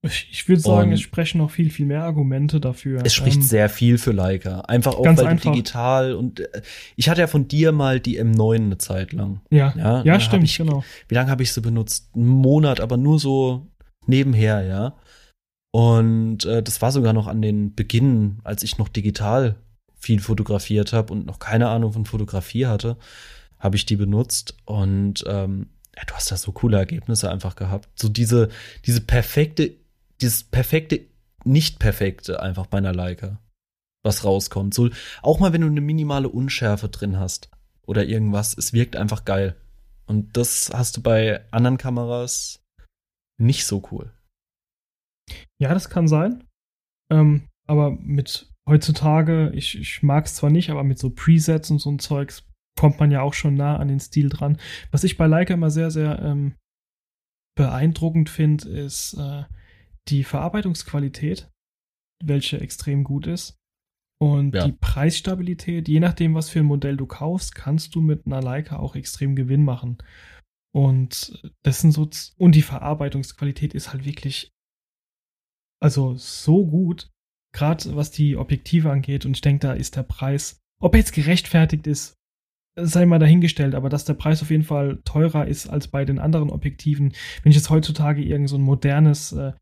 Ich, 0.00 0.28
ich 0.30 0.48
würde 0.48 0.62
sagen, 0.62 0.88
und 0.88 0.94
es 0.94 1.02
sprechen 1.02 1.38
noch 1.38 1.50
viel, 1.50 1.68
viel 1.68 1.84
mehr 1.84 2.04
Argumente 2.04 2.58
dafür. 2.58 3.02
Es 3.04 3.12
spricht 3.12 3.36
ähm, 3.36 3.42
sehr 3.42 3.68
viel 3.68 3.98
für 3.98 4.12
Leica. 4.12 4.60
Einfach 4.62 4.94
auch, 4.94 5.04
weil 5.04 5.26
einfach. 5.26 5.52
digital 5.52 6.14
und 6.14 6.40
äh, 6.40 6.62
ich 6.96 7.10
hatte 7.10 7.20
ja 7.20 7.26
von 7.26 7.48
dir 7.48 7.72
mal 7.72 8.00
die 8.00 8.18
M9 8.18 8.54
eine 8.54 8.78
Zeit 8.78 9.12
lang. 9.12 9.42
Ja, 9.50 9.74
ja, 9.76 10.02
ja 10.04 10.20
stimmt, 10.20 10.44
ich, 10.44 10.56
genau. 10.56 10.84
Wie 11.06 11.16
lange 11.16 11.30
habe 11.30 11.42
ich 11.42 11.52
sie 11.52 11.60
benutzt? 11.60 12.08
Einen 12.14 12.28
Monat, 12.28 12.80
aber 12.80 12.96
nur 12.96 13.18
so 13.18 13.66
nebenher, 14.06 14.62
ja. 14.62 14.96
Und 15.70 16.44
äh, 16.44 16.62
das 16.62 16.80
war 16.80 16.92
sogar 16.92 17.12
noch 17.12 17.26
an 17.26 17.42
den 17.42 17.74
Beginn, 17.74 18.40
als 18.44 18.62
ich 18.62 18.78
noch 18.78 18.88
digital 18.88 19.56
viel 19.98 20.20
fotografiert 20.20 20.92
habe 20.92 21.12
und 21.12 21.26
noch 21.26 21.38
keine 21.38 21.68
Ahnung 21.68 21.92
von 21.92 22.06
Fotografie 22.06 22.66
hatte, 22.66 22.96
habe 23.58 23.76
ich 23.76 23.84
die 23.84 23.96
benutzt 23.96 24.56
und 24.64 25.24
ähm, 25.26 25.66
ja, 25.96 26.04
du 26.06 26.14
hast 26.14 26.30
da 26.30 26.36
so 26.36 26.52
coole 26.52 26.76
Ergebnisse 26.78 27.30
einfach 27.30 27.56
gehabt. 27.56 27.88
So 28.00 28.08
diese, 28.08 28.50
diese 28.86 29.00
perfekte, 29.00 29.74
dieses 30.20 30.44
perfekte, 30.44 31.00
nicht 31.44 31.80
perfekte 31.80 32.40
einfach 32.40 32.66
bei 32.66 32.78
einer 32.78 32.94
Leica, 32.94 33.40
was 34.04 34.24
rauskommt. 34.24 34.74
So, 34.74 34.90
auch 35.22 35.40
mal 35.40 35.52
wenn 35.52 35.62
du 35.62 35.66
eine 35.66 35.80
minimale 35.80 36.28
Unschärfe 36.28 36.88
drin 36.88 37.18
hast 37.18 37.50
oder 37.84 38.04
irgendwas, 38.04 38.56
es 38.56 38.72
wirkt 38.72 38.94
einfach 38.94 39.24
geil. 39.24 39.56
Und 40.06 40.36
das 40.36 40.70
hast 40.72 40.96
du 40.96 41.02
bei 41.02 41.44
anderen 41.50 41.78
Kameras 41.78 42.60
nicht 43.38 43.66
so 43.66 43.82
cool. 43.90 44.12
Ja, 45.60 45.74
das 45.74 45.90
kann 45.90 46.08
sein. 46.08 46.44
Ähm, 47.10 47.48
aber 47.66 47.90
mit 47.90 48.50
heutzutage, 48.68 49.50
ich, 49.54 49.78
ich 49.78 50.02
mag 50.02 50.26
es 50.26 50.34
zwar 50.34 50.50
nicht, 50.50 50.70
aber 50.70 50.84
mit 50.84 50.98
so 50.98 51.10
Presets 51.10 51.70
und 51.70 51.78
so 51.78 51.90
ein 51.90 51.98
Zeugs 51.98 52.44
kommt 52.78 53.00
man 53.00 53.10
ja 53.10 53.22
auch 53.22 53.34
schon 53.34 53.54
nah 53.54 53.76
an 53.76 53.88
den 53.88 54.00
Stil 54.00 54.28
dran. 54.28 54.58
Was 54.90 55.04
ich 55.04 55.16
bei 55.16 55.26
Leica 55.26 55.54
immer 55.54 55.70
sehr, 55.70 55.90
sehr 55.90 56.20
ähm, 56.22 56.54
beeindruckend 57.56 58.30
finde, 58.30 58.68
ist 58.68 59.14
äh, 59.14 59.44
die 60.08 60.22
Verarbeitungsqualität, 60.22 61.50
welche 62.24 62.60
extrem 62.60 63.04
gut 63.04 63.26
ist. 63.26 63.56
Und 64.20 64.54
ja. 64.54 64.66
die 64.66 64.72
Preisstabilität, 64.72 65.88
je 65.88 66.00
nachdem, 66.00 66.34
was 66.34 66.50
für 66.50 66.60
ein 66.60 66.66
Modell 66.66 66.96
du 66.96 67.06
kaufst, 67.06 67.54
kannst 67.54 67.94
du 67.94 68.00
mit 68.00 68.26
einer 68.26 68.42
Leica 68.42 68.78
auch 68.78 68.96
extrem 68.96 69.36
Gewinn 69.36 69.64
machen. 69.64 69.98
Und 70.74 71.42
das 71.62 71.80
sind 71.80 71.92
so, 71.92 72.08
und 72.36 72.54
die 72.54 72.62
Verarbeitungsqualität 72.62 73.74
ist 73.74 73.92
halt 73.92 74.04
wirklich 74.04 74.52
also 75.80 76.14
so 76.16 76.66
gut, 76.66 77.10
gerade 77.52 77.96
was 77.96 78.10
die 78.10 78.36
Objektive 78.36 78.90
angeht. 78.90 79.26
Und 79.26 79.36
ich 79.36 79.40
denke, 79.40 79.66
da 79.66 79.72
ist 79.72 79.96
der 79.96 80.02
Preis, 80.02 80.60
ob 80.80 80.94
er 80.94 81.00
jetzt 81.00 81.12
gerechtfertigt 81.12 81.86
ist, 81.86 82.14
sei 82.80 83.06
mal 83.06 83.18
dahingestellt, 83.18 83.74
aber 83.74 83.88
dass 83.88 84.04
der 84.04 84.14
Preis 84.14 84.42
auf 84.42 84.50
jeden 84.50 84.62
Fall 84.62 85.00
teurer 85.04 85.46
ist 85.46 85.66
als 85.68 85.88
bei 85.88 86.04
den 86.04 86.18
anderen 86.18 86.50
Objektiven. 86.50 87.12
Wenn 87.42 87.50
ich 87.50 87.56
jetzt 87.56 87.70
heutzutage 87.70 88.22
irgend 88.22 88.48
so 88.48 88.56
ein 88.56 88.62
modernes 88.62 89.32
äh, 89.32 89.52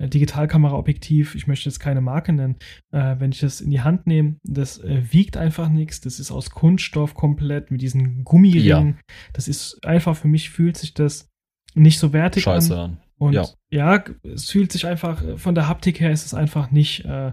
Digitalkameraobjektiv, 0.00 1.34
ich 1.34 1.46
möchte 1.46 1.68
jetzt 1.68 1.78
keine 1.78 2.00
Marke 2.00 2.32
nennen, 2.32 2.56
äh, 2.90 3.16
wenn 3.18 3.32
ich 3.32 3.40
das 3.40 3.60
in 3.60 3.70
die 3.70 3.82
Hand 3.82 4.06
nehme, 4.06 4.36
das 4.42 4.78
äh, 4.78 5.02
wiegt 5.12 5.36
einfach 5.36 5.68
nichts, 5.68 6.00
das 6.00 6.18
ist 6.18 6.30
aus 6.30 6.50
Kunststoff 6.50 7.14
komplett 7.14 7.70
mit 7.70 7.82
diesen 7.82 8.24
Gummiringen. 8.24 8.88
Ja. 8.88 9.14
Das 9.32 9.48
ist 9.48 9.84
einfach 9.84 10.16
für 10.16 10.28
mich 10.28 10.50
fühlt 10.50 10.76
sich 10.76 10.94
das 10.94 11.28
nicht 11.74 11.98
so 11.98 12.12
wertig 12.12 12.44
Scheiße 12.44 12.74
an. 12.74 12.90
an. 12.92 13.01
Und 13.22 13.34
ja. 13.34 13.46
ja. 13.70 14.04
es 14.24 14.50
fühlt 14.50 14.72
sich 14.72 14.84
einfach, 14.84 15.22
von 15.38 15.54
der 15.54 15.68
Haptik 15.68 16.00
her 16.00 16.10
ist 16.10 16.26
es 16.26 16.34
einfach 16.34 16.72
nicht, 16.72 17.04
äh, 17.04 17.30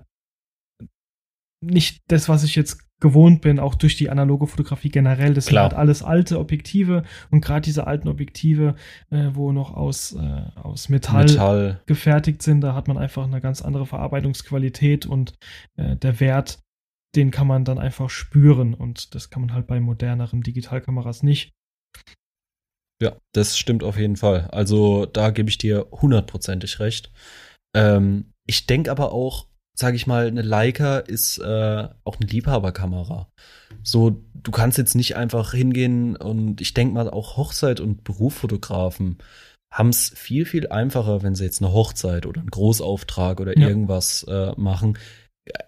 nicht 1.62 2.04
das, 2.10 2.30
was 2.30 2.44
ich 2.44 2.56
jetzt 2.56 2.86
gewohnt 3.00 3.42
bin, 3.42 3.60
auch 3.60 3.74
durch 3.74 3.98
die 3.98 4.12
analoge 4.12 4.46
Fotografie 4.46 4.90
generell. 4.90 5.34
Das 5.34 5.48
Klar. 5.48 5.64
sind 5.64 5.72
halt 5.72 5.80
alles 5.80 6.04
alte 6.04 6.38
Objektive 6.38 7.02
und 7.32 7.42
gerade 7.42 7.62
diese 7.62 7.88
alten 7.88 8.08
Objektive, 8.08 8.76
äh, 9.10 9.30
wo 9.34 9.52
noch 9.52 9.74
aus, 9.74 10.14
äh, 10.14 10.44
aus 10.62 10.90
Metall, 10.90 11.26
Metall, 11.26 11.82
gefertigt 11.88 12.44
sind, 12.44 12.62
da 12.62 12.76
hat 12.76 12.88
man 12.88 13.00
einfach 13.00 13.24
eine 13.24 13.42
ganz 13.42 13.64
andere 13.64 13.88
Verarbeitungsqualität 13.88 15.08
und 15.08 15.34
äh, 15.76 15.96
der 15.96 16.20
Wert, 16.20 16.60
den 17.16 17.32
kann 17.32 17.48
man 17.48 17.66
dann 17.66 17.80
einfach 17.80 18.12
spüren 18.12 18.76
und 18.76 19.16
das 19.16 19.32
kann 19.32 19.42
man 19.42 19.54
halt 19.56 19.66
bei 19.66 19.80
moderneren 19.80 20.42
Digitalkameras 20.42 21.24
nicht. 21.24 21.52
Ja, 23.02 23.16
das 23.34 23.58
stimmt 23.58 23.84
auf 23.84 23.98
jeden 23.98 24.18
Fall. 24.18 24.50
Also 24.52 25.06
da 25.06 25.30
gebe 25.30 25.50
ich 25.50 25.58
dir 25.58 25.88
hundertprozentig 25.92 26.80
recht. 26.80 27.12
Ähm, 27.76 28.32
ich 28.46 28.68
denke 28.68 28.92
aber 28.92 29.12
auch 29.14 29.50
sage 29.80 29.96
ich 29.96 30.08
mal, 30.08 30.28
eine 30.28 30.42
Leica 30.42 31.00
ist 31.00 31.38
äh, 31.38 31.88
auch 32.04 32.18
eine 32.20 32.30
Liebhaberkamera. 32.30 33.30
So, 33.82 34.22
du 34.34 34.52
kannst 34.52 34.78
jetzt 34.78 34.94
nicht 34.94 35.16
einfach 35.16 35.54
hingehen 35.54 36.18
und 36.18 36.60
ich 36.60 36.74
denke 36.74 36.94
mal 36.94 37.10
auch 37.10 37.38
Hochzeit- 37.38 37.80
und 37.80 38.04
Berufsfotografen 38.04 39.20
haben 39.74 39.90
es 39.90 40.10
viel, 40.16 40.46
viel 40.46 40.68
einfacher, 40.68 41.24
wenn 41.24 41.36
sie 41.36 41.46
jetzt 41.46 41.62
eine 41.62 41.72
Hochzeit 41.72 42.26
oder 42.26 42.42
einen 42.42 42.50
Großauftrag 42.50 43.40
oder 43.40 43.58
Ja. 43.58 43.68
irgendwas 43.68 44.24
äh, 44.24 44.52
machen. 44.58 44.98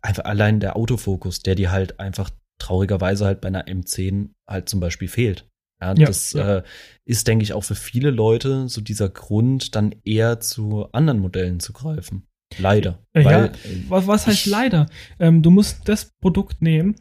Einfach 0.01 0.25
allein 0.25 0.59
der 0.59 0.75
Autofokus, 0.75 1.39
der 1.39 1.55
dir 1.55 1.71
halt 1.71 1.99
einfach 1.99 2.31
traurigerweise 2.59 3.25
halt 3.25 3.39
bei 3.41 3.47
einer 3.47 3.67
M10 3.67 4.31
halt 4.49 4.67
zum 4.67 4.79
Beispiel 4.81 5.07
fehlt. 5.07 5.47
Ja, 5.81 5.87
Ja, 5.97 6.05
das 6.05 6.33
ja. 6.33 6.57
Äh, 6.57 6.63
ist, 7.05 7.27
denke 7.27 7.43
ich, 7.43 7.53
auch 7.53 7.63
für 7.63 7.75
viele 7.75 8.11
Leute 8.11 8.69
so 8.69 8.81
dieser 8.81 9.09
Grund, 9.09 9.75
dann 9.75 9.95
eher 10.05 10.39
zu 10.39 10.87
anderen 10.91 11.19
Modellen 11.19 11.59
zu 11.59 11.73
greifen. 11.73 12.27
Leider. 12.57 12.99
Äh, 13.13 13.25
Weil, 13.25 13.31
ja, 13.33 13.45
äh, 13.45 13.51
was, 13.89 14.07
was 14.07 14.27
heißt 14.27 14.45
ich- 14.45 14.51
leider? 14.51 14.87
Ähm, 15.19 15.41
du 15.41 15.49
musst 15.51 15.87
das 15.89 16.11
Produkt 16.21 16.61
nehmen, 16.61 16.95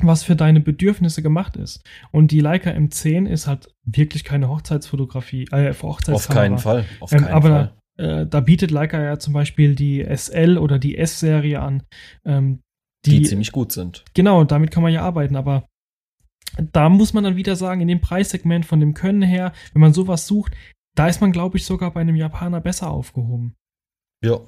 was 0.00 0.22
für 0.22 0.36
deine 0.36 0.60
Bedürfnisse 0.60 1.22
gemacht 1.22 1.56
ist. 1.56 1.82
Und 2.12 2.30
die 2.30 2.40
Leica 2.40 2.70
M10 2.70 3.26
ist 3.26 3.46
halt 3.48 3.74
wirklich 3.84 4.22
keine 4.24 4.48
Hochzeitsfotografie, 4.48 5.44
äh, 5.50 5.72
für 5.72 5.86
Auf 5.88 5.94
Hochzeitskamera. 5.96 6.42
keinen 6.44 6.58
Fall. 6.58 6.84
Auf 7.00 7.12
Ähm, 7.12 7.22
keinen 7.22 7.32
aber 7.34 7.48
Fall. 7.48 8.20
Äh, 8.22 8.26
da 8.26 8.38
bietet 8.40 8.70
Leica 8.70 9.02
ja 9.02 9.18
zum 9.18 9.32
Beispiel 9.32 9.74
die 9.74 10.02
SL 10.04 10.56
oder 10.58 10.78
die 10.78 10.96
S-Serie 10.96 11.60
an. 11.60 11.82
Ähm, 12.24 12.60
Die, 13.04 13.18
die, 13.18 13.22
ziemlich 13.22 13.50
gut 13.50 13.72
sind. 13.72 14.04
Genau, 14.14 14.44
damit 14.44 14.70
kann 14.70 14.84
man 14.84 14.92
ja 14.92 15.02
arbeiten, 15.02 15.34
aber 15.34 15.66
da 16.72 16.88
muss 16.88 17.12
man 17.12 17.24
dann 17.24 17.36
wieder 17.36 17.56
sagen, 17.56 17.80
in 17.80 17.88
dem 17.88 18.00
Preissegment 18.00 18.66
von 18.66 18.80
dem 18.80 18.94
Können 18.94 19.22
her, 19.22 19.52
wenn 19.72 19.80
man 19.80 19.92
sowas 19.92 20.26
sucht, 20.26 20.54
da 20.94 21.06
ist 21.08 21.20
man, 21.20 21.32
glaube 21.32 21.56
ich, 21.56 21.64
sogar 21.64 21.92
bei 21.92 22.00
einem 22.00 22.16
Japaner 22.16 22.60
besser 22.60 22.90
aufgehoben. 22.90 23.54
Ja. 24.24 24.40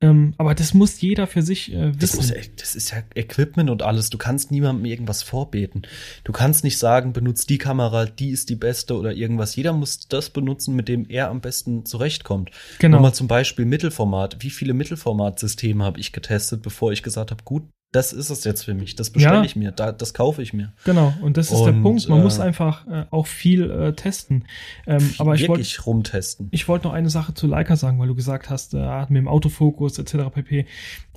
Ähm, 0.00 0.34
aber 0.38 0.54
das 0.54 0.74
muss 0.74 1.00
jeder 1.00 1.26
für 1.26 1.42
sich 1.42 1.72
äh, 1.72 1.90
Das, 1.90 2.16
wissen. 2.16 2.36
muss, 2.36 2.50
das 2.56 2.76
ist 2.76 2.92
ja 2.92 2.98
Equipment 3.16 3.68
und 3.68 3.82
alles. 3.82 4.10
Du 4.10 4.18
kannst 4.18 4.52
niemandem 4.52 4.84
irgendwas 4.84 5.24
vorbeten. 5.24 5.82
Du 6.22 6.30
kannst 6.30 6.62
nicht 6.62 6.78
sagen, 6.78 7.12
benutzt 7.12 7.50
die 7.50 7.58
Kamera, 7.58 8.06
die 8.06 8.30
ist 8.30 8.48
die 8.48 8.54
beste 8.54 8.96
oder 8.96 9.12
irgendwas. 9.12 9.56
Jeder 9.56 9.72
muss 9.72 10.06
das 10.06 10.30
benutzen, 10.30 10.76
mit 10.76 10.86
dem 10.86 11.04
er 11.08 11.30
am 11.30 11.40
besten 11.40 11.84
zurechtkommt. 11.84 12.52
genau. 12.78 12.98
Nochmal 12.98 13.14
zum 13.14 13.26
Beispiel 13.26 13.64
Mittelformat. 13.64 14.36
Wie 14.40 14.50
viele 14.50 14.72
Mittelformatsysteme 14.72 15.82
habe 15.82 15.98
ich 15.98 16.12
getestet, 16.12 16.62
bevor 16.62 16.92
ich 16.92 17.02
gesagt 17.02 17.32
habe, 17.32 17.42
gut, 17.42 17.64
das 17.92 18.12
ist 18.12 18.28
es 18.28 18.44
jetzt 18.44 18.64
für 18.64 18.74
mich. 18.74 18.96
Das 18.96 19.10
bestelle 19.10 19.36
Ja. 19.36 19.44
ich 19.44 19.56
mir, 19.56 19.72
da, 19.72 19.92
das 19.92 20.12
kaufe 20.12 20.42
ich 20.42 20.52
mir. 20.52 20.74
Genau, 20.84 21.14
und 21.22 21.36
das 21.38 21.50
ist 21.50 21.64
der 21.64 21.72
Und, 21.74 21.82
Punkt. 21.82 22.08
Man 22.08 22.20
äh, 22.20 22.22
muss 22.22 22.38
einfach 22.38 22.86
äh, 22.86 23.06
auch 23.10 23.26
viel 23.26 23.70
äh, 23.70 23.92
testen. 23.94 24.44
Ähm, 24.86 25.14
aber 25.18 25.34
ich 25.34 25.42
wollte 25.48 25.60
Wirklich 25.60 25.86
rumtesten. 25.86 26.48
ich 26.50 26.68
wollte 26.68 26.86
noch 26.86 26.92
eine 26.94 27.08
Sache 27.08 27.32
zu 27.32 27.46
Leica 27.46 27.76
sagen, 27.76 27.98
weil 27.98 28.08
du 28.08 28.14
gesagt 28.14 28.50
hast, 28.50 28.74
äh, 28.74 29.00
mit 29.08 29.16
dem 29.16 29.28
Autofokus 29.28 29.98
etc. 29.98 30.30
pp. 30.32 30.66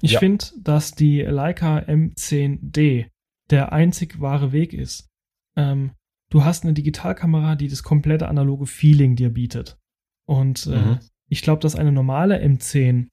Ich 0.02 0.12
Ja. 0.12 0.20
finde, 0.20 0.46
dass 0.64 0.94
die 0.96 1.22
Leica 1.22 1.80
M10D 1.80 3.08
der 3.50 3.74
einzig 3.74 4.22
wahre 4.22 4.52
Weg 4.54 4.74
ist. 4.74 5.10
Ähm, 5.58 5.92
du 6.30 6.46
hast 6.46 6.64
eine 6.64 6.74
Digitalkamera, 6.74 7.56
die 7.56 7.68
das 7.68 7.84
komplette 7.84 8.28
analoge 8.30 8.66
Feeling 8.66 9.16
dir 9.18 9.30
bietet. 9.30 9.78
Und 10.26 10.68
äh, 10.68 10.70
Mhm. 10.80 11.00
ich 11.28 11.42
glaube, 11.42 11.62
dass 11.62 11.76
eine 11.76 11.92
normale 11.92 12.42
M10 12.42 13.08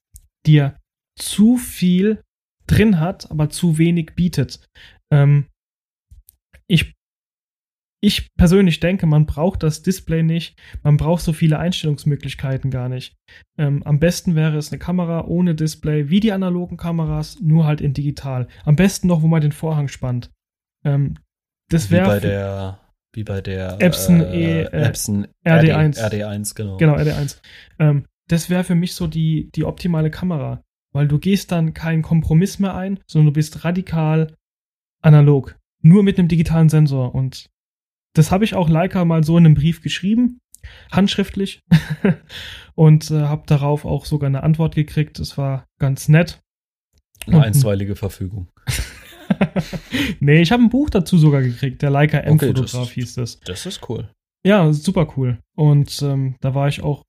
dir 0.46 0.76
zu 1.18 1.56
viel 1.56 2.22
drin 2.68 3.00
hat, 3.00 3.30
aber 3.30 3.50
zu 3.50 3.78
wenig 3.78 4.14
bietet. 4.14 4.60
Ähm, 5.12 5.46
ich, 6.68 6.94
ich 8.00 8.28
persönlich 8.36 8.78
denke, 8.78 9.06
man 9.06 9.26
braucht 9.26 9.62
das 9.62 9.82
Display 9.82 10.22
nicht, 10.22 10.56
man 10.82 10.96
braucht 10.96 11.22
so 11.22 11.32
viele 11.32 11.58
Einstellungsmöglichkeiten 11.58 12.70
gar 12.70 12.88
nicht. 12.88 13.16
Ähm, 13.58 13.82
am 13.82 13.98
besten 13.98 14.36
wäre 14.36 14.56
es 14.56 14.70
eine 14.70 14.78
Kamera 14.78 15.24
ohne 15.24 15.54
Display, 15.54 16.10
wie 16.10 16.20
die 16.20 16.32
analogen 16.32 16.76
Kameras, 16.76 17.40
nur 17.40 17.64
halt 17.66 17.80
in 17.80 17.94
digital. 17.94 18.46
Am 18.64 18.76
besten 18.76 19.08
noch, 19.08 19.22
wo 19.22 19.26
man 19.26 19.40
den 19.40 19.52
Vorhang 19.52 19.88
spannt. 19.88 20.30
Ähm, 20.84 21.14
das 21.70 21.88
bei 21.88 21.96
wäre 21.96 22.20
der, 22.20 22.80
wie 23.12 23.24
bei 23.24 23.40
der 23.40 23.80
Epson 23.80 24.20
E, 24.20 24.62
äh, 24.62 24.86
Epson 24.86 25.26
RD1. 25.44 25.98
RD1, 25.98 26.54
genau. 26.54 26.76
Genau, 26.76 26.94
RD1. 26.94 27.40
Ähm, 27.78 28.06
das 28.28 28.50
wäre 28.50 28.64
für 28.64 28.74
mich 28.74 28.94
so 28.94 29.06
die, 29.06 29.50
die 29.52 29.64
optimale 29.64 30.10
Kamera, 30.10 30.62
weil 30.92 31.08
du 31.08 31.18
gehst 31.18 31.52
dann 31.52 31.74
keinen 31.74 32.02
Kompromiss 32.02 32.58
mehr 32.58 32.74
ein, 32.74 33.00
sondern 33.06 33.26
du 33.26 33.32
bist 33.32 33.64
radikal 33.64 34.34
analog. 35.02 35.56
Nur 35.82 36.02
mit 36.02 36.18
einem 36.18 36.28
digitalen 36.28 36.68
Sensor. 36.68 37.14
Und 37.14 37.50
das 38.14 38.30
habe 38.30 38.44
ich 38.44 38.54
auch 38.54 38.68
Leica 38.68 39.04
mal 39.04 39.22
so 39.24 39.38
in 39.38 39.46
einem 39.46 39.54
Brief 39.54 39.80
geschrieben, 39.82 40.40
handschriftlich. 40.90 41.60
und 42.74 43.10
äh, 43.10 43.22
habe 43.22 43.44
darauf 43.46 43.84
auch 43.84 44.04
sogar 44.06 44.26
eine 44.28 44.42
Antwort 44.42 44.74
gekriegt. 44.74 45.18
Das 45.18 45.38
war 45.38 45.66
ganz 45.78 46.08
nett. 46.08 46.40
Eine 47.26 47.42
einstweilige 47.42 47.94
Verfügung. 47.96 48.48
nee, 50.20 50.40
ich 50.40 50.52
habe 50.52 50.62
ein 50.62 50.70
Buch 50.70 50.90
dazu 50.90 51.18
sogar 51.18 51.42
gekriegt. 51.42 51.82
Der 51.82 51.90
Leica 51.90 52.18
Okay, 52.18 52.28
M-Fotograf 52.28 52.88
ist- 52.88 52.92
hieß 52.94 53.14
das. 53.14 53.40
Das 53.40 53.66
ist 53.66 53.88
cool. 53.88 54.10
Ja, 54.44 54.72
super 54.72 55.12
cool. 55.16 55.38
Und 55.56 56.00
ähm, 56.02 56.36
da 56.40 56.54
war 56.54 56.68
ich 56.68 56.82
auch 56.82 57.04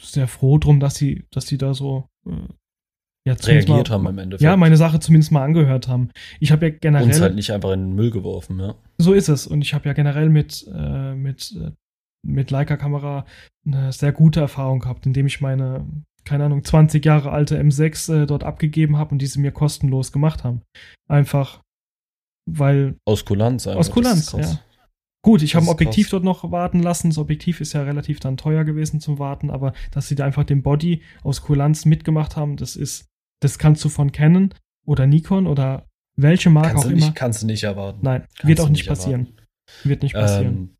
sehr 0.00 0.28
froh 0.28 0.58
drum, 0.58 0.80
dass 0.80 0.94
sie, 0.94 1.24
dass 1.30 1.46
sie 1.46 1.58
da 1.58 1.74
so 1.74 2.06
äh, 2.26 2.32
ja, 3.26 3.34
Reagiert 3.34 3.88
mal, 3.88 3.94
haben 3.94 4.06
im 4.06 4.18
Endeffekt. 4.18 4.42
Ja, 4.42 4.56
meine 4.56 4.76
Sache 4.76 4.98
zumindest 4.98 5.30
mal 5.32 5.44
angehört 5.44 5.88
haben. 5.88 6.10
Ich 6.40 6.52
habe 6.52 6.68
ja 6.68 6.74
generell, 6.80 7.06
Uns 7.06 7.20
halt 7.20 7.34
nicht 7.34 7.52
einfach 7.52 7.72
in 7.72 7.80
den 7.80 7.94
Müll 7.94 8.10
geworfen, 8.10 8.58
ja. 8.58 8.74
so 8.98 9.12
ist 9.12 9.28
es. 9.28 9.46
Und 9.46 9.60
ich 9.60 9.74
habe 9.74 9.86
ja 9.88 9.92
generell 9.92 10.30
mit, 10.30 10.66
äh, 10.74 11.14
mit, 11.14 11.54
äh, 11.60 11.72
mit 12.26 12.50
Leica-Kamera 12.50 13.26
eine 13.66 13.92
sehr 13.92 14.12
gute 14.12 14.40
Erfahrung 14.40 14.80
gehabt, 14.80 15.04
indem 15.04 15.26
ich 15.26 15.40
meine, 15.40 15.86
keine 16.24 16.44
Ahnung, 16.44 16.64
20 16.64 17.04
Jahre 17.04 17.30
alte 17.30 17.60
M6 17.60 18.22
äh, 18.22 18.26
dort 18.26 18.44
abgegeben 18.44 18.96
habe 18.96 19.12
und 19.12 19.20
diese 19.20 19.40
mir 19.40 19.52
kostenlos 19.52 20.12
gemacht 20.12 20.42
haben. 20.42 20.62
Einfach, 21.08 21.60
weil 22.50 22.96
Aus 23.04 23.24
Kulanz 23.24 23.66
einfach. 23.66 23.80
Aus 23.80 23.90
Kulanz, 23.90 24.32
ja. 24.32 24.60
Gut, 25.22 25.42
ich 25.42 25.54
habe 25.54 25.66
ein 25.66 25.68
Objektiv 25.68 26.06
krass. 26.06 26.12
dort 26.12 26.24
noch 26.24 26.50
warten 26.50 26.80
lassen. 26.80 27.10
Das 27.10 27.18
Objektiv 27.18 27.60
ist 27.60 27.74
ja 27.74 27.82
relativ 27.82 28.20
dann 28.20 28.38
teuer 28.38 28.64
gewesen 28.64 29.00
zum 29.00 29.18
Warten, 29.18 29.50
aber 29.50 29.74
dass 29.90 30.08
sie 30.08 30.14
da 30.14 30.24
einfach 30.24 30.44
den 30.44 30.62
Body 30.62 31.02
aus 31.22 31.42
Kulanz 31.42 31.84
mitgemacht 31.84 32.36
haben, 32.36 32.56
das 32.56 32.74
ist, 32.74 33.09
das 33.40 33.58
kannst 33.58 33.84
du 33.84 33.88
von 33.88 34.12
Canon 34.12 34.54
oder 34.86 35.06
Nikon 35.06 35.46
oder 35.46 35.86
welche 36.16 36.50
Marke 36.50 36.70
Kannst 36.70 36.84
auch 36.84 36.88
du, 36.90 36.96
immer. 36.96 37.06
nicht, 37.06 37.14
kannst 37.16 37.42
du 37.42 37.46
nicht 37.46 37.62
erwarten. 37.64 38.00
Nein, 38.02 38.22
Kannst 38.36 38.46
wird 38.48 38.60
auch 38.60 38.68
nicht 38.68 38.80
nicht 38.80 38.88
passieren. 38.88 39.28
Wird 39.84 40.02
nicht 40.02 40.14
passieren. 40.14 40.46
Ähm, 40.56 40.76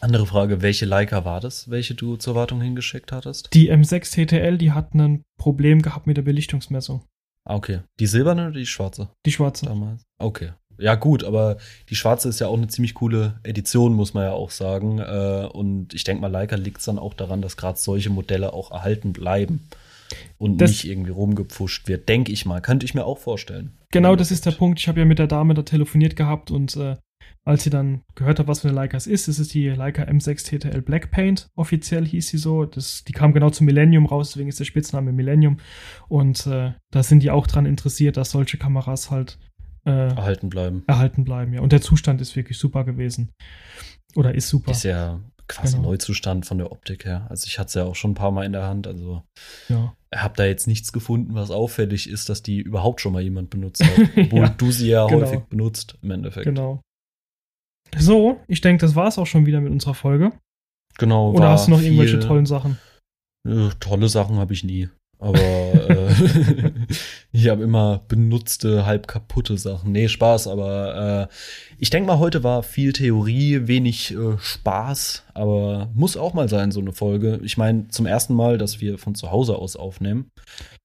andere 0.00 0.26
Frage, 0.26 0.62
welche 0.62 0.84
Leica 0.86 1.24
war 1.24 1.40
das, 1.40 1.70
welche 1.70 1.94
du 1.94 2.16
zur 2.16 2.34
Wartung 2.36 2.60
hingeschickt 2.60 3.10
hattest? 3.10 3.48
die 3.52 3.72
M6 3.72 4.12
TTL, 4.26 4.56
die 4.58 4.70
hat 4.72 4.94
ein 4.94 5.22
Problem 5.38 5.82
gehabt 5.82 6.06
mit 6.06 6.16
der 6.16 6.22
Belichtungsmessung. 6.22 7.04
Ah, 7.44 7.56
okay. 7.56 7.80
Die 7.98 8.06
silberne 8.06 8.48
oder 8.48 8.58
die 8.58 8.66
schwarze 8.66 9.08
Die 9.26 9.32
schwarze. 9.32 9.66
damals? 9.66 10.02
Okay. 10.18 10.50
Ja, 10.80 10.94
gut, 10.94 11.24
aber 11.24 11.56
die 11.88 11.96
schwarze 11.96 12.28
ist 12.28 12.38
ja 12.38 12.46
auch 12.46 12.56
eine 12.56 12.68
ziemlich 12.68 12.94
coole 12.94 13.40
Edition, 13.42 13.94
muss 13.94 14.14
man 14.14 14.24
ja 14.24 14.32
auch 14.32 14.50
sagen. 14.52 15.00
Äh, 15.00 15.48
Und 15.52 15.92
ich 15.94 16.04
denke 16.04 16.20
mal, 16.20 16.30
Leica 16.30 16.54
liegt 16.54 16.78
es 16.78 16.84
dann 16.84 17.00
auch 17.00 17.14
daran, 17.14 17.42
dass 17.42 17.56
gerade 17.56 17.78
solche 17.78 18.10
Modelle 18.10 18.52
auch 18.52 18.70
erhalten 18.70 19.12
bleiben 19.12 19.66
und 20.38 20.60
Das- 20.60 20.70
nicht 20.70 20.84
irgendwie 20.88 21.10
rumgepfuscht 21.10 21.88
wird. 21.88 22.08
Denke 22.08 22.32
ich 22.32 22.46
mal. 22.46 22.60
Könnte 22.60 22.86
ich 22.86 22.94
mir 22.94 23.04
auch 23.04 23.18
vorstellen. 23.18 23.72
Genau, 23.90 24.16
das 24.16 24.30
ist 24.30 24.46
der 24.46 24.52
Punkt. 24.52 24.78
Ich 24.80 24.88
habe 24.88 25.00
ja 25.00 25.06
mit 25.06 25.18
der 25.18 25.26
Dame 25.26 25.54
da 25.54 25.62
telefoniert 25.62 26.16
gehabt 26.16 26.50
und 26.50 26.76
äh, 26.76 26.96
als 27.44 27.64
sie 27.64 27.70
dann 27.70 28.02
gehört 28.14 28.38
hat, 28.38 28.46
was 28.46 28.60
für 28.60 28.68
eine 28.68 28.74
Leica 28.76 28.96
es 28.96 29.06
ist, 29.06 29.26
es 29.26 29.38
ist 29.38 29.54
die 29.54 29.68
Leica 29.68 30.02
M6 30.02 30.44
TTL 30.44 30.82
Black 30.82 31.10
Paint. 31.10 31.48
Offiziell 31.56 32.04
hieß 32.06 32.28
sie 32.28 32.36
so. 32.36 32.66
Das, 32.66 33.04
die 33.04 33.12
kam 33.12 33.32
genau 33.32 33.48
zum 33.50 33.64
Millennium 33.66 34.04
raus, 34.06 34.30
deswegen 34.30 34.50
ist 34.50 34.60
der 34.60 34.66
Spitzname 34.66 35.12
Millennium. 35.12 35.56
Und 36.08 36.46
äh, 36.46 36.72
da 36.90 37.02
sind 37.02 37.22
die 37.22 37.30
auch 37.30 37.46
dran 37.46 37.64
interessiert, 37.64 38.18
dass 38.18 38.32
solche 38.32 38.58
Kameras 38.58 39.10
halt 39.10 39.38
äh, 39.86 39.90
Erhalten 39.90 40.50
bleiben. 40.50 40.82
erhalten 40.86 41.24
bleiben. 41.24 41.54
Ja. 41.54 41.60
Und 41.62 41.72
der 41.72 41.80
Zustand 41.80 42.20
ist 42.20 42.36
wirklich 42.36 42.58
super 42.58 42.84
gewesen. 42.84 43.30
Oder 44.14 44.34
ist 44.34 44.48
super. 44.48 44.72
Ist 44.72 44.82
ja 44.84 45.20
quasi 45.48 45.76
Genau. 45.76 45.88
Neuzustand 45.90 46.46
von 46.46 46.58
der 46.58 46.70
Optik 46.72 47.04
her. 47.04 47.26
Also 47.30 47.46
ich 47.46 47.58
hatte 47.58 47.68
es 47.68 47.74
ja 47.74 47.84
auch 47.84 47.94
schon 47.94 48.12
ein 48.12 48.14
paar 48.14 48.30
Mal 48.30 48.44
in 48.44 48.52
der 48.52 48.64
Hand. 48.64 48.86
Also 48.86 49.22
ja. 49.68 49.94
habe 50.14 50.34
da 50.36 50.44
jetzt 50.44 50.66
nichts 50.66 50.92
gefunden, 50.92 51.34
was 51.34 51.50
auffällig 51.50 52.08
ist, 52.08 52.28
dass 52.28 52.42
die 52.42 52.60
überhaupt 52.60 53.00
schon 53.00 53.12
mal 53.12 53.22
jemand 53.22 53.50
benutzt 53.50 53.82
hat. 53.84 53.98
Obwohl 54.16 54.40
Ja, 54.40 54.48
du 54.50 54.70
sie 54.70 54.88
ja 54.88 55.06
genau. 55.06 55.22
häufig 55.26 55.40
benutzt 55.48 55.96
im 56.02 56.10
Endeffekt. 56.10 56.44
Genau. 56.46 56.82
So, 57.96 58.38
ich 58.46 58.60
denke, 58.60 58.82
das 58.82 58.94
war 58.94 59.08
es 59.08 59.18
auch 59.18 59.26
schon 59.26 59.46
wieder 59.46 59.60
mit 59.60 59.72
unserer 59.72 59.94
Folge. 59.94 60.32
Genau. 60.98 61.32
Oder 61.32 61.50
hast 61.50 61.66
du 61.66 61.70
noch 61.70 61.80
irgendwelche 61.80 62.18
tollen 62.20 62.44
Sachen? 62.46 62.78
Äh, 63.48 63.70
tolle 63.80 64.08
Sachen 64.08 64.36
habe 64.36 64.52
ich 64.52 64.62
nie. 64.64 64.88
Aber 65.18 65.38
äh, 65.38 66.08
ich 67.32 67.48
habe 67.48 67.64
immer 67.64 68.02
benutzte, 68.06 68.86
halb 68.86 69.08
kaputte 69.08 69.58
Sachen. 69.58 69.92
Nee, 69.92 70.08
Spaß, 70.08 70.46
aber 70.46 71.28
äh, 71.28 71.34
ich 71.78 71.90
denke 71.90 72.06
mal, 72.06 72.18
heute 72.18 72.44
war 72.44 72.62
viel 72.62 72.92
Theorie, 72.92 73.66
wenig 73.66 74.14
äh, 74.14 74.38
Spaß, 74.38 75.24
aber 75.34 75.90
muss 75.94 76.16
auch 76.16 76.34
mal 76.34 76.48
sein, 76.48 76.70
so 76.70 76.80
eine 76.80 76.92
Folge. 76.92 77.40
Ich 77.42 77.56
meine, 77.56 77.88
zum 77.88 78.06
ersten 78.06 78.34
Mal, 78.34 78.58
dass 78.58 78.80
wir 78.80 78.98
von 78.98 79.14
zu 79.14 79.30
Hause 79.30 79.56
aus 79.56 79.76
aufnehmen. 79.76 80.30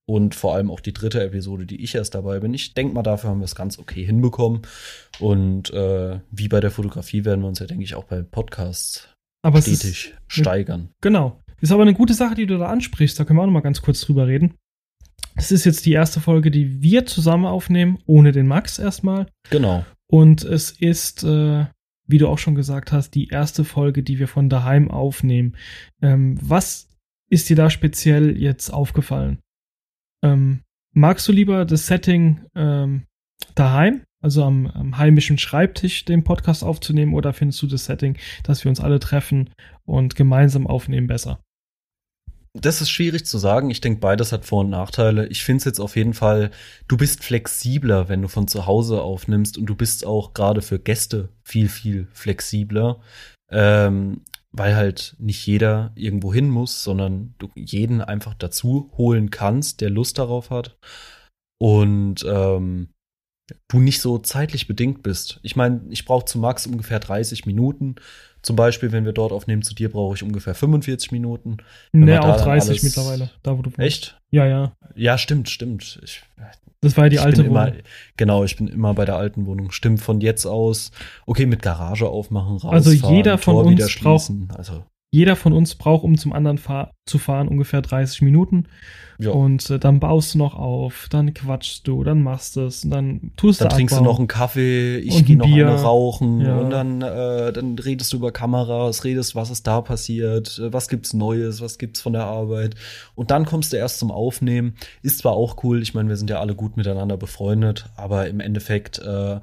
Und 0.05 0.35
vor 0.35 0.53
allem 0.53 0.69
auch 0.69 0.81
die 0.81 0.91
dritte 0.91 1.23
Episode, 1.23 1.65
die 1.65 1.81
ich 1.81 1.95
erst 1.95 2.13
dabei 2.13 2.41
bin. 2.41 2.53
Ich 2.53 2.73
denke 2.73 2.93
mal, 2.93 3.03
dafür 3.03 3.29
haben 3.29 3.39
wir 3.39 3.45
es 3.45 3.55
ganz 3.55 3.79
okay 3.79 4.03
hinbekommen. 4.03 4.63
Und 5.19 5.71
äh, 5.71 6.19
wie 6.29 6.49
bei 6.49 6.59
der 6.59 6.71
Fotografie 6.71 7.23
werden 7.23 7.39
wir 7.39 7.47
uns 7.47 7.59
ja, 7.59 7.67
denke 7.67 7.85
ich, 7.85 7.95
auch 7.95 8.03
bei 8.03 8.21
Podcasts 8.21 9.07
Aber 9.43 9.59
es 9.59 9.67
ist, 9.69 9.79
stetig 9.79 10.13
steigern. 10.27 10.89
Genau. 10.99 11.41
Ist 11.63 11.71
aber 11.71 11.83
eine 11.83 11.93
gute 11.93 12.13
Sache, 12.13 12.35
die 12.35 12.45
du 12.45 12.57
da 12.57 12.65
ansprichst. 12.65 13.17
Da 13.17 13.23
können 13.23 13.39
wir 13.39 13.43
auch 13.43 13.45
noch 13.45 13.53
mal 13.53 13.61
ganz 13.61 13.81
kurz 13.81 14.01
drüber 14.01 14.27
reden. 14.27 14.55
es 15.35 15.49
ist 15.49 15.63
jetzt 15.63 15.85
die 15.85 15.93
erste 15.93 16.19
Folge, 16.19 16.51
die 16.51 16.81
wir 16.81 17.05
zusammen 17.05 17.45
aufnehmen, 17.45 17.99
ohne 18.05 18.33
den 18.33 18.47
Max 18.47 18.79
erstmal. 18.79 19.27
Genau. 19.49 19.85
Und 20.07 20.43
es 20.43 20.71
ist, 20.71 21.23
äh, 21.23 21.65
wie 22.05 22.17
du 22.17 22.27
auch 22.27 22.37
schon 22.37 22.55
gesagt 22.55 22.91
hast, 22.91 23.11
die 23.11 23.29
erste 23.29 23.63
Folge, 23.63 24.03
die 24.03 24.19
wir 24.19 24.27
von 24.27 24.49
daheim 24.49 24.91
aufnehmen. 24.91 25.55
Ähm, 26.01 26.37
was 26.41 26.89
ist 27.29 27.49
dir 27.49 27.55
da 27.55 27.69
speziell 27.69 28.37
jetzt 28.37 28.69
aufgefallen? 28.69 29.39
Ähm, 30.21 30.63
magst 30.91 31.25
du 31.29 31.31
lieber 31.31 31.63
das 31.63 31.87
Setting 31.87 32.41
ähm, 32.55 33.03
daheim, 33.55 34.03
also 34.21 34.43
am, 34.43 34.67
am 34.67 34.97
heimischen 34.97 35.37
Schreibtisch, 35.37 36.03
den 36.03 36.25
Podcast 36.25 36.61
aufzunehmen, 36.61 37.13
oder 37.13 37.31
findest 37.31 37.61
du 37.61 37.67
das 37.67 37.85
Setting, 37.85 38.17
dass 38.43 38.65
wir 38.65 38.69
uns 38.69 38.81
alle 38.81 38.99
treffen 38.99 39.49
und 39.85 40.17
gemeinsam 40.17 40.67
aufnehmen, 40.67 41.07
besser? 41.07 41.39
Das 42.55 42.81
ist 42.81 42.91
schwierig 42.91 43.25
zu 43.25 43.39
sagen. 43.39 43.71
Ich 43.71 43.81
denke, 43.81 43.99
beides 43.99 44.31
hat 44.31 44.45
Vor- 44.45 44.61
und 44.61 44.69
Nachteile. 44.69 45.25
Ich 45.27 45.43
finde 45.43 45.57
es 45.57 45.65
jetzt 45.65 45.79
auf 45.79 45.95
jeden 45.95 46.13
Fall, 46.13 46.51
du 46.87 46.97
bist 46.97 47.23
flexibler, 47.23 48.09
wenn 48.09 48.21
du 48.21 48.27
von 48.27 48.47
zu 48.47 48.67
Hause 48.67 49.01
aufnimmst 49.01 49.57
und 49.57 49.65
du 49.65 49.75
bist 49.75 50.05
auch 50.05 50.33
gerade 50.33 50.61
für 50.61 50.77
Gäste 50.77 51.29
viel, 51.43 51.67
viel 51.67 52.07
flexibler, 52.13 53.01
ähm, 53.49 54.21
weil 54.51 54.75
halt 54.75 55.15
nicht 55.17 55.43
jeder 55.47 55.93
irgendwo 55.95 56.31
hin 56.31 56.47
muss, 56.49 56.83
sondern 56.83 57.33
du 57.39 57.49
jeden 57.55 58.01
einfach 58.01 58.35
dazu 58.35 58.91
holen 58.97 59.31
kannst, 59.31 59.81
der 59.81 59.89
Lust 59.89 60.19
darauf 60.19 60.51
hat. 60.51 60.77
Und 61.59 62.23
ähm, 62.27 62.89
du 63.67 63.79
nicht 63.79 63.99
so 63.99 64.19
zeitlich 64.19 64.67
bedingt 64.67 65.01
bist. 65.01 65.39
Ich 65.41 65.55
meine, 65.55 65.81
ich 65.89 66.05
brauche 66.05 66.25
zu 66.25 66.37
Max 66.37 66.67
ungefähr 66.67 66.99
30 66.99 67.47
Minuten 67.47 67.95
zum 68.43 68.57
Beispiel, 68.57 68.91
wenn 68.91 69.05
wir 69.05 69.13
dort 69.13 69.31
aufnehmen, 69.31 69.61
zu 69.61 69.73
dir 69.73 69.89
brauche 69.89 70.15
ich 70.15 70.23
ungefähr 70.23 70.53
45 70.53 71.11
Minuten. 71.11 71.57
Ne, 71.93 72.21
auch 72.21 72.39
30 72.39 72.83
mittlerweile. 72.83 73.31
Da, 73.41 73.57
wo 73.57 73.61
du 73.61 73.71
Echt? 73.77 74.19
Ja, 74.31 74.45
ja. 74.45 74.73
Ja, 74.95 75.17
stimmt, 75.17 75.49
stimmt. 75.49 75.99
Ich, 76.03 76.21
das 76.81 76.97
war 76.97 77.05
ja 77.05 77.09
die 77.09 77.19
alte 77.19 77.45
Wohnung. 77.45 77.67
Immer, 77.67 77.73
genau, 78.17 78.43
ich 78.43 78.57
bin 78.57 78.67
immer 78.67 78.93
bei 78.93 79.05
der 79.05 79.15
alten 79.15 79.45
Wohnung. 79.45 79.71
Stimmt 79.71 80.01
von 80.01 80.19
jetzt 80.19 80.45
aus. 80.45 80.91
Okay, 81.25 81.45
mit 81.45 81.61
Garage 81.61 82.07
aufmachen, 82.07 82.57
rausfahren, 82.57 82.75
Also 82.75 82.91
jeder 82.91 83.37
von 83.37 83.53
Tor 83.55 83.65
uns 83.65 83.95
braucht, 83.99 84.31
also. 84.49 84.83
Jeder 85.13 85.35
von 85.35 85.53
uns 85.53 85.75
braucht, 85.75 86.03
um 86.03 86.17
zum 86.17 86.33
anderen 86.33 86.57
fahr 86.57 86.89
zu 87.05 87.19
fahren, 87.19 87.47
ungefähr 87.47 87.83
30 87.83 88.23
Minuten. 88.23 88.65
Ja. 89.19 89.29
Und 89.29 89.69
äh, 89.69 89.77
dann 89.77 89.99
baust 89.99 90.33
du 90.33 90.39
noch 90.39 90.55
auf, 90.55 91.05
dann 91.11 91.35
quatschst 91.35 91.87
du, 91.87 92.03
dann 92.03 92.23
machst 92.23 92.55
du 92.55 92.61
es, 92.61 92.81
dann 92.81 93.31
tust 93.37 93.61
Dann 93.61 93.69
du 93.69 93.75
trinkst 93.75 93.93
du 93.93 93.99
Abbau. 93.99 94.09
noch 94.09 94.17
einen 94.17 94.27
Kaffee, 94.27 94.97
ich 94.97 95.23
gehe 95.23 95.37
noch 95.37 95.45
Bier. 95.45 95.69
eine 95.69 95.81
rauchen 95.83 96.41
Ja. 96.41 96.57
und 96.57 96.71
dann, 96.71 97.03
äh, 97.03 97.53
dann 97.53 97.77
redest 97.77 98.11
du 98.11 98.17
über 98.17 98.31
Kameras, 98.31 99.03
redest, 99.03 99.35
was 99.35 99.51
ist 99.51 99.67
da 99.67 99.81
passiert, 99.81 100.57
äh, 100.57 100.73
was 100.73 100.89
gibt's 100.89 101.13
Neues, 101.13 101.61
was 101.61 101.77
gibt's 101.77 102.01
von 102.01 102.13
der 102.13 102.25
Arbeit. 102.25 102.73
Und 103.13 103.29
dann 103.29 103.45
kommst 103.45 103.71
du 103.71 103.77
erst 103.77 103.99
zum 103.99 104.09
Aufnehmen. 104.09 104.73
Ist 105.03 105.19
zwar 105.19 105.33
auch 105.33 105.63
cool, 105.63 105.83
ich 105.83 105.93
meine, 105.93 106.09
wir 106.09 106.17
sind 106.17 106.31
ja 106.31 106.39
alle 106.39 106.55
gut 106.55 106.75
miteinander 106.75 107.17
befreundet, 107.17 107.85
aber 107.95 108.27
im 108.29 108.39
Endeffekt, 108.39 108.97
äh, 108.97 109.39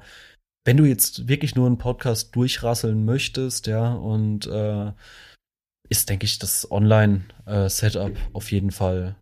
wenn 0.65 0.75
du 0.77 0.83
jetzt 0.83 1.29
wirklich 1.29 1.55
nur 1.55 1.65
einen 1.65 1.77
Podcast 1.77 2.35
durchrasseln 2.35 3.05
möchtest, 3.05 3.67
ja, 3.67 3.93
und 3.93 4.47
äh, 4.47 4.91
ist, 5.91 6.09
denke 6.09 6.25
ich, 6.25 6.39
das 6.39 6.71
Online-Setup 6.71 8.13
auf 8.33 8.51
jeden 8.51 8.71
Fall 8.71 9.15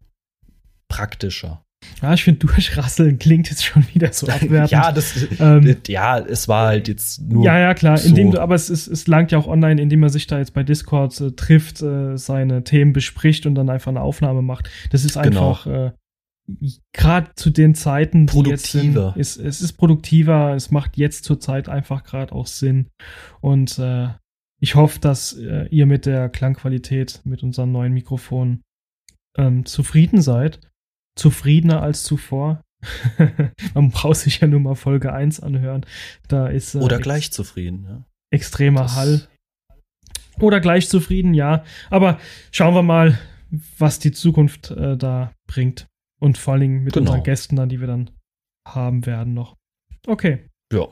praktischer. 0.87 1.63
Ja, 2.01 2.13
ich 2.13 2.23
finde, 2.25 2.45
durchrasseln 2.45 3.19
klingt 3.19 3.49
jetzt 3.49 3.63
schon 3.65 3.85
wieder 3.93 4.11
so 4.11 4.27
abwertend. 4.29 4.69
ja, 4.71 4.91
das, 4.91 5.15
Ähm, 5.39 5.77
ja, 5.87 6.19
es 6.19 6.47
war 6.47 6.67
halt 6.67 6.87
jetzt 6.89 7.21
nur. 7.21 7.45
ja, 7.45 7.57
ja, 7.57 7.73
klar. 7.73 7.97
so. 7.97 8.09
Indem 8.09 8.31
du, 8.31 8.39
aber 8.41 8.53
es, 8.55 8.69
ist, 8.69 8.87
es 8.87 9.07
langt 9.07 9.31
ja 9.31 9.37
auch 9.37 9.47
online, 9.47 9.81
indem 9.81 10.01
man 10.01 10.09
sich 10.09 10.27
da 10.27 10.37
jetzt 10.39 10.53
bei 10.53 10.63
Discord 10.63 11.19
äh, 11.21 11.31
trifft, 11.31 11.81
äh, 11.81 12.17
seine 12.17 12.63
Themen 12.65 12.91
bespricht 12.93 13.45
und 13.45 13.55
dann 13.55 13.69
einfach 13.69 13.89
eine 13.91 14.01
Aufnahme 14.01 14.41
macht. 14.41 14.69
Das 14.91 15.05
ist 15.05 15.13
Genau. 15.21 15.51
einfach 15.51 15.67
äh, 15.67 15.91
gerade 16.93 17.29
zu 17.35 17.49
den 17.49 17.75
Zeiten, 17.75 18.27
die 18.27 18.39
jetzt 18.49 18.71
sind, 18.71 18.93
Produktiver. 18.95 19.13
ist, 19.17 19.37
es 19.37 19.61
ist 19.61 19.73
produktiver. 19.73 20.55
Es 20.55 20.71
macht 20.71 20.97
jetzt 20.97 21.23
zur 21.23 21.39
Zeit 21.39 21.69
einfach 21.69 22.03
gerade 22.03 22.33
auch 22.33 22.47
Sinn. 22.47 22.87
Und 23.39 23.79
äh, 23.79 24.09
ich 24.59 24.75
hoffe, 24.75 24.99
dass 24.99 25.33
äh, 25.37 25.67
ihr 25.69 25.85
mit 25.85 26.05
der 26.05 26.29
Klangqualität, 26.29 27.21
mit 27.23 27.43
unserem 27.43 27.71
neuen 27.71 27.93
Mikrofon 27.93 28.61
ähm, 29.37 29.65
zufrieden 29.65 30.21
seid. 30.21 30.59
Zufriedener 31.17 31.81
als 31.81 32.03
zuvor. 32.03 32.61
Man 33.73 33.89
braucht 33.91 34.17
sich 34.17 34.39
ja 34.39 34.47
nur 34.47 34.59
mal 34.61 34.75
Folge 34.75 35.11
1 35.13 35.41
anhören. 35.41 35.85
Da 36.27 36.47
ist 36.47 36.75
äh, 36.75 36.79
Oder 36.79 36.99
gleich 36.99 37.31
zufrieden, 37.31 37.85
ja. 37.87 38.03
extremer 38.31 38.83
Das- 38.83 38.95
Hall. 38.95 39.27
Oder 40.39 40.61
gleich 40.61 40.87
zufrieden, 40.87 41.33
ja. 41.33 41.65
Aber 41.89 42.17
schauen 42.51 42.73
wir 42.73 42.83
mal, 42.83 43.19
was 43.77 43.99
die 43.99 44.11
Zukunft 44.13 44.71
äh, 44.71 44.95
da 44.97 45.33
bringt. 45.47 45.87
Und 46.21 46.37
vor 46.37 46.53
allen 46.53 46.61
Dingen 46.61 46.83
mit 46.83 46.93
Genau. 46.93 47.11
unseren 47.11 47.23
Gästen 47.23 47.55
dann, 47.57 47.67
die 47.69 47.79
wir 47.81 47.87
dann 47.87 48.09
haben 48.67 49.05
werden 49.05 49.33
noch. 49.33 49.55
Okay. 50.07 50.45
Ja. 50.71 50.87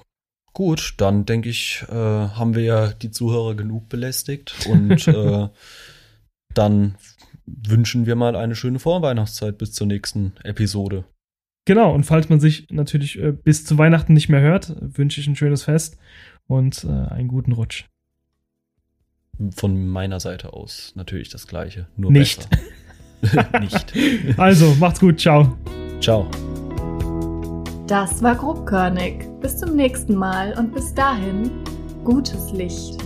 Gut, 0.57 0.95
dann 0.97 1.23
denke 1.25 1.49
ich, 1.49 1.85
äh, 1.87 1.93
haben 1.93 2.55
wir 2.55 2.63
ja 2.63 2.87
die 2.87 3.11
Zuhörer 3.11 3.53
genug 3.53 3.89
belästigt 3.89 4.55
und 4.67 5.07
äh, 5.07 5.49
dann 6.55 6.95
wünschen 7.45 8.07
wir 8.07 8.15
mal 8.15 8.35
eine 8.35 8.55
schöne 8.55 8.79
Vorweihnachtszeit 8.79 9.59
bis 9.59 9.73
zur 9.73 9.85
nächsten 9.85 10.33
Episode. 10.43 11.03
Genau, 11.65 11.93
und 11.93 12.05
falls 12.05 12.29
man 12.29 12.39
sich 12.39 12.71
natürlich 12.71 13.19
äh, 13.21 13.33
bis 13.33 13.65
zu 13.65 13.77
Weihnachten 13.77 14.13
nicht 14.13 14.29
mehr 14.29 14.41
hört, 14.41 14.75
wünsche 14.81 15.21
ich 15.21 15.27
ein 15.27 15.35
schönes 15.35 15.61
Fest 15.61 15.99
und 16.47 16.83
äh, 16.85 16.87
einen 16.87 17.27
guten 17.27 17.51
Rutsch. 17.51 17.85
Von 19.51 19.87
meiner 19.87 20.19
Seite 20.19 20.53
aus 20.53 20.93
natürlich 20.95 21.29
das 21.29 21.45
gleiche, 21.45 21.85
nur 21.97 22.11
Nicht. 22.11 22.49
besser. 23.21 23.47
Nicht. 23.59 23.93
Also, 24.39 24.73
macht's 24.79 25.01
gut, 25.01 25.19
ciao. 25.19 25.55
Ciao. 26.01 26.27
Das 27.87 28.21
war 28.21 28.35
grobkörnig. 28.35 29.25
Bis 29.39 29.59
zum 29.59 29.77
nächsten 29.77 30.13
Mal 30.13 30.53
und 30.59 30.73
bis 30.73 30.93
dahin 30.93 31.49
gutes 32.03 32.51
Licht. 32.51 32.97